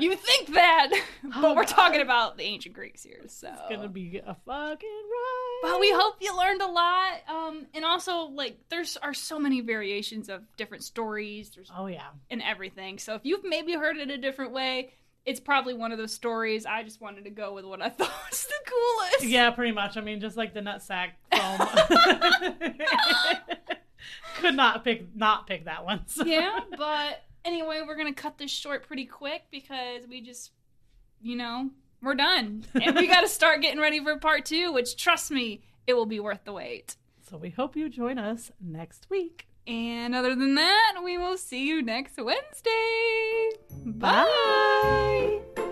You 0.00 0.16
think 0.16 0.54
that, 0.54 0.88
but 1.22 1.32
Oh, 1.36 1.54
we're 1.54 1.62
God. 1.62 1.68
talking 1.68 2.00
about 2.00 2.36
the 2.36 2.42
ancient 2.44 2.74
Greeks 2.74 3.02
here, 3.04 3.20
so 3.28 3.48
It's 3.48 3.62
gonna 3.76 3.88
be 3.88 4.18
a 4.18 4.34
fucking 4.46 4.88
ride. 4.88 5.60
Well, 5.62 5.78
we 5.80 5.92
hope 5.92 6.16
you 6.20 6.36
learned 6.36 6.60
a 6.62 6.66
lot. 6.66 7.12
Um, 7.28 7.66
and 7.74 7.84
also, 7.84 8.22
like, 8.22 8.56
there's 8.68 8.96
are 8.96 9.14
so 9.14 9.38
many 9.38 9.60
variations 9.60 10.28
of 10.28 10.42
different 10.56 10.82
stories. 10.84 11.50
There's 11.54 11.70
Oh 11.76 11.86
yeah. 11.86 12.08
and 12.30 12.42
everything. 12.42 12.98
So 12.98 13.14
if 13.14 13.20
you've 13.24 13.44
maybe 13.44 13.72
heard 13.74 13.96
it 13.98 14.10
a 14.10 14.18
different 14.18 14.52
way, 14.52 14.90
it's 15.26 15.40
probably 15.40 15.74
one 15.74 15.92
of 15.92 15.98
those 15.98 16.12
stories. 16.14 16.66
I 16.66 16.82
just 16.82 17.00
wanted 17.00 17.24
to 17.24 17.30
go 17.30 17.54
with 17.54 17.64
what 17.64 17.82
I 17.82 17.88
thought 17.90 18.10
was 18.30 18.44
the 18.44 18.70
coolest. 18.70 19.24
Yeah, 19.24 19.50
pretty 19.50 19.72
much. 19.72 19.96
I 19.96 20.00
mean, 20.00 20.20
just 20.20 20.36
like 20.36 20.54
the 20.54 20.60
nutsack 20.60 21.10
foam. 21.32 22.56
Could 24.36 24.54
not 24.54 24.84
pick 24.84 25.14
not 25.14 25.46
pick 25.46 25.66
that 25.66 25.84
one. 25.84 26.02
so. 26.06 26.24
yeah, 26.24 26.60
but 26.76 27.22
anyway, 27.44 27.82
we're 27.86 27.96
gonna 27.96 28.14
cut 28.14 28.38
this 28.38 28.50
short 28.50 28.86
pretty 28.86 29.04
quick 29.04 29.42
because 29.50 30.06
we 30.08 30.22
just, 30.22 30.52
you 31.20 31.36
know, 31.36 31.68
we're 32.02 32.14
done, 32.14 32.64
and 32.74 32.96
we 32.96 33.06
got 33.06 33.20
to 33.20 33.28
start 33.28 33.60
getting 33.60 33.80
ready 33.80 34.02
for 34.02 34.16
part 34.16 34.46
two. 34.46 34.72
Which, 34.72 34.96
trust 34.96 35.30
me, 35.30 35.62
it 35.86 35.92
will 35.94 36.06
be 36.06 36.20
worth 36.20 36.44
the 36.44 36.52
wait. 36.54 36.96
So 37.28 37.36
we 37.36 37.50
hope 37.50 37.76
you 37.76 37.88
join 37.90 38.18
us 38.18 38.50
next 38.60 39.08
week. 39.10 39.46
And 39.66 40.14
other 40.14 40.34
than 40.34 40.54
that, 40.56 41.00
we 41.04 41.18
will 41.18 41.36
see 41.36 41.66
you 41.66 41.82
next 41.82 42.18
Wednesday. 42.18 43.50
Bye. 43.84 45.40
Bye. 45.56 45.69